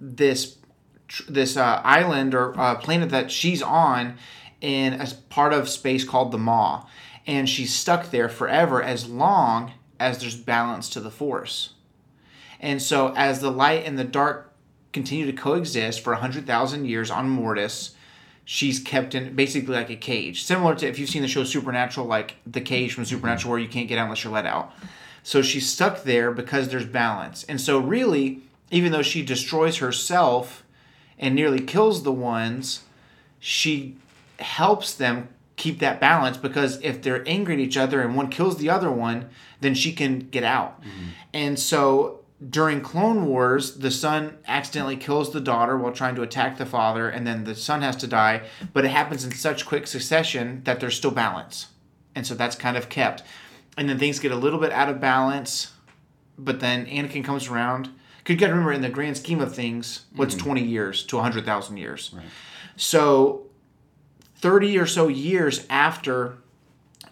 this 0.00 0.58
tr- 1.08 1.30
this 1.30 1.56
uh, 1.56 1.80
island 1.84 2.34
or 2.34 2.58
uh, 2.58 2.74
planet 2.76 3.10
that 3.10 3.30
she's 3.30 3.62
on 3.62 4.16
in 4.60 4.94
a 4.94 5.06
part 5.28 5.52
of 5.52 5.68
space 5.68 6.04
called 6.04 6.32
the 6.32 6.38
Maw, 6.38 6.86
and 7.26 7.48
she's 7.48 7.74
stuck 7.74 8.10
there 8.10 8.28
forever 8.28 8.82
as 8.82 9.08
long 9.08 9.72
as 9.98 10.18
there's 10.18 10.36
balance 10.36 10.88
to 10.90 11.00
the 11.00 11.10
Force. 11.10 11.70
And 12.60 12.80
so, 12.80 13.12
as 13.16 13.40
the 13.40 13.50
light 13.50 13.84
and 13.84 13.98
the 13.98 14.04
dark 14.04 14.52
continue 14.92 15.26
to 15.26 15.32
coexist 15.32 16.00
for 16.00 16.12
100,000 16.14 16.86
years 16.86 17.10
on 17.10 17.28
Mortis, 17.28 17.94
she's 18.44 18.80
kept 18.80 19.14
in 19.14 19.34
basically 19.36 19.74
like 19.74 19.90
a 19.90 19.96
cage. 19.96 20.44
Similar 20.44 20.74
to 20.76 20.86
if 20.86 20.98
you've 20.98 21.10
seen 21.10 21.22
the 21.22 21.28
show 21.28 21.44
Supernatural, 21.44 22.06
like 22.06 22.36
the 22.46 22.60
cage 22.60 22.94
from 22.94 23.04
Supernatural 23.04 23.50
where 23.50 23.60
you 23.60 23.68
can't 23.68 23.88
get 23.88 23.98
out 23.98 24.04
unless 24.04 24.24
you're 24.24 24.32
let 24.32 24.46
out. 24.46 24.72
So 25.22 25.42
she's 25.42 25.68
stuck 25.68 26.04
there 26.04 26.30
because 26.30 26.68
there's 26.68 26.86
balance. 26.86 27.44
And 27.44 27.60
so, 27.60 27.78
really, 27.78 28.40
even 28.70 28.92
though 28.92 29.02
she 29.02 29.22
destroys 29.22 29.78
herself 29.78 30.64
and 31.18 31.34
nearly 31.34 31.60
kills 31.60 32.02
the 32.02 32.12
ones, 32.12 32.82
she 33.38 33.96
helps 34.38 34.94
them 34.94 35.28
keep 35.56 35.78
that 35.80 36.00
balance 36.00 36.36
because 36.36 36.80
if 36.82 37.02
they're 37.02 37.26
angry 37.26 37.54
at 37.54 37.60
each 37.60 37.76
other 37.76 38.00
and 38.02 38.14
one 38.14 38.28
kills 38.28 38.58
the 38.58 38.70
other 38.70 38.90
one, 38.90 39.28
then 39.60 39.74
she 39.74 39.92
can 39.92 40.18
get 40.18 40.44
out. 40.44 40.80
Mm-hmm. 40.82 41.06
And 41.32 41.58
so 41.58 42.20
during 42.50 42.82
Clone 42.82 43.24
Wars, 43.26 43.78
the 43.78 43.90
son 43.90 44.36
accidentally 44.46 44.96
kills 44.96 45.32
the 45.32 45.40
daughter 45.40 45.76
while 45.76 45.92
trying 45.92 46.14
to 46.16 46.22
attack 46.22 46.58
the 46.58 46.66
father, 46.66 47.08
and 47.08 47.26
then 47.26 47.44
the 47.44 47.54
son 47.54 47.80
has 47.80 47.96
to 47.96 48.06
die. 48.06 48.42
But 48.74 48.84
it 48.84 48.90
happens 48.90 49.24
in 49.24 49.32
such 49.32 49.64
quick 49.64 49.86
succession 49.86 50.60
that 50.64 50.78
there's 50.78 50.96
still 50.96 51.10
balance. 51.10 51.68
And 52.14 52.26
so 52.26 52.34
that's 52.34 52.56
kind 52.56 52.76
of 52.76 52.90
kept. 52.90 53.22
And 53.78 53.88
then 53.88 53.98
things 53.98 54.18
get 54.18 54.32
a 54.32 54.36
little 54.36 54.58
bit 54.58 54.72
out 54.72 54.90
of 54.90 55.00
balance, 55.00 55.72
but 56.36 56.60
then 56.60 56.84
Anakin 56.86 57.24
comes 57.24 57.48
around. 57.48 57.86
'Cause 58.24 58.34
you 58.34 58.36
got 58.36 58.48
to 58.48 58.52
remember, 58.52 58.72
in 58.72 58.82
the 58.82 58.88
grand 58.90 59.16
scheme 59.16 59.40
of 59.40 59.54
things, 59.54 60.06
what's 60.14 60.34
mm-hmm. 60.34 60.44
20 60.44 60.62
years 60.64 61.04
to 61.04 61.16
100,000 61.16 61.76
years? 61.76 62.10
So 62.76 63.45
30 64.36 64.78
or 64.78 64.86
so 64.86 65.08
years 65.08 65.66
after 65.70 66.36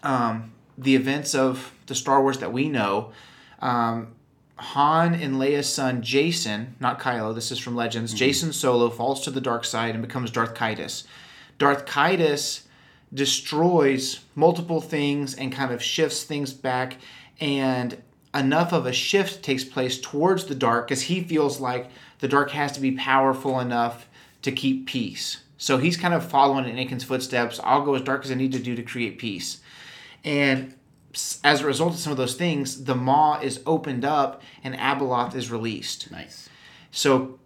um, 0.03 0.53
the 0.77 0.95
events 0.95 1.33
of 1.33 1.73
the 1.87 1.95
Star 1.95 2.21
Wars 2.21 2.39
that 2.39 2.53
we 2.53 2.69
know, 2.69 3.11
um, 3.59 4.13
Han 4.57 5.13
and 5.13 5.35
Leia's 5.35 5.67
son 5.67 6.01
Jacen, 6.01 6.67
not 6.79 6.99
Kylo, 6.99 7.35
this 7.35 7.51
is 7.51 7.59
from 7.59 7.75
Legends, 7.75 8.13
Jacen 8.13 8.53
Solo 8.53 8.89
falls 8.89 9.21
to 9.21 9.31
the 9.31 9.41
dark 9.41 9.65
side 9.65 9.95
and 9.95 10.01
becomes 10.01 10.31
Darth 10.31 10.53
Caedus. 10.53 11.05
Darth 11.57 11.85
Caedus 11.85 12.61
destroys 13.13 14.21
multiple 14.33 14.81
things 14.81 15.33
and 15.35 15.51
kind 15.51 15.71
of 15.71 15.83
shifts 15.83 16.23
things 16.23 16.53
back, 16.53 16.97
and 17.39 18.01
enough 18.33 18.73
of 18.73 18.85
a 18.85 18.93
shift 18.93 19.43
takes 19.43 19.63
place 19.63 19.99
towards 19.99 20.45
the 20.45 20.55
dark 20.55 20.87
because 20.87 21.03
he 21.03 21.21
feels 21.21 21.59
like 21.59 21.89
the 22.19 22.27
dark 22.27 22.51
has 22.51 22.71
to 22.73 22.79
be 22.79 22.91
powerful 22.91 23.59
enough 23.59 24.07
to 24.41 24.51
keep 24.51 24.85
peace. 24.85 25.41
So 25.57 25.77
he's 25.77 25.97
kind 25.97 26.13
of 26.13 26.29
following 26.29 26.65
in 26.65 26.75
Anakin's 26.75 27.03
footsteps. 27.03 27.59
I'll 27.63 27.85
go 27.85 27.95
as 27.95 28.01
dark 28.01 28.25
as 28.25 28.31
I 28.31 28.35
need 28.35 28.51
to 28.51 28.59
do 28.59 28.75
to 28.75 28.83
create 28.83 29.17
peace. 29.17 29.59
And 30.23 30.75
as 31.43 31.61
a 31.61 31.65
result 31.65 31.93
of 31.93 31.99
some 31.99 32.11
of 32.11 32.17
those 32.17 32.35
things, 32.35 32.83
the 32.83 32.95
Maw 32.95 33.39
is 33.39 33.61
opened 33.65 34.03
up 34.03 34.41
and 34.63 34.75
Abeloth 34.75 35.35
is 35.35 35.51
released. 35.51 36.11
Nice. 36.11 36.49
So 36.91 37.39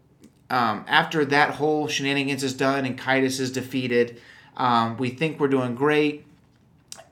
um, 0.50 0.86
after 0.88 1.24
that 1.26 1.56
whole 1.56 1.88
shenanigans 1.88 2.44
is 2.44 2.54
done 2.54 2.86
and 2.86 2.98
Caedus 2.98 3.40
is 3.40 3.52
defeated, 3.52 4.20
um, 4.58 4.98
we 4.98 5.10
think 5.10 5.40
we're 5.40 5.48
doing 5.48 5.76
great. 5.76 6.26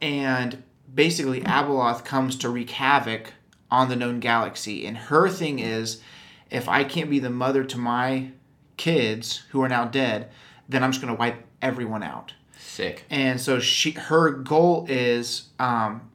And 0.01 0.63
basically, 0.93 1.41
Abeloth 1.41 2.03
comes 2.03 2.35
to 2.37 2.49
wreak 2.49 2.71
havoc 2.71 3.33
on 3.69 3.89
the 3.89 3.95
known 3.95 4.19
galaxy. 4.19 4.85
And 4.85 4.97
her 4.97 5.29
thing 5.29 5.59
is 5.59 6.01
if 6.49 6.67
I 6.67 6.83
can't 6.83 7.09
be 7.09 7.19
the 7.19 7.29
mother 7.29 7.63
to 7.65 7.77
my 7.77 8.31
kids 8.77 9.43
who 9.49 9.61
are 9.61 9.69
now 9.69 9.85
dead, 9.85 10.29
then 10.69 10.83
I'm 10.83 10.91
just 10.91 11.01
going 11.01 11.13
to 11.13 11.19
wipe 11.19 11.45
everyone 11.61 12.03
out. 12.03 12.33
Sick. 12.57 13.05
And 13.09 13.39
so 13.39 13.59
she 13.59 13.91
her 13.91 14.31
goal 14.31 14.85
is 14.89 15.49
um 15.59 16.09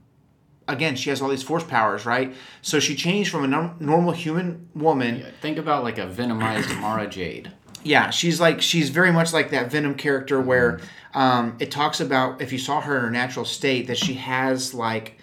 again, 0.69 0.95
she 0.97 1.11
has 1.11 1.21
all 1.21 1.29
these 1.29 1.43
force 1.43 1.65
powers, 1.65 2.07
right? 2.07 2.35
So 2.63 2.79
she 2.81 2.95
changed 2.95 3.31
from 3.31 3.45
a 3.45 3.49
norm- 3.49 3.77
normal 3.81 4.13
human 4.13 4.69
woman. 4.75 5.19
Yeah, 5.19 5.31
think 5.41 5.59
about 5.59 5.83
like 5.83 5.99
a 5.99 6.07
venomized 6.07 6.77
Mara 6.81 7.07
Jade. 7.09 7.53
Yeah, 7.85 8.11
she's 8.11 8.41
like 8.41 8.61
she's 8.63 8.91
very 8.91 9.13
much 9.13 9.33
like 9.33 9.51
that 9.51 9.71
Venom 9.71 9.95
character 9.95 10.41
where 10.41 10.81
um 11.15 11.57
it 11.59 11.71
talks 11.71 12.01
about 12.01 12.41
if 12.41 12.53
you 12.53 12.59
saw 12.59 12.81
her 12.81 12.97
in 12.97 13.03
her 13.03 13.11
natural 13.11 13.45
state 13.45 13.87
that 13.89 13.99
she 13.99 14.15
has 14.15 14.73
like 14.73 15.19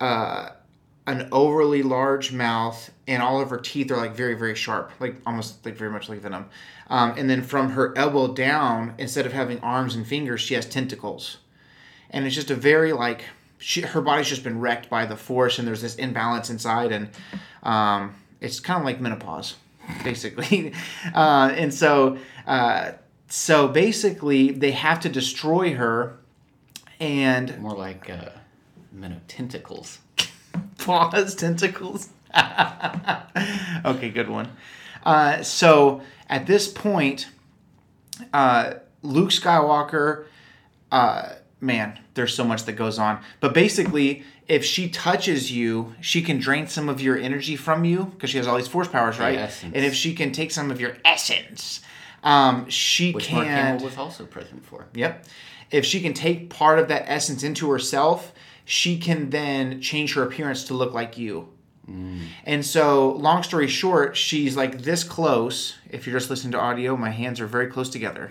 uh 0.00 0.50
an 1.10 1.28
overly 1.32 1.82
large 1.82 2.32
mouth 2.32 2.90
and 3.06 3.22
all 3.22 3.40
of 3.40 3.50
her 3.50 3.58
teeth 3.58 3.90
are 3.90 3.96
like 3.96 4.14
very 4.14 4.34
very 4.34 4.54
sharp 4.54 4.92
like 5.00 5.16
almost 5.26 5.64
like 5.64 5.76
very 5.76 5.90
much 5.90 6.08
like 6.08 6.20
venom. 6.20 6.46
Um, 6.88 7.14
and 7.16 7.30
then 7.30 7.42
from 7.42 7.70
her 7.70 7.96
elbow 7.96 8.32
down 8.32 8.94
instead 8.98 9.26
of 9.26 9.32
having 9.32 9.60
arms 9.60 9.94
and 9.94 10.06
fingers 10.06 10.40
she 10.40 10.54
has 10.54 10.66
tentacles. 10.66 11.38
And 12.10 12.26
it's 12.26 12.34
just 12.34 12.50
a 12.50 12.54
very 12.54 12.92
like 12.92 13.24
she, 13.58 13.82
her 13.82 14.00
body's 14.00 14.28
just 14.28 14.42
been 14.42 14.58
wrecked 14.60 14.88
by 14.88 15.04
the 15.06 15.16
force 15.16 15.58
and 15.58 15.68
there's 15.68 15.82
this 15.82 15.96
imbalance 15.96 16.50
inside 16.50 16.92
and 16.92 17.10
um, 17.62 18.14
it's 18.40 18.58
kind 18.58 18.78
of 18.80 18.84
like 18.84 19.00
menopause 19.00 19.56
basically. 20.04 20.72
Uh, 21.14 21.52
and 21.56 21.72
so 21.72 22.18
uh, 22.46 22.92
so 23.28 23.68
basically 23.68 24.50
they 24.50 24.72
have 24.72 25.00
to 25.00 25.08
destroy 25.08 25.74
her 25.74 26.18
and 27.00 27.58
More 27.60 27.74
like 27.74 28.10
uh. 28.10 28.30
paws 30.78 31.34
tentacles. 31.34 32.08
Okay 33.82 34.10
good 34.10 34.28
one. 34.28 34.50
Uh, 35.04 35.42
so 35.42 36.02
at 36.28 36.46
this 36.46 36.68
point 36.68 37.28
uh, 38.34 38.74
luke 39.02 39.30
skywalker 39.30 40.26
uh, 40.92 41.30
man 41.60 41.98
there's 42.14 42.34
so 42.34 42.44
much 42.44 42.64
that 42.64 42.72
goes 42.72 42.98
on. 42.98 43.22
But 43.40 43.54
basically 43.54 44.22
if 44.48 44.64
she 44.64 44.90
touches 44.90 45.50
you 45.50 45.94
she 46.00 46.20
can 46.20 46.38
drain 46.38 46.66
some 46.66 46.88
of 46.88 47.00
your 47.00 47.16
energy 47.16 47.56
from 47.56 47.84
you 47.84 48.04
because 48.04 48.30
she 48.30 48.36
has 48.36 48.46
all 48.46 48.56
these 48.56 48.68
force 48.68 48.88
powers 48.88 49.18
right? 49.18 49.50
and 49.62 49.76
if 49.76 49.94
she 49.94 50.14
can 50.14 50.30
take 50.30 50.50
some 50.50 50.70
of 50.70 50.80
your 50.80 50.96
essence 51.04 51.80
um, 52.22 52.68
she 52.68 53.12
Which 53.12 53.26
can 53.26 53.36
Mark 53.36 53.48
Hamill 53.48 53.84
was 53.84 53.96
also 53.96 54.26
present 54.26 54.64
for. 54.64 54.86
Yep. 54.94 55.24
If 55.70 55.84
she 55.84 56.00
can 56.00 56.12
take 56.12 56.50
part 56.50 56.78
of 56.78 56.88
that 56.88 57.04
essence 57.06 57.42
into 57.42 57.70
herself, 57.70 58.32
she 58.70 58.96
can 58.96 59.30
then 59.30 59.80
change 59.80 60.14
her 60.14 60.22
appearance 60.22 60.62
to 60.62 60.74
look 60.74 60.94
like 60.94 61.18
you. 61.18 61.48
And 62.44 62.64
so, 62.64 63.10
long 63.14 63.42
story 63.42 63.66
short, 63.66 64.16
she's 64.16 64.56
like 64.56 64.82
this 64.82 65.02
close. 65.02 65.74
If 65.90 66.06
you're 66.06 66.16
just 66.16 66.30
listening 66.30 66.52
to 66.52 66.60
audio, 66.60 66.96
my 66.96 67.10
hands 67.10 67.40
are 67.40 67.48
very 67.48 67.66
close 67.66 67.90
together. 67.90 68.30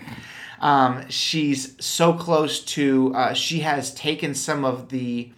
Um, 0.62 1.06
she's 1.10 1.76
so 1.84 2.14
close 2.14 2.64
to, 2.76 3.14
uh, 3.14 3.34
she 3.34 3.60
has 3.60 3.92
taken 3.92 4.34
some 4.34 4.64
of 4.64 4.88
the, 4.88 5.30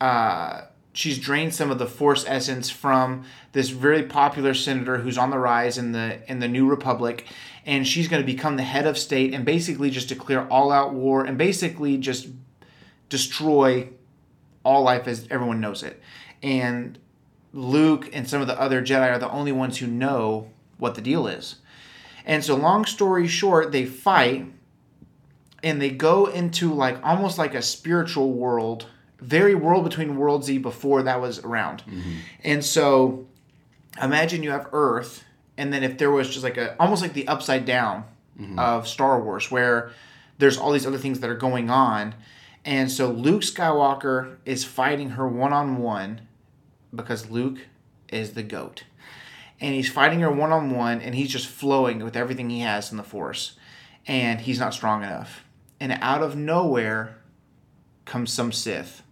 uh, 0.00 0.62
she's 0.92 1.20
drained 1.20 1.54
some 1.54 1.70
of 1.70 1.78
the 1.78 1.86
force 1.86 2.24
essence 2.26 2.68
from 2.68 3.22
this 3.52 3.68
very 3.68 4.02
popular 4.02 4.54
senator 4.54 4.98
who's 4.98 5.16
on 5.16 5.30
the 5.30 5.38
rise 5.38 5.78
in 5.78 5.92
the 5.92 6.18
in 6.28 6.40
the 6.40 6.48
new 6.48 6.68
republic 6.68 7.26
and 7.64 7.86
she's 7.86 8.08
going 8.08 8.20
to 8.20 8.26
become 8.26 8.56
the 8.56 8.64
head 8.64 8.86
of 8.86 8.98
state 8.98 9.32
and 9.34 9.44
basically 9.44 9.90
just 9.90 10.08
declare 10.08 10.48
all 10.48 10.72
out 10.72 10.92
war 10.92 11.24
and 11.24 11.38
basically 11.38 11.96
just 11.96 12.28
destroy 13.08 13.88
all 14.68 14.82
life 14.82 15.08
as 15.08 15.26
everyone 15.30 15.60
knows 15.60 15.82
it. 15.82 16.00
And 16.42 16.98
luke 17.54 18.10
and 18.12 18.28
some 18.28 18.42
of 18.42 18.46
the 18.46 18.60
other 18.60 18.82
jedi 18.82 19.10
are 19.10 19.18
the 19.18 19.30
only 19.30 19.52
ones 19.52 19.78
who 19.78 19.86
know 19.86 20.50
what 20.76 20.94
the 20.94 21.00
deal 21.00 21.26
is. 21.26 21.56
And 22.26 22.44
so 22.44 22.54
long 22.54 22.84
story 22.84 23.26
short 23.26 23.72
they 23.72 23.86
fight 23.86 24.46
and 25.62 25.80
they 25.80 25.90
go 25.90 26.26
into 26.26 26.72
like 26.72 26.98
almost 27.02 27.38
like 27.38 27.54
a 27.54 27.62
spiritual 27.62 28.32
world 28.32 28.86
very 29.20 29.54
world 29.54 29.82
between 29.82 30.16
worldsy 30.16 30.62
before 30.62 31.02
that 31.02 31.20
was 31.20 31.40
around. 31.40 31.82
Mm-hmm. 31.82 32.12
And 32.44 32.64
so 32.64 33.26
imagine 34.00 34.42
you 34.42 34.50
have 34.50 34.68
earth 34.72 35.24
and 35.56 35.72
then 35.72 35.82
if 35.82 35.98
there 35.98 36.10
was 36.10 36.28
just 36.28 36.44
like 36.44 36.56
a 36.56 36.76
almost 36.80 37.02
like 37.02 37.14
the 37.14 37.26
upside 37.26 37.64
down 37.64 38.04
mm-hmm. 38.38 38.58
of 38.58 38.86
star 38.86 39.20
wars 39.20 39.50
where 39.50 39.90
there's 40.38 40.56
all 40.56 40.70
these 40.70 40.86
other 40.86 40.98
things 40.98 41.20
that 41.20 41.30
are 41.30 41.36
going 41.36 41.70
on 41.70 42.14
and 42.68 42.90
so 42.90 43.10
luke 43.10 43.40
skywalker 43.40 44.36
is 44.44 44.64
fighting 44.64 45.10
her 45.10 45.26
one-on-one 45.26 46.20
because 46.94 47.30
luke 47.30 47.60
is 48.12 48.32
the 48.32 48.42
goat. 48.42 48.84
And 49.60 49.74
he's 49.74 49.90
fighting 49.90 50.20
her 50.20 50.30
one-on-one 50.30 51.00
and 51.00 51.14
he's 51.14 51.30
just 51.30 51.46
flowing 51.46 52.04
with 52.04 52.16
everything 52.16 52.50
he 52.50 52.60
has 52.60 52.90
in 52.90 52.96
the 52.96 53.02
force. 53.02 53.56
And 54.06 54.40
he's 54.40 54.60
not 54.60 54.74
strong 54.74 55.02
enough. 55.02 55.44
And 55.80 55.98
out 56.00 56.22
of 56.22 56.36
nowhere 56.36 57.18
comes 58.04 58.32
some 58.32 58.52
sith. 58.52 59.02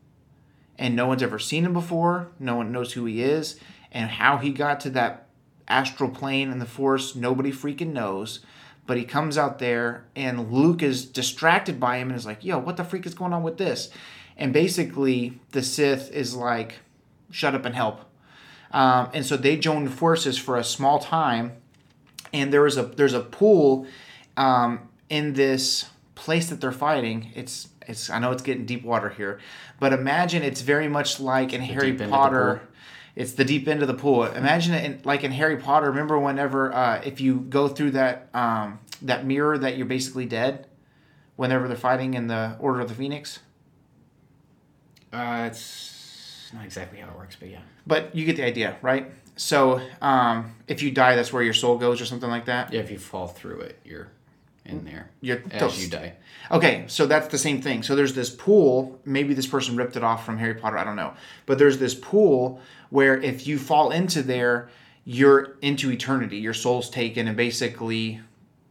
And 0.78 0.94
no 0.94 1.06
one's 1.06 1.22
ever 1.22 1.38
seen 1.38 1.64
him 1.64 1.72
before. 1.72 2.28
No 2.38 2.56
one 2.56 2.72
knows 2.72 2.92
who 2.92 3.06
he 3.06 3.22
is, 3.22 3.58
and 3.90 4.10
how 4.10 4.36
he 4.36 4.50
got 4.50 4.80
to 4.80 4.90
that 4.90 5.26
astral 5.68 6.10
plane 6.10 6.50
in 6.50 6.58
the 6.58 6.66
force, 6.66 7.14
nobody 7.14 7.50
freaking 7.50 7.92
knows. 7.92 8.40
But 8.86 8.96
he 8.96 9.04
comes 9.04 9.36
out 9.36 9.58
there, 9.58 10.04
and 10.14 10.52
Luke 10.52 10.82
is 10.82 11.04
distracted 11.04 11.80
by 11.80 11.96
him 11.96 12.08
and 12.08 12.16
is 12.16 12.26
like, 12.26 12.44
"Yo, 12.44 12.58
what 12.58 12.76
the 12.76 12.84
freak 12.84 13.06
is 13.06 13.14
going 13.14 13.32
on 13.32 13.42
with 13.42 13.58
this?" 13.58 13.90
And 14.36 14.52
basically, 14.52 15.40
the 15.52 15.62
Sith 15.62 16.10
is 16.12 16.34
like, 16.34 16.76
"Shut 17.30 17.54
up 17.54 17.64
and 17.64 17.74
help." 17.74 18.02
Um, 18.72 19.08
and 19.14 19.24
so 19.24 19.36
they 19.36 19.56
join 19.56 19.88
forces 19.88 20.38
for 20.38 20.56
a 20.56 20.64
small 20.64 20.98
time, 20.98 21.52
and 22.32 22.52
there 22.52 22.66
is 22.66 22.76
a 22.76 22.82
there's 22.82 23.14
a 23.14 23.20
pool 23.20 23.86
um, 24.36 24.88
in 25.08 25.32
this 25.32 25.86
place 26.14 26.48
that 26.50 26.60
they're 26.60 26.72
fighting. 26.72 27.32
It's 27.34 27.68
it's 27.86 28.10
I 28.10 28.18
know 28.18 28.32
it's 28.32 28.42
getting 28.42 28.66
deep 28.66 28.84
water 28.84 29.08
here, 29.10 29.38
but 29.80 29.92
imagine 29.92 30.42
it's 30.42 30.60
very 30.60 30.88
much 30.88 31.20
like 31.20 31.52
in 31.52 31.60
Harry 31.60 31.92
Potter. 31.92 32.65
It's 33.16 33.32
the 33.32 33.44
deep 33.44 33.66
end 33.66 33.80
of 33.82 33.88
the 33.88 33.94
pool. 33.94 34.24
Imagine 34.24 34.74
it 34.74 34.84
in, 34.84 35.00
like 35.02 35.24
in 35.24 35.32
Harry 35.32 35.56
Potter. 35.56 35.88
Remember 35.88 36.18
whenever 36.18 36.72
uh, 36.72 37.00
if 37.04 37.20
you 37.20 37.40
go 37.40 37.66
through 37.66 37.92
that 37.92 38.28
um, 38.34 38.78
that 39.02 39.26
mirror 39.26 39.58
that 39.58 39.76
you're 39.76 39.86
basically 39.86 40.26
dead. 40.26 40.68
Whenever 41.36 41.66
they're 41.68 41.76
fighting 41.76 42.14
in 42.14 42.28
the 42.28 42.56
Order 42.60 42.80
of 42.80 42.88
the 42.88 42.94
Phoenix, 42.94 43.40
Uh, 45.12 45.44
it's 45.50 46.50
not 46.52 46.64
exactly 46.64 46.98
how 46.98 47.08
it 47.08 47.16
works, 47.16 47.36
but 47.38 47.48
yeah. 47.50 47.60
but 47.86 48.14
you 48.14 48.24
get 48.24 48.36
the 48.36 48.44
idea, 48.44 48.76
right? 48.82 49.10
So 49.36 49.80
um, 50.00 50.54
if 50.66 50.82
you 50.82 50.90
die, 50.90 51.14
that's 51.14 51.32
where 51.32 51.42
your 51.42 51.54
soul 51.54 51.76
goes, 51.78 52.00
or 52.00 52.06
something 52.06 52.30
like 52.30 52.46
that. 52.46 52.72
Yeah, 52.72 52.80
if 52.80 52.90
you 52.90 52.98
fall 52.98 53.28
through 53.28 53.60
it, 53.60 53.78
you're 53.84 54.08
in 54.68 54.84
there 54.84 55.10
You're 55.20 55.42
as 55.50 55.60
toast. 55.60 55.80
you 55.80 55.88
die. 55.88 56.14
Okay, 56.50 56.84
so 56.86 57.06
that's 57.06 57.28
the 57.28 57.38
same 57.38 57.60
thing. 57.60 57.82
So 57.82 57.96
there's 57.96 58.14
this 58.14 58.30
pool. 58.30 59.00
Maybe 59.04 59.34
this 59.34 59.46
person 59.46 59.76
ripped 59.76 59.96
it 59.96 60.04
off 60.04 60.24
from 60.24 60.38
Harry 60.38 60.54
Potter. 60.54 60.78
I 60.78 60.84
don't 60.84 60.96
know. 60.96 61.14
But 61.44 61.58
there's 61.58 61.78
this 61.78 61.94
pool 61.94 62.60
where 62.90 63.20
if 63.20 63.46
you 63.46 63.58
fall 63.58 63.90
into 63.90 64.22
there, 64.22 64.70
you're 65.04 65.56
into 65.62 65.90
eternity. 65.90 66.38
Your 66.38 66.54
soul's 66.54 66.90
taken, 66.90 67.28
and 67.28 67.36
basically, 67.36 68.20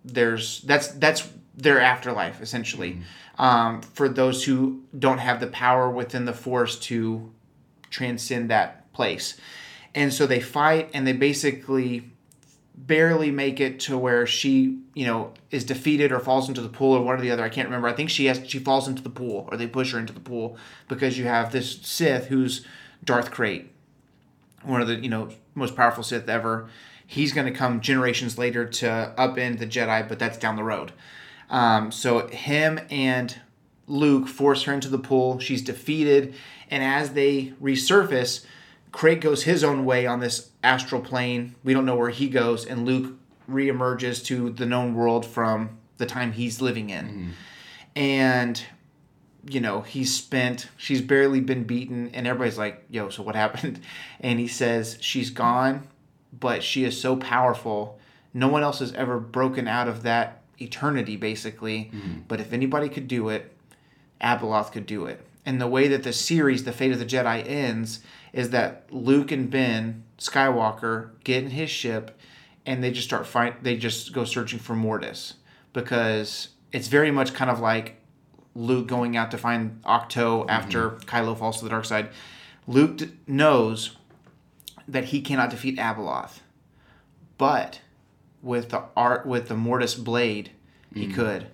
there's 0.04 0.62
that's 0.62 0.90
that's 0.90 1.28
their 1.56 1.80
afterlife 1.80 2.42
essentially. 2.42 3.02
Um, 3.38 3.82
for 3.82 4.08
those 4.08 4.44
who 4.46 4.84
don't 4.98 5.18
have 5.18 5.40
the 5.40 5.48
power 5.48 5.90
within 5.90 6.26
the 6.26 6.34
Force 6.34 6.78
to 6.82 7.32
transcend 7.90 8.50
that 8.50 8.92
place, 8.94 9.38
and 9.94 10.14
so 10.14 10.28
they 10.28 10.40
fight, 10.40 10.90
and 10.94 11.08
they 11.08 11.14
basically 11.14 12.12
barely 12.78 13.32
make 13.32 13.60
it 13.60 13.80
to 13.82 13.98
where 13.98 14.28
she, 14.28 14.80
you 14.94 15.06
know, 15.06 15.34
is 15.52 15.64
defeated 15.64 16.12
or 16.12 16.20
falls 16.20 16.48
into 16.48 16.62
the 16.62 16.70
pool 16.70 16.94
or 16.94 17.02
one 17.02 17.18
or 17.18 17.22
the 17.22 17.32
other. 17.32 17.44
I 17.44 17.50
can't 17.50 17.68
remember. 17.68 17.88
I 17.88 17.94
think 17.94 18.10
she 18.10 18.26
has 18.26 18.42
she 18.48 18.60
falls 18.60 18.88
into 18.88 19.02
the 19.02 19.10
pool 19.10 19.48
or 19.52 19.58
they 19.58 19.68
push 19.68 19.94
her 19.94 20.00
into 20.00 20.14
the 20.14 20.20
pool 20.20 20.58
because 20.88 21.18
you 21.18 21.26
have 21.26 21.52
this 21.52 21.80
Sith 21.82 22.28
who's 22.28 22.66
Darth 23.04 23.32
Krayt, 23.32 23.68
one 24.64 24.82
of 24.82 24.88
the 24.88 24.96
you 24.96 25.10
know 25.10 25.30
most 25.54 25.76
powerful 25.76 26.04
Sith 26.04 26.28
ever. 26.30 26.70
He's 27.08 27.34
going 27.34 27.46
to 27.46 27.58
come 27.58 27.82
generations 27.82 28.38
later 28.38 28.66
to 28.66 29.14
upend 29.18 29.60
the 29.60 29.68
Jedi, 29.68 30.08
but 30.08 30.18
that's 30.18 30.40
down 30.40 30.56
the 30.56 30.64
road. 30.64 30.92
Um, 31.52 31.92
so 31.92 32.28
him 32.28 32.80
and 32.90 33.40
Luke 33.88 34.28
force 34.28 34.64
her 34.64 34.74
into 34.74 34.90
the 34.90 34.98
pool. 34.98 35.38
She's 35.38 35.62
defeated, 35.62 36.34
and 36.72 36.84
as 36.84 37.12
they 37.12 37.54
resurface, 37.62 38.44
Krayt 38.96 39.20
goes 39.20 39.44
his 39.44 39.62
own 39.62 39.84
way 39.84 40.08
on 40.08 40.22
this 40.22 40.52
astral 40.64 41.02
plane. 41.02 41.56
We 41.66 41.74
don't 41.74 41.86
know 41.86 41.98
where 41.98 42.12
he 42.12 42.30
goes, 42.30 42.66
and 42.66 42.86
Luke 42.86 43.14
reemerges 43.50 44.24
to 44.26 44.50
the 44.52 44.66
known 44.66 44.96
world 44.96 45.26
from 45.26 45.78
the 45.98 46.06
time 46.06 46.32
he's 46.32 46.62
living 46.62 46.90
in. 46.90 47.06
Mm-hmm. 47.06 47.30
And 47.98 48.64
you 49.48 49.60
know, 49.60 49.82
he's 49.82 50.16
spent, 50.16 50.70
she's 50.78 51.02
barely 51.02 51.40
been 51.40 51.66
beaten, 51.66 52.10
and 52.14 52.26
everybody's 52.26 52.58
like, 52.58 52.84
yo, 52.90 53.10
so 53.10 53.22
what 53.22 53.36
happened? 53.46 53.82
And 54.22 54.40
he 54.40 54.48
says, 54.48 54.98
she's 55.02 55.30
gone, 55.30 55.88
but 56.32 56.64
she 56.64 56.86
is 56.86 57.00
so 57.00 57.18
powerful. 57.18 58.00
No 58.34 58.48
one 58.48 58.64
else 58.64 58.80
has 58.80 58.94
ever 58.94 59.20
broken 59.20 59.68
out 59.68 59.90
of 59.90 60.04
that 60.04 60.42
eternity, 60.58 61.18
basically. 61.18 61.92
Mm-hmm. 61.94 62.22
But 62.28 62.40
if 62.40 62.54
anybody 62.54 62.90
could 62.90 63.08
do 63.10 63.28
it, 63.28 63.52
Abeloth 64.22 64.72
could 64.72 64.86
do 64.86 65.06
it. 65.06 65.22
And 65.46 65.62
the 65.62 65.68
way 65.68 65.90
that 65.90 66.04
the 66.04 66.14
series, 66.14 66.64
The 66.64 66.72
Fate 66.72 66.92
of 66.92 66.98
the 66.98 67.06
Jedi, 67.06 67.48
ends 67.48 68.00
is 68.36 68.50
that 68.50 68.86
Luke 68.92 69.32
and 69.32 69.50
Ben 69.50 70.04
Skywalker 70.20 71.12
get 71.24 71.42
in 71.42 71.52
his 71.52 71.70
ship 71.70 72.20
and 72.66 72.84
they 72.84 72.92
just 72.92 73.08
start 73.08 73.26
fight. 73.26 73.64
They 73.64 73.78
just 73.78 74.12
go 74.12 74.26
searching 74.26 74.60
for 74.60 74.76
Mortis 74.76 75.36
because 75.72 76.50
it's 76.74 76.90
very 76.90 77.12
much 77.12 77.34
kind 77.34 77.50
of 77.50 77.62
like 77.62 77.96
Luke 78.54 78.88
going 78.88 79.16
out 79.16 79.32
to 79.32 79.38
find 79.38 79.82
Ahch-To 79.84 80.48
after 80.50 80.90
mm-hmm. 80.90 81.10
Kylo 81.10 81.38
falls 81.38 81.60
to 81.60 81.64
the 81.64 81.70
dark 81.70 81.86
side. 81.86 82.10
Luke 82.68 82.98
d- 82.98 83.12
knows 83.26 83.96
that 84.86 85.06
he 85.06 85.22
cannot 85.22 85.50
defeat 85.50 85.78
Abeloth, 85.78 86.40
but 87.38 87.80
with 88.42 88.70
the 88.70 88.84
art 88.98 89.26
with 89.26 89.48
the 89.48 89.56
Mortis 89.56 89.96
blade, 89.96 90.52
he 90.94 91.08
mm. 91.08 91.14
could. 91.14 91.48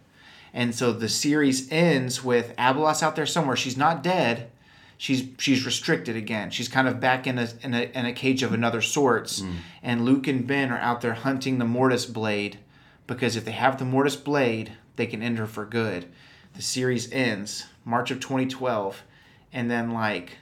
And 0.54 0.74
so 0.74 0.92
the 0.92 1.10
series 1.10 1.72
ends 1.72 2.24
with 2.24 2.56
Abeloth's 2.58 3.04
out 3.04 3.16
there 3.16 3.26
somewhere. 3.26 3.56
She's 3.56 3.78
not 3.78 4.04
dead. 4.04 4.51
She's 5.02 5.26
she's 5.40 5.66
restricted 5.66 6.16
again. 6.16 6.52
She's 6.52 6.68
kind 6.68 6.88
of 6.88 7.00
back 7.00 7.26
in 7.26 7.40
a 7.40 7.50
in 7.64 7.74
a, 7.74 7.90
in 7.98 8.06
a 8.06 8.14
cage 8.14 8.44
of 8.44 8.54
another 8.54 8.84
sorts. 8.84 9.42
Mm. 9.42 9.56
And 9.82 10.06
Luke 10.06 10.28
and 10.28 10.46
Ben 10.46 10.72
are 10.72 10.78
out 10.78 11.02
there 11.02 11.16
hunting 11.16 11.58
the 11.58 11.66
Mortis 11.66 12.06
blade 12.06 12.60
because 13.08 13.36
if 13.36 13.44
they 13.44 13.52
have 13.52 13.80
the 13.80 13.84
Mortis 13.84 14.16
blade, 14.16 14.74
they 14.98 15.08
can 15.08 15.24
end 15.24 15.40
her 15.40 15.48
for 15.48 15.66
good. 15.66 16.06
The 16.54 16.62
series 16.62 17.12
ends 17.12 17.66
March 17.84 18.12
of 18.12 18.20
2012, 18.20 19.02
and 19.52 19.72
then 19.72 19.90
like 19.90 20.38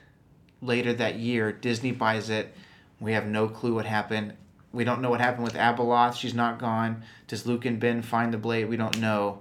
later 0.61 0.91
that 0.91 1.15
year, 1.15 1.53
Disney 1.53 1.93
buys 1.93 2.29
it. 2.29 2.53
We 2.99 3.13
have 3.13 3.27
no 3.27 3.47
clue 3.47 3.75
what 3.75 3.85
happened. 3.85 4.33
We 4.73 4.83
don't 4.83 5.01
know 5.01 5.09
what 5.09 5.21
happened 5.21 5.45
with 5.45 5.53
Abeloth. 5.53 6.15
She's 6.15 6.33
not 6.33 6.59
gone. 6.59 7.03
Does 7.29 7.47
Luke 7.47 7.63
and 7.63 7.79
Ben 7.79 8.01
find 8.01 8.33
the 8.33 8.37
blade? 8.37 8.67
We 8.67 8.75
don't 8.75 8.99
know. 8.99 9.39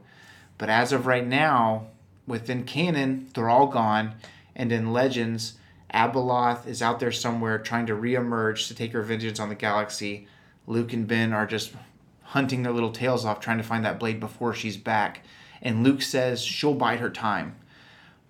But 0.59 0.71
as 0.71 0.93
of 0.93 1.07
right 1.07 1.27
now, 1.27 1.89
within 2.29 2.63
canon, 2.63 3.31
they're 3.35 3.51
all 3.51 3.67
gone. 3.67 4.15
And 4.59 4.73
in 4.73 4.93
Legends, 4.93 5.55
Abeloth 5.95 6.67
is 6.67 6.83
out 6.83 7.01
there 7.01 7.13
somewhere 7.13 7.59
trying 7.59 7.87
to 7.87 7.95
reemerge 7.95 8.69
to 8.69 8.75
take 8.75 8.93
her 8.93 9.03
vengeance 9.03 9.41
on 9.41 9.49
the 9.49 9.55
galaxy. 9.55 10.27
Luke 10.67 10.93
and 10.93 11.07
Ben 11.07 11.33
are 11.33 11.47
just 11.47 11.73
hunting 12.25 12.63
their 12.63 12.73
little 12.73 12.93
tails 12.93 13.25
off 13.25 13.41
trying 13.41 13.57
to 13.57 13.65
find 13.65 13.85
that 13.85 13.99
blade 13.99 14.21
before 14.21 14.53
she's 14.53 14.77
back. 14.77 15.23
And 15.63 15.83
Luke 15.83 16.03
says 16.03 16.43
she'll 16.43 16.75
bide 16.75 16.99
her 16.99 17.09
time. 17.09 17.57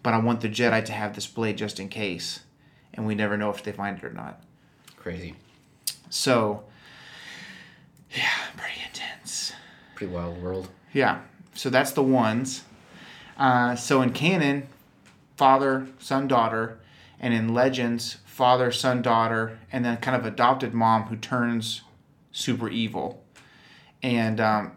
But 0.02 0.14
I 0.14 0.18
want 0.18 0.40
the 0.40 0.48
Jedi 0.48 0.84
to 0.84 0.92
have 0.92 1.14
this 1.14 1.26
blade 1.26 1.58
just 1.58 1.80
in 1.80 1.88
case. 1.88 2.40
And 2.94 3.06
we 3.06 3.14
never 3.14 3.36
know 3.36 3.50
if 3.50 3.62
they 3.62 3.72
find 3.72 3.98
it 3.98 4.04
or 4.04 4.12
not. 4.12 4.40
Crazy. 4.96 5.34
So, 6.10 6.64
yeah, 8.14 8.30
pretty 8.56 8.80
intense. 8.86 9.52
Pretty 9.94 10.12
wild 10.12 10.40
world. 10.40 10.68
Yeah, 10.92 11.20
so 11.54 11.70
that's 11.70 11.92
the 11.92 12.02
ones. 12.02 12.62
Uh, 13.36 13.74
so 13.74 14.02
in 14.02 14.12
canon, 14.12 14.68
father, 15.38 15.86
son, 16.00 16.26
daughter, 16.26 16.80
and 17.20 17.32
in 17.32 17.54
legends, 17.54 18.18
father, 18.26 18.72
son, 18.72 19.02
daughter, 19.02 19.60
and 19.70 19.84
then 19.84 19.96
kind 19.98 20.16
of 20.16 20.26
adopted 20.26 20.74
mom 20.74 21.04
who 21.04 21.16
turns 21.16 21.82
super 22.32 22.68
evil. 22.68 23.22
And 24.02 24.40
um, 24.40 24.72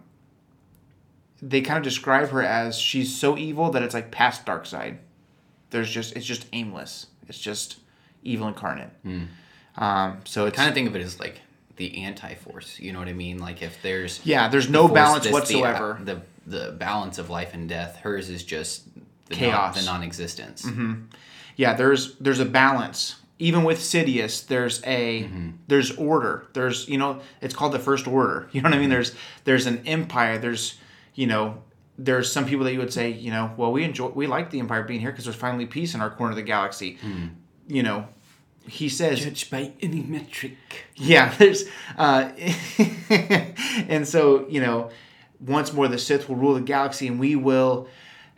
they 1.41 1.61
kind 1.61 1.77
of 1.77 1.83
describe 1.83 2.29
her 2.29 2.43
as 2.43 2.77
she's 2.77 3.15
so 3.15 3.37
evil 3.37 3.71
that 3.71 3.81
it's 3.81 3.95
like 3.95 4.11
past 4.11 4.45
dark 4.45 4.67
side. 4.67 4.99
There's 5.71 5.89
just 5.89 6.15
it's 6.15 6.25
just 6.25 6.45
aimless. 6.53 7.07
It's 7.27 7.39
just 7.39 7.79
evil 8.23 8.47
incarnate. 8.47 8.91
Um, 9.77 10.19
so 10.25 10.45
it's 10.45 10.57
Kind 10.57 10.69
of 10.69 10.75
think 10.75 10.87
of 10.87 10.95
it 10.95 11.01
as 11.01 11.19
like 11.19 11.41
the 11.77 12.03
anti-force. 12.03 12.79
You 12.79 12.93
know 12.93 12.99
what 12.99 13.07
I 13.07 13.13
mean? 13.13 13.39
Like 13.39 13.63
if 13.63 13.81
there's 13.81 14.23
yeah. 14.23 14.47
There's 14.47 14.69
no 14.69 14.87
balance 14.87 15.23
the, 15.23 15.31
uh, 15.31 15.33
whatsoever. 15.33 15.99
The, 16.03 16.21
the 16.45 16.71
balance 16.73 17.17
of 17.17 17.29
life 17.29 17.53
and 17.53 17.69
death. 17.69 17.97
Hers 17.97 18.29
is 18.29 18.43
just 18.43 18.83
the 19.31 19.37
Chaos. 19.37 19.75
Non, 19.75 19.85
the 19.85 19.91
non-existence. 19.91 20.63
Mm-hmm. 20.63 20.93
yeah 21.55 21.73
there's 21.73 22.15
there's 22.17 22.39
a 22.39 22.45
balance. 22.45 23.17
Even 23.39 23.63
with 23.63 23.79
Sidious 23.79 24.45
there's 24.45 24.81
a 24.85 25.23
mm-hmm. 25.23 25.49
there's 25.67 25.91
order. 25.97 26.47
There's 26.53 26.87
you 26.87 26.97
know 26.97 27.21
it's 27.41 27.53
called 27.53 27.73
the 27.73 27.79
first 27.79 28.07
order. 28.07 28.49
You 28.53 28.61
know 28.61 28.69
what 28.69 28.75
I 28.75 28.79
mean? 28.79 28.85
Mm-hmm. 28.85 28.91
There's 28.91 29.15
there's 29.43 29.65
an 29.65 29.87
empire. 29.87 30.37
There's 30.37 30.77
you 31.15 31.27
know 31.27 31.63
there's 31.97 32.31
some 32.31 32.45
people 32.45 32.65
that 32.65 32.73
you 32.73 32.79
would 32.79 32.93
say 32.93 33.11
you 33.11 33.31
know 33.31 33.51
well 33.57 33.71
we 33.71 33.83
enjoy 33.83 34.07
we 34.09 34.27
like 34.27 34.49
the 34.49 34.59
empire 34.59 34.83
being 34.83 34.99
here 34.99 35.11
because 35.11 35.25
there's 35.25 35.35
finally 35.35 35.65
peace 35.65 35.93
in 35.95 36.01
our 36.01 36.09
corner 36.09 36.31
of 36.31 36.37
the 36.37 36.43
galaxy. 36.43 36.97
You 37.67 37.83
know 37.83 38.07
he 38.67 38.89
says 38.89 39.23
Judged 39.23 39.49
by 39.49 39.73
any 39.81 40.01
metric. 40.01 40.57
yeah, 40.95 41.33
there's, 41.37 41.65
uh, 41.97 42.31
and 43.09 44.07
so 44.07 44.47
you 44.47 44.61
know, 44.61 44.91
once 45.39 45.73
more 45.73 45.87
the 45.87 45.97
Sith 45.97 46.29
will 46.29 46.35
rule 46.35 46.53
the 46.53 46.61
galaxy, 46.61 47.07
and 47.07 47.19
we 47.19 47.35
will 47.35 47.87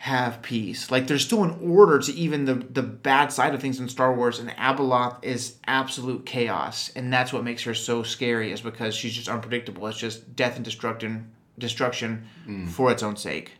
have 0.04 0.41
peace. 0.41 0.91
Like 0.91 1.08
there's 1.08 1.24
still 1.24 1.45
an 1.45 1.58
order 1.64 1.97
to 1.97 2.12
even 2.12 2.43
the 2.43 2.56
the 2.56 2.84
bad 2.84 3.32
side 3.32 3.56
of 3.56 3.62
things 3.62 3.80
in 3.80 3.88
Star 3.88 4.14
Wars, 4.14 4.38
and 4.38 4.49
Abeloth 4.49 5.24
is 5.24 5.56
absolute 5.66 6.26
chaos, 6.26 6.91
and 6.93 7.12
that's 7.12 7.32
what 7.32 7.45
makes 7.45 7.64
her 7.64 7.74
so 7.74 8.04
scary, 8.04 8.51
is 8.51 8.60
because 8.60 8.93
she's 8.93 9.14
just 9.14 9.30
unpredictable. 9.30 9.88
It's 9.88 9.97
just 9.97 10.36
death 10.36 10.58
and 10.58 10.66
destruction, 10.66 11.32
destruction 11.58 12.28
for 12.68 12.91
its 12.91 13.01
own 13.01 13.16
sake. 13.16 13.54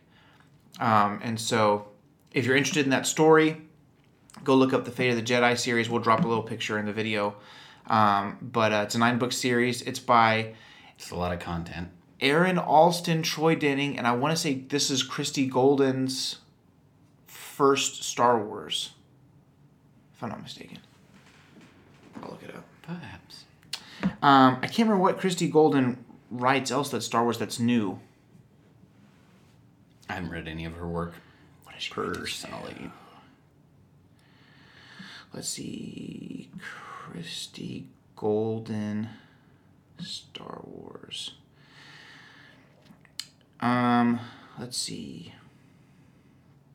Um, 0.80 1.18
and 1.22 1.40
so, 1.40 1.88
if 2.32 2.44
you're 2.44 2.56
interested 2.56 2.84
in 2.84 2.90
that 2.90 3.06
story, 3.06 3.62
go 4.44 4.54
look 4.54 4.74
up 4.74 4.84
the 4.84 4.90
Fate 4.90 5.08
of 5.08 5.16
the 5.16 5.22
Jedi 5.22 5.58
series. 5.58 5.88
We'll 5.88 6.02
drop 6.02 6.26
a 6.26 6.28
little 6.28 6.42
picture 6.42 6.78
in 6.78 6.84
the 6.84 6.92
video. 6.92 7.36
Um, 7.86 8.36
but 8.42 8.70
uh, 8.70 8.82
it's 8.84 8.94
a 8.94 8.98
nine 8.98 9.18
book 9.18 9.32
series. 9.32 9.80
It's 9.80 9.98
by 9.98 10.52
It's 10.98 11.10
a 11.10 11.16
lot 11.16 11.32
of 11.32 11.40
content. 11.40 11.88
Aaron 12.20 12.58
Alston, 12.58 13.22
Troy 13.22 13.54
Denning, 13.54 13.98
and 13.98 14.06
I 14.06 14.12
want 14.12 14.34
to 14.34 14.40
say 14.40 14.54
this 14.54 14.90
is 14.90 15.02
Christie 15.02 15.46
Golden's 15.46 16.38
first 17.26 18.02
Star 18.02 18.38
Wars, 18.38 18.94
if 20.14 20.22
I'm 20.22 20.30
not 20.30 20.42
mistaken. 20.42 20.78
I'll 22.22 22.30
look 22.30 22.42
it 22.42 22.54
up. 22.54 22.64
Perhaps. 22.82 23.44
Um, 24.22 24.58
I 24.62 24.66
can't 24.66 24.88
remember 24.88 25.02
what 25.02 25.18
Christie 25.18 25.48
Golden 25.48 26.04
writes 26.30 26.70
else 26.70 26.90
that 26.90 27.02
Star 27.02 27.22
Wars 27.22 27.38
that's 27.38 27.58
new. 27.58 27.98
I 30.08 30.14
haven't 30.14 30.30
read 30.30 30.48
any 30.48 30.64
of 30.64 30.74
her 30.74 30.86
work 30.86 31.14
What 31.64 31.76
is 31.76 31.82
she 31.84 31.92
personally. 31.92 32.90
Let's 35.32 35.48
see. 35.48 36.50
Christie 36.58 37.88
Golden 38.16 39.08
Star 39.98 40.60
Wars. 40.64 41.34
Um, 43.64 44.20
let's 44.58 44.76
see. 44.76 45.32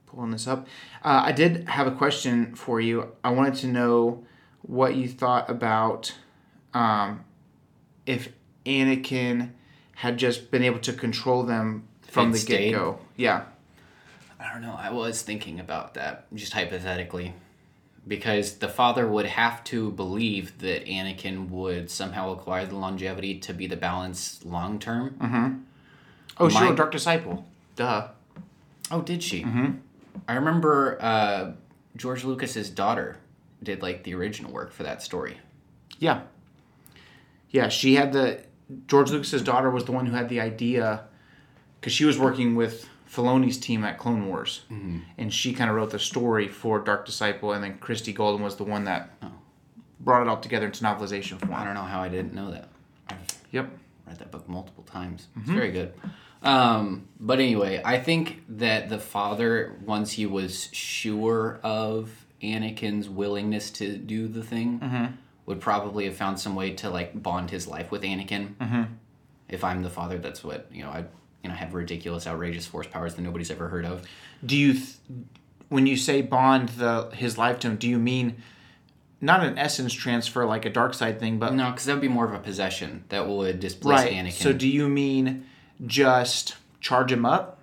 Pulling 0.07 0.31
this 0.31 0.47
up. 0.47 0.67
Uh, 1.03 1.21
I 1.25 1.31
did 1.31 1.69
have 1.69 1.85
a 1.85 1.91
question 1.91 2.55
for 2.55 2.81
you. 2.81 3.11
I 3.23 3.29
wanted 3.29 3.55
to 3.55 3.67
know 3.67 4.25
what 4.63 4.95
you 4.95 5.07
thought 5.07 5.49
about 5.49 6.15
um, 6.73 7.23
if 8.07 8.29
Anakin 8.65 9.51
had 9.95 10.17
just 10.17 10.49
been 10.49 10.63
able 10.63 10.79
to 10.79 10.93
control 10.93 11.43
them 11.43 11.87
from 12.01 12.31
the 12.31 12.39
get 12.39 12.71
go. 12.71 12.99
Yeah. 13.15 13.43
I 14.39 14.51
don't 14.51 14.63
know. 14.63 14.75
I 14.75 14.89
was 14.89 15.21
thinking 15.21 15.59
about 15.59 15.93
that, 15.93 16.25
just 16.33 16.53
hypothetically. 16.53 17.35
Because 18.07 18.55
the 18.55 18.69
father 18.69 19.07
would 19.07 19.27
have 19.27 19.63
to 19.65 19.91
believe 19.91 20.57
that 20.59 20.85
Anakin 20.85 21.49
would 21.49 21.91
somehow 21.91 22.31
acquire 22.31 22.65
the 22.65 22.77
longevity 22.77 23.37
to 23.39 23.53
be 23.53 23.67
the 23.67 23.75
balance 23.75 24.43
long 24.43 24.79
term. 24.79 25.17
Oh, 26.39 26.49
sure. 26.49 26.69
My- 26.69 26.75
Dark 26.75 26.91
Disciple. 26.91 27.45
Duh. 27.75 28.07
Oh, 28.91 29.01
did 29.01 29.21
she? 29.23 29.43
Mm-hmm. 29.43 29.71
I 30.27 30.33
remember 30.35 30.97
uh, 31.01 31.51
George 31.95 32.23
Lucas's 32.23 32.69
daughter 32.69 33.17
did 33.61 33.81
like 33.81 34.03
the 34.03 34.13
original 34.15 34.51
work 34.51 34.71
for 34.71 34.83
that 34.83 35.01
story. 35.01 35.37
Yeah. 35.99 36.21
Yeah, 37.51 37.69
she 37.69 37.95
had 37.95 38.13
the 38.13 38.41
George 38.87 39.09
Lucas's 39.11 39.41
daughter 39.41 39.69
was 39.69 39.85
the 39.85 39.91
one 39.91 40.05
who 40.05 40.13
had 40.15 40.29
the 40.29 40.39
idea 40.39 41.03
because 41.79 41.93
she 41.93 42.05
was 42.05 42.19
working 42.19 42.55
with 42.55 42.87
Filoni's 43.09 43.57
team 43.57 43.83
at 43.83 43.97
Clone 43.97 44.27
Wars, 44.27 44.61
and 45.17 45.33
she 45.33 45.51
kind 45.53 45.69
of 45.69 45.75
wrote 45.75 45.89
the 45.89 45.97
story 45.99 46.47
for 46.47 46.79
Dark 46.79 47.05
Disciple, 47.07 47.53
and 47.53 47.63
then 47.63 47.79
Christie 47.79 48.13
Golden 48.13 48.43
was 48.43 48.55
the 48.57 48.63
one 48.63 48.83
that 48.83 49.09
brought 49.99 50.21
it 50.21 50.27
all 50.27 50.37
together 50.39 50.67
into 50.67 50.83
novelization 50.83 51.39
form. 51.39 51.53
I 51.55 51.63
don't 51.63 51.73
know 51.73 51.81
how 51.81 52.01
I 52.01 52.09
didn't 52.09 52.33
know 52.35 52.51
that. 52.51 52.69
I've 53.09 53.17
Yep. 53.51 53.69
read 54.07 54.19
that 54.19 54.29
book 54.31 54.47
multiple 54.47 54.83
times. 54.83 55.27
It's 55.37 55.49
very 55.49 55.71
good. 55.71 55.91
Um, 56.41 57.07
but 57.19 57.39
anyway, 57.39 57.81
I 57.83 57.99
think 57.99 58.43
that 58.49 58.89
the 58.89 58.99
father, 58.99 59.75
once 59.85 60.13
he 60.13 60.25
was 60.25 60.69
sure 60.71 61.59
of 61.63 62.25
Anakin's 62.41 63.09
willingness 63.09 63.71
to 63.71 63.97
do 63.97 64.27
the 64.27 64.43
thing, 64.43 65.17
would 65.45 65.59
probably 65.59 66.05
have 66.05 66.15
found 66.15 66.39
some 66.39 66.55
way 66.55 66.71
to 66.75 66.89
like 66.89 67.21
bond 67.21 67.49
his 67.49 67.67
life 67.67 67.91
with 67.91 68.03
Anakin. 68.03 68.55
Mm-hmm. 68.55 68.83
If 69.49 69.63
I'm 69.63 69.81
the 69.83 69.89
father, 69.89 70.17
that's 70.17 70.43
what 70.43 70.67
you 70.71 70.83
know. 70.83 70.89
I 70.89 71.05
you 71.43 71.49
know 71.49 71.55
have 71.55 71.73
ridiculous, 71.73 72.27
outrageous 72.27 72.65
force 72.65 72.87
powers 72.87 73.15
that 73.15 73.21
nobody's 73.21 73.49
ever 73.51 73.69
heard 73.69 73.85
of. 73.85 74.05
Do 74.45 74.57
you, 74.57 74.73
th- 74.73 74.95
when 75.69 75.87
you 75.87 75.97
say 75.97 76.21
bond 76.21 76.69
the 76.69 77.09
his 77.13 77.37
life 77.37 77.59
to 77.59 77.67
him, 77.67 77.77
do 77.77 77.87
you 77.87 77.97
mean 77.97 78.37
not 79.21 79.43
an 79.43 79.57
essence 79.57 79.93
transfer 79.93 80.45
like 80.45 80.65
a 80.65 80.69
dark 80.69 80.93
side 80.93 81.19
thing, 81.19 81.39
but 81.39 81.53
No, 81.53 81.71
because 81.71 81.85
that 81.85 81.93
would 81.93 82.01
be 82.01 82.07
more 82.07 82.25
of 82.25 82.33
a 82.33 82.39
possession 82.39 83.03
that 83.09 83.27
would 83.27 83.59
displace 83.59 84.03
right? 84.03 84.13
Anakin. 84.13 84.33
So 84.33 84.53
do 84.53 84.67
you 84.67 84.87
mean 84.87 85.45
just 85.85 86.55
charge 86.81 87.11
him 87.11 87.25
up? 87.25 87.59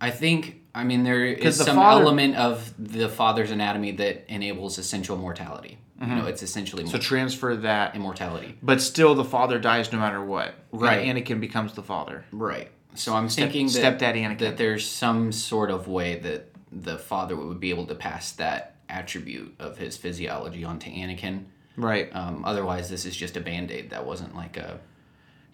I 0.00 0.10
think 0.10 0.62
I 0.74 0.84
mean 0.84 1.02
there 1.04 1.24
is 1.24 1.58
the 1.58 1.64
some 1.64 1.76
father- 1.76 2.02
element 2.02 2.36
of 2.36 2.72
the 2.78 3.08
father's 3.08 3.50
anatomy 3.50 3.92
that 3.92 4.24
enables 4.32 4.78
essential 4.78 5.16
mortality. 5.16 5.78
You 6.00 6.06
know, 6.06 6.24
it's 6.24 6.42
essentially 6.42 6.86
So 6.86 6.96
transfer 6.96 7.54
that 7.56 7.94
immortality. 7.94 8.56
But 8.62 8.80
still, 8.80 9.14
the 9.14 9.22
father 9.24 9.58
dies 9.58 9.92
no 9.92 9.98
matter 9.98 10.24
what. 10.24 10.54
Right. 10.72 11.06
And 11.06 11.18
Anakin 11.18 11.40
becomes 11.40 11.74
the 11.74 11.82
father. 11.82 12.24
Right. 12.32 12.70
So 12.94 13.12
I'm 13.14 13.28
thinking 13.28 13.66
that, 13.66 13.72
stepdaddy 13.72 14.22
Anakin. 14.22 14.38
that 14.38 14.56
there's 14.56 14.86
some 14.88 15.30
sort 15.30 15.70
of 15.70 15.88
way 15.88 16.18
that 16.20 16.48
the 16.72 16.96
father 16.96 17.36
would 17.36 17.60
be 17.60 17.68
able 17.68 17.84
to 17.84 17.94
pass 17.94 18.32
that 18.32 18.76
attribute 18.88 19.54
of 19.58 19.76
his 19.76 19.98
physiology 19.98 20.64
onto 20.64 20.90
Anakin. 20.90 21.44
Right. 21.76 22.08
Um, 22.16 22.46
otherwise, 22.46 22.88
this 22.88 23.04
is 23.04 23.14
just 23.14 23.36
a 23.36 23.40
band 23.42 23.70
aid. 23.70 23.90
That 23.90 24.06
wasn't 24.06 24.34
like 24.34 24.56
a. 24.56 24.80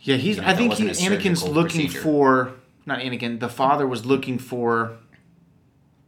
Yeah, 0.01 0.17
he's. 0.17 0.37
know, 0.39 0.45
I 0.47 0.55
think 0.55 0.75
he, 0.75 0.85
Anakin's 0.85 1.43
looking 1.43 1.83
procedure. 1.87 2.01
for 2.01 2.53
not 2.85 3.01
Anakin. 3.01 3.41
The 3.41 3.49
father 3.49 3.87
was 3.87 4.05
looking 4.07 4.39
for. 4.39 4.97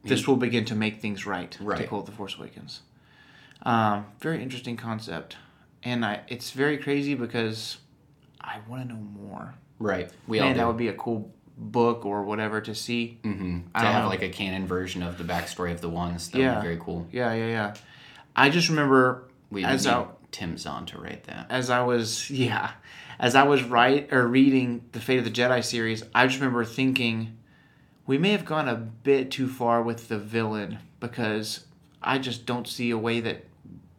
This 0.04 0.26
will 0.26 0.36
begin 0.36 0.64
to 0.66 0.74
make 0.74 1.00
things 1.00 1.26
right. 1.26 1.56
Right. 1.60 1.78
To 1.82 1.86
quote 1.86 2.06
the 2.06 2.12
Force 2.12 2.36
Awakens. 2.38 2.80
Um, 3.62 4.06
very 4.20 4.42
interesting 4.42 4.76
concept, 4.76 5.36
and 5.82 6.04
I. 6.04 6.20
It's 6.28 6.52
very 6.52 6.78
crazy 6.78 7.14
because 7.14 7.78
I 8.40 8.58
want 8.68 8.82
to 8.88 8.94
know 8.94 9.00
more. 9.00 9.54
Right. 9.78 10.10
We 10.26 10.38
all 10.40 10.46
Man, 10.46 10.54
do. 10.54 10.60
that 10.60 10.66
would 10.66 10.76
be 10.76 10.88
a 10.88 10.92
cool 10.94 11.32
book 11.56 12.06
or 12.06 12.22
whatever 12.22 12.60
to 12.60 12.74
see. 12.74 13.18
hmm 13.22 13.60
I 13.74 13.80
To 13.82 13.86
have 13.88 14.02
know. 14.04 14.08
like 14.08 14.22
a 14.22 14.28
canon 14.28 14.66
version 14.66 15.02
of 15.02 15.18
the 15.18 15.24
backstory 15.24 15.72
of 15.72 15.80
the 15.80 15.88
ones. 15.88 16.28
That 16.30 16.38
would 16.38 16.44
Yeah. 16.44 16.54
be 16.56 16.62
very 16.62 16.78
cool. 16.80 17.06
Yeah, 17.12 17.32
yeah, 17.34 17.46
yeah. 17.48 17.74
I 18.36 18.48
just 18.50 18.68
remember 18.68 19.24
We 19.50 19.64
as 19.64 19.86
I 19.86 20.06
Tim 20.30 20.56
Zahn 20.56 20.86
to 20.86 20.98
write 21.00 21.24
that. 21.24 21.46
as 21.50 21.68
I 21.70 21.82
was 21.82 22.30
yeah, 22.30 22.70
as 23.18 23.34
I 23.34 23.42
was 23.44 23.62
write 23.62 24.12
or 24.12 24.26
reading 24.26 24.84
the 24.92 25.00
Fate 25.00 25.18
of 25.18 25.24
the 25.24 25.30
Jedi 25.30 25.64
series, 25.64 26.02
I 26.14 26.26
just 26.26 26.38
remember 26.38 26.64
thinking 26.64 27.36
we 28.06 28.18
may 28.18 28.30
have 28.32 28.44
gone 28.44 28.68
a 28.68 28.74
bit 28.76 29.30
too 29.30 29.48
far 29.48 29.82
with 29.82 30.08
the 30.08 30.18
villain 30.18 30.78
because 31.00 31.64
I 32.02 32.18
just 32.18 32.46
don't 32.46 32.66
see 32.66 32.90
a 32.90 32.98
way 32.98 33.20
that 33.20 33.44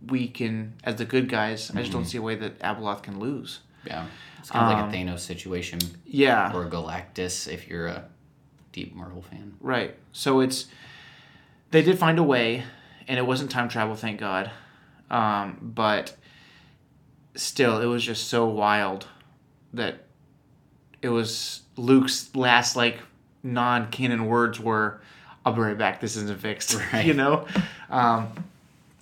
we 0.07 0.27
can, 0.27 0.73
as 0.83 0.95
the 0.95 1.05
good 1.05 1.29
guys, 1.29 1.69
I 1.71 1.81
just 1.81 1.91
don't 1.91 2.05
see 2.05 2.17
a 2.17 2.21
way 2.21 2.35
that 2.35 2.59
Abeloth 2.59 3.03
can 3.03 3.19
lose. 3.19 3.59
Yeah. 3.85 4.05
It's 4.39 4.49
kind 4.49 4.65
of 4.65 4.77
Um, 4.79 4.85
like 4.89 4.93
a 4.93 4.97
Thanos 4.97 5.19
situation 5.19 5.79
Yeah, 6.05 6.53
or 6.55 6.65
Galactus 6.69 7.51
if 7.51 7.67
you're 7.67 7.87
a 7.87 8.05
deep 8.71 8.95
Marvel 8.95 9.21
fan. 9.21 9.53
right. 9.59 9.95
So 10.13 10.39
it's 10.39 10.67
they 11.71 11.81
did 11.83 11.99
find 11.99 12.17
a 12.17 12.23
way, 12.23 12.63
and 13.07 13.19
it 13.19 13.27
wasn't 13.27 13.51
time 13.51 13.67
travel, 13.69 13.95
thank 13.95 14.19
God. 14.19 14.49
Um, 15.11 15.57
but 15.61 16.15
still, 17.35 17.79
it 17.81 17.85
was 17.85 18.03
just 18.03 18.27
so 18.27 18.45
wild 18.47 19.07
that 19.73 20.05
it 21.01 21.09
was 21.09 21.61
Luke's 21.77 22.33
last 22.35 22.75
like 22.75 22.99
non-canon 23.43 24.25
words 24.25 24.59
were, 24.59 25.01
"I'll 25.45 25.53
be 25.53 25.61
right 25.61 25.77
back. 25.77 26.01
This 26.01 26.15
isn't 26.17 26.39
fixed." 26.39 26.75
Right. 26.93 27.05
You 27.05 27.13
know. 27.13 27.45
Um, 27.89 28.27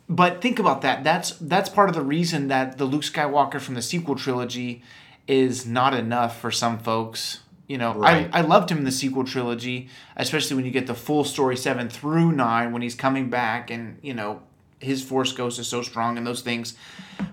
but 0.09 0.41
think 0.41 0.59
about 0.59 0.81
that. 0.83 1.03
That's 1.03 1.31
that's 1.31 1.69
part 1.69 1.89
of 1.89 1.95
the 1.95 2.01
reason 2.01 2.47
that 2.47 2.77
the 2.77 2.85
Luke 2.85 3.01
Skywalker 3.03 3.59
from 3.59 3.75
the 3.75 3.81
sequel 3.81 4.15
trilogy 4.15 4.83
is 5.27 5.65
not 5.65 5.93
enough 5.93 6.39
for 6.39 6.51
some 6.51 6.79
folks. 6.79 7.41
You 7.67 7.77
know, 7.77 7.93
Right. 7.95 8.29
I, 8.31 8.39
I 8.39 8.41
loved 8.41 8.71
him 8.71 8.77
in 8.77 8.83
the 8.85 8.91
sequel 8.93 9.25
trilogy, 9.25 9.89
especially 10.15 10.55
when 10.55 10.63
you 10.63 10.71
get 10.71 10.87
the 10.87 10.93
full 10.93 11.25
story 11.25 11.57
seven 11.57 11.89
through 11.89 12.31
nine 12.31 12.71
when 12.71 12.81
he's 12.81 12.95
coming 12.95 13.29
back 13.29 13.69
and 13.69 13.99
you 14.01 14.13
know 14.13 14.41
his 14.79 15.03
Force 15.03 15.33
Ghost 15.33 15.59
is 15.59 15.67
so 15.67 15.81
strong 15.81 16.17
and 16.17 16.25
those 16.25 16.41
things. 16.41 16.75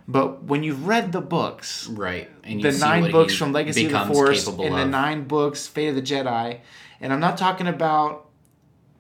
But 0.09 0.45
when 0.45 0.63
you've 0.63 0.87
read 0.87 1.13
the 1.13 1.21
books, 1.21 1.87
Right. 1.89 2.31
And 2.43 2.63
the 2.63 2.73
see 2.73 2.81
nine 2.81 3.11
books 3.11 3.35
from 3.35 3.53
Legacy 3.53 3.87
of 3.87 3.93
the 3.93 4.15
Force 4.15 4.47
and 4.47 4.75
the 4.75 4.85
nine 4.87 5.25
books 5.25 5.67
Fate 5.67 5.89
of 5.89 5.95
the 5.95 6.03
Jedi, 6.03 6.61
and 7.01 7.13
I'm 7.13 7.21
not 7.21 7.39
talking 7.39 7.67
about. 7.67 8.29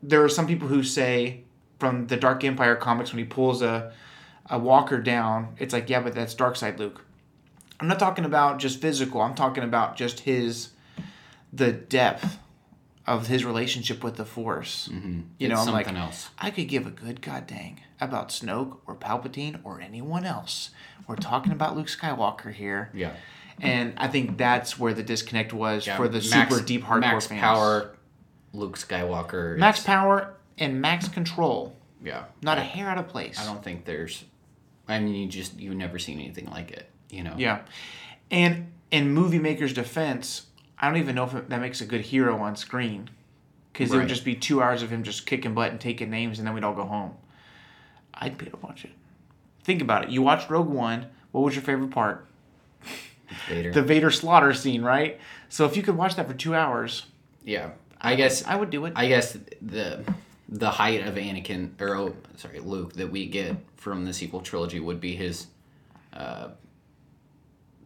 There 0.03 0.23
are 0.23 0.29
some 0.29 0.47
people 0.47 0.69
who 0.69 0.83
say 0.83 1.45
from 1.79 2.09
the 2.09 2.17
Dark 2.19 2.45
Empire 2.45 2.77
comics 2.77 3.11
when 3.11 3.19
he 3.19 3.25
pulls 3.25 3.63
a 3.63 3.93
a 4.51 4.59
walker 4.59 5.01
down, 5.01 5.55
it's 5.59 5.73
like 5.73 5.89
yeah, 5.89 6.01
but 6.01 6.15
that's 6.15 6.35
Dark 6.35 6.57
Side 6.57 6.79
Luke. 6.79 7.05
I'm 7.81 7.89
not 7.89 7.99
talking 7.99 8.25
about 8.25 8.59
just 8.59 8.81
physical. 8.81 9.21
I'm 9.21 9.35
talking 9.35 9.65
about 9.65 9.97
just 9.97 10.21
his 10.21 10.71
the 11.53 11.73
depth 11.73 12.39
of 13.07 13.27
his 13.27 13.45
relationship 13.45 14.03
with 14.03 14.17
the 14.17 14.25
Force. 14.25 14.89
Mm-hmm. 14.93 15.21
You 15.39 15.49
know, 15.49 15.59
It's 15.59 15.67
I'm 15.67 15.73
like, 15.75 15.87
something 15.87 16.03
else. 16.03 16.31
I 16.39 16.51
could 16.51 16.69
give 16.69 16.87
a 16.87 16.91
good 16.91 17.21
god 17.21 17.47
dang 17.47 17.81
about 18.01 18.31
Snoke 18.31 18.79
or 18.87 18.95
Palpatine 18.95 19.61
or 19.65 19.81
anyone 19.81 20.25
else. 20.25 20.71
We're 21.07 21.17
talking 21.17 21.53
about 21.53 21.77
Luke 21.77 21.87
Skywalker 21.89 22.53
here. 22.53 22.91
Yeah. 22.95 23.13
And 23.61 23.93
I 23.99 24.09
think 24.09 24.37
that's 24.39 24.79
where 24.79 24.95
the 24.95 25.03
disconnect 25.03 25.53
was 25.53 25.87
Yeah, 25.87 25.97
for 25.97 26.09
the 26.09 26.27
max- 26.31 26.53
super 26.55 26.61
deep 26.65 26.83
hardcore 26.83 27.01
max 27.01 27.27
fans. 27.27 27.41
power, 27.41 27.97
Luke 28.53 28.77
Skywalker. 28.79 29.57
max 29.59 29.81
power, 29.83 30.35
and 30.59 30.81
max 30.81 31.07
control. 31.09 31.77
Yeah. 32.03 32.25
Not 32.43 32.59
a 32.59 32.63
hair 32.63 32.89
out 32.89 32.99
of 32.99 33.09
place. 33.09 33.39
I 33.39 33.45
don't 33.45 33.63
think 33.63 33.85
there's. 33.85 34.25
I 34.89 34.99
mean, 34.99 35.15
you 35.15 35.29
just 35.29 35.59
you've 35.59 35.77
never 35.77 35.99
seen 35.99 36.19
anything 36.19 36.47
like 36.51 36.71
it. 36.73 36.91
You 37.11 37.23
know. 37.23 37.35
Yeah. 37.39 37.61
And 38.31 38.73
in 38.91 39.11
movie 39.11 39.39
maker's 39.39 39.73
defense, 39.73 40.47
I 40.85 40.89
don't 40.89 40.99
even 40.99 41.15
know 41.15 41.25
if 41.25 41.35
it, 41.35 41.49
that 41.49 41.63
makes 41.63 41.81
a 41.81 41.87
good 41.87 42.03
hero 42.03 42.37
on 42.37 42.57
screen. 42.57 43.09
Because 43.73 43.91
it 43.91 43.97
would 43.97 44.09
just 44.09 44.25
be 44.25 44.35
two 44.35 44.63
hours 44.63 44.83
of 44.83 44.91
him 44.91 45.03
just 45.03 45.25
kicking 45.25 45.55
butt 45.55 45.71
and 45.71 45.81
taking 45.81 46.11
names, 46.11 46.39
and 46.39 46.47
then 46.47 46.55
we'd 46.55 46.63
all 46.63 46.75
go 46.75 46.85
home. 46.85 47.15
I'd 48.13 48.39
pay 48.39 48.47
to 48.51 48.57
watch 48.59 48.85
it. 48.85 48.93
Think 49.65 49.81
about 49.81 50.05
it. 50.05 50.11
You 50.11 50.21
watched 50.21 50.51
Rogue 50.51 50.69
One. 50.69 51.07
What 51.33 51.41
was 51.41 51.55
your 51.55 51.65
favorite 51.65 51.91
part? 51.91 52.27
Vader. 53.49 53.73
the 53.73 53.83
Vader 53.83 54.11
slaughter 54.11 54.53
scene, 54.53 54.83
right? 54.83 55.19
So 55.49 55.65
if 55.65 55.75
you 55.75 55.83
could 55.83 55.97
watch 55.97 56.17
that 56.17 56.29
for 56.29 56.35
two 56.35 56.55
hours, 56.55 57.07
yeah, 57.45 57.71
I 57.99 58.15
guess 58.15 58.45
I 58.45 58.55
would 58.55 58.69
do 58.69 58.85
it. 58.85 58.93
I 58.95 59.09
guess 59.09 59.37
the 59.63 60.05
the 60.49 60.71
height 60.71 61.07
of 61.07 61.15
Anakin 61.15 61.81
or 61.81 61.97
oh, 61.97 62.17
sorry 62.37 62.61
Luke 62.61 62.93
that 62.93 63.11
we 63.11 63.27
get 63.27 63.57
from 63.77 64.05
the 64.05 64.13
sequel 64.13 64.41
trilogy 64.41 64.79
would 64.79 65.01
be 65.01 65.17
his 65.17 65.47
uh, 66.13 66.49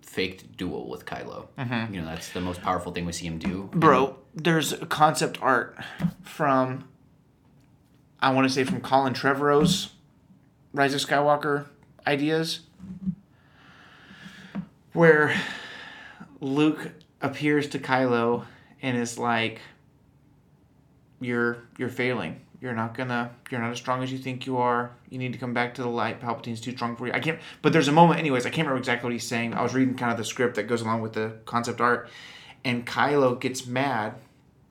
faked 0.09 0.57
duel 0.57 0.89
with 0.89 1.05
Kylo. 1.05 1.49
Mm-hmm. 1.59 1.95
You 1.95 2.01
know 2.01 2.07
that's 2.07 2.31
the 2.31 2.41
most 2.41 2.63
powerful 2.63 2.93
thing 2.93 3.05
we 3.05 3.13
see 3.13 3.27
him 3.27 3.39
do. 3.39 3.71
Bro, 3.73 4.17
there's 4.35 4.75
concept 4.89 5.39
art 5.43 5.79
from 6.23 6.89
I 8.21 8.33
want 8.33 8.49
to 8.49 8.53
say 8.53 8.65
from 8.65 8.81
Colin 8.81 9.15
Trevorrow's 9.15 9.91
Rise 10.73 10.95
of 10.95 11.01
Skywalker 11.01 11.67
ideas 12.07 12.61
where 14.93 15.39
Luke 16.41 16.91
appears 17.21 17.69
to 17.69 17.79
Kylo 17.79 18.47
and 18.83 18.97
is 18.97 19.19
like 19.19 19.61
you're 21.21 21.59
you're 21.77 21.89
failing. 21.89 22.41
You're 22.61 22.75
not 22.75 22.97
gonna 22.97 23.31
you're 23.51 23.61
not 23.61 23.71
as 23.71 23.79
strong 23.79 24.03
as 24.03 24.11
you 24.11 24.19
think 24.19 24.47
you 24.47 24.59
are. 24.59 24.91
You 25.11 25.19
need 25.19 25.33
to 25.33 25.39
come 25.39 25.55
back 25.55 25.75
to 25.75 25.83
the 25.83 25.89
light. 25.89 26.21
Palpatine's 26.21 26.61
too 26.61 26.73
strong 26.73 26.97
for 26.97 27.07
you. 27.07 27.13
I 27.13 27.21
can't 27.21 27.39
but 27.63 27.73
there's 27.73 27.89
a 27.89 27.93
moment 27.93 28.19
anyways, 28.19 28.47
I 28.47 28.51
can't 28.51 28.67
remember 28.67 28.79
exactly 28.79 29.07
what 29.07 29.13
he's 29.13 29.27
saying. 29.27 29.55
I 29.55 29.63
was 29.63 29.75
reading 29.75 29.95
kind 29.95 30.11
of 30.11 30.19
the 30.19 30.25
script 30.25 30.57
that 30.57 30.65
goes 30.65 30.83
along 30.83 31.03
with 31.03 31.13
the 31.13 31.35
concept 31.45 31.81
art 31.81 32.09
and 32.65 32.87
Kylo 32.87 33.39
gets 33.39 33.67
mad, 33.67 34.15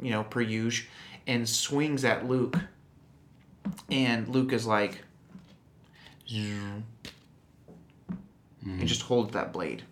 you 0.01 0.11
know, 0.11 0.23
per 0.23 0.41
usual, 0.41 0.89
and 1.25 1.47
swings 1.47 2.03
at 2.03 2.27
Luke. 2.27 2.57
And 3.89 4.27
Luke 4.27 4.53
is 4.53 4.65
like 4.65 5.03
and 6.31 6.83
just 8.87 9.03
holds 9.03 9.33
that 9.33 9.53
blade. 9.53 9.83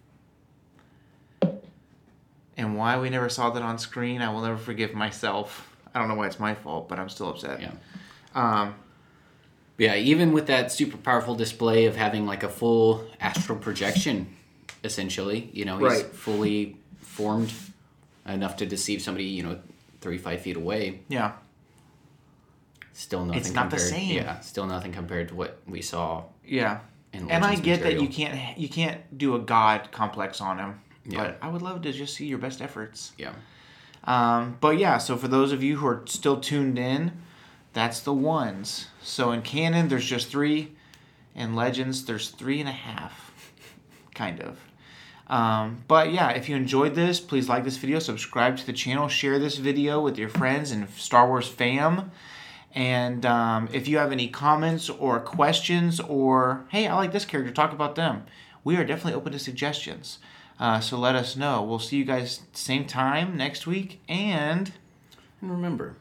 And 2.57 2.77
why 2.77 2.99
we 2.99 3.09
never 3.09 3.29
saw 3.29 3.49
that 3.49 3.61
on 3.61 3.77
screen, 3.77 4.21
I 4.21 4.31
will 4.31 4.41
never 4.41 4.57
forgive 4.57 4.93
myself. 4.93 5.74
I 5.95 5.99
don't 5.99 6.09
know 6.09 6.15
why 6.15 6.27
it's 6.27 6.39
my 6.39 6.53
fault, 6.53 6.89
but 6.89 6.99
I'm 6.99 7.09
still 7.09 7.29
upset. 7.29 7.61
Yeah. 7.61 7.71
Um, 8.35 8.75
Yeah, 9.77 9.95
even 9.95 10.31
with 10.31 10.47
that 10.47 10.71
super 10.71 10.95
powerful 10.95 11.35
display 11.35 11.85
of 11.85 11.95
having 11.97 12.25
like 12.25 12.43
a 12.43 12.49
full 12.49 13.05
astral 13.19 13.57
projection, 13.57 14.27
essentially, 14.85 15.49
you 15.53 15.65
know, 15.65 15.77
he's 15.79 15.87
Right. 16.03 16.05
fully 16.05 16.77
formed 16.99 17.51
enough 18.25 18.55
to 18.57 18.65
deceive 18.65 19.01
somebody, 19.01 19.25
you 19.25 19.43
know, 19.43 19.59
35 20.01 20.41
feet 20.41 20.55
away. 20.57 20.99
yeah. 21.09 21.33
Still 22.93 23.25
nothing 23.25 23.41
It's 23.41 23.51
not 23.51 23.69
the 23.69 23.75
compared, 23.75 23.93
same. 23.93 24.15
Yeah, 24.15 24.39
still 24.39 24.65
nothing 24.65 24.93
compared 24.93 25.27
to 25.27 25.35
what 25.35 25.59
we 25.67 25.81
saw. 25.81 26.23
Yeah. 26.45 26.79
And 27.11 27.29
I 27.43 27.55
get 27.55 27.83
that 27.83 27.99
you 28.01 28.07
can't 28.07 28.57
you 28.57 28.69
can't 28.69 29.01
do 29.17 29.35
a 29.35 29.39
god 29.39 29.91
complex 29.91 30.39
on 30.39 30.57
him. 30.59 30.79
Yeah. 31.05 31.17
But 31.23 31.37
I 31.41 31.49
would 31.49 31.61
love 31.61 31.81
to 31.81 31.91
just 31.91 32.13
see 32.15 32.25
your 32.25 32.37
best 32.37 32.61
efforts. 32.61 33.11
Yeah. 33.17 33.33
Um, 34.06 34.58
but 34.62 34.78
yeah, 34.78 34.97
so 34.97 35.18
for 35.18 35.28
those 35.28 35.51
of 35.51 35.64
you 35.64 35.78
who 35.78 35.88
are 35.88 36.03
still 36.06 36.39
tuned 36.39 36.78
in, 36.78 37.12
that's 37.74 37.99
the 37.99 38.14
ones. 38.14 38.88
So 39.01 39.32
in 39.32 39.41
canon, 39.41 39.89
there's 39.89 40.06
just 40.06 40.30
three. 40.30 40.74
In 41.36 41.56
Legends, 41.56 42.06
there's 42.06 42.30
three 42.30 42.60
and 42.60 42.70
a 42.70 42.74
half, 42.74 43.34
kind 44.16 44.39
of. 44.41 44.60
Um, 45.28 45.84
but 45.88 46.14
yeah, 46.14 46.30
if 46.30 46.47
you 46.47 46.56
enjoyed 46.56 46.95
this, 46.95 47.20
please 47.20 47.49
like 47.49 47.64
this 47.64 47.78
video, 47.78 47.99
subscribe 47.99 48.58
to 48.58 48.66
the 48.66 48.74
channel, 48.74 49.08
share 49.08 49.39
this 49.39 49.58
video 49.58 49.99
with 49.99 50.18
your 50.18 50.30
friends 50.30 50.72
and 50.72 50.89
Star 50.91 51.28
Wars 51.28 51.47
fam. 51.47 52.12
And 52.74 53.26
um, 53.26 53.70
if 53.74 53.88
you 53.88 53.97
have 53.97 54.12
any 54.12 54.28
comments 54.28 54.89
or 54.89 55.20
questions, 55.20 55.99
or 55.99 56.66
hey, 56.70 56.88
I 56.88 56.95
like 56.95 57.12
this 57.12 57.26
character, 57.26 57.51
talk 57.51 57.72
about 57.72 57.95
them, 57.95 58.26
we 58.64 58.76
are 58.76 58.84
definitely 58.84 59.14
open 59.14 59.32
to 59.32 59.39
suggestions. 59.39 60.20
Uh, 60.60 60.80
so 60.80 60.97
let 60.97 61.16
us 61.16 61.36
know. 61.36 61.62
We'll 61.62 61.80
see 61.80 61.97
you 61.97 62.06
guys 62.06 62.41
same 62.53 62.86
time 62.86 63.36
next 63.36 63.68
week. 63.68 63.99
And 64.08 64.72
And 65.41 65.51
remember, 65.51 65.97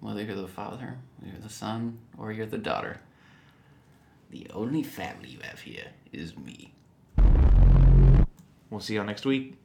whether 0.00 0.22
you're 0.22 0.36
the 0.36 0.48
father, 0.48 0.96
you're 1.24 1.40
the 1.40 1.50
son, 1.50 1.98
or 2.16 2.32
you're 2.32 2.46
the 2.46 2.58
daughter, 2.58 3.00
the 4.30 4.46
only 4.54 4.82
family 4.82 5.28
you 5.28 5.38
have 5.42 5.60
here 5.60 5.88
is 6.12 6.36
me. 6.36 6.72
we'll 8.70 8.80
see 8.80 8.94
y'all 8.94 9.04
next 9.04 9.26
week. 9.26 9.58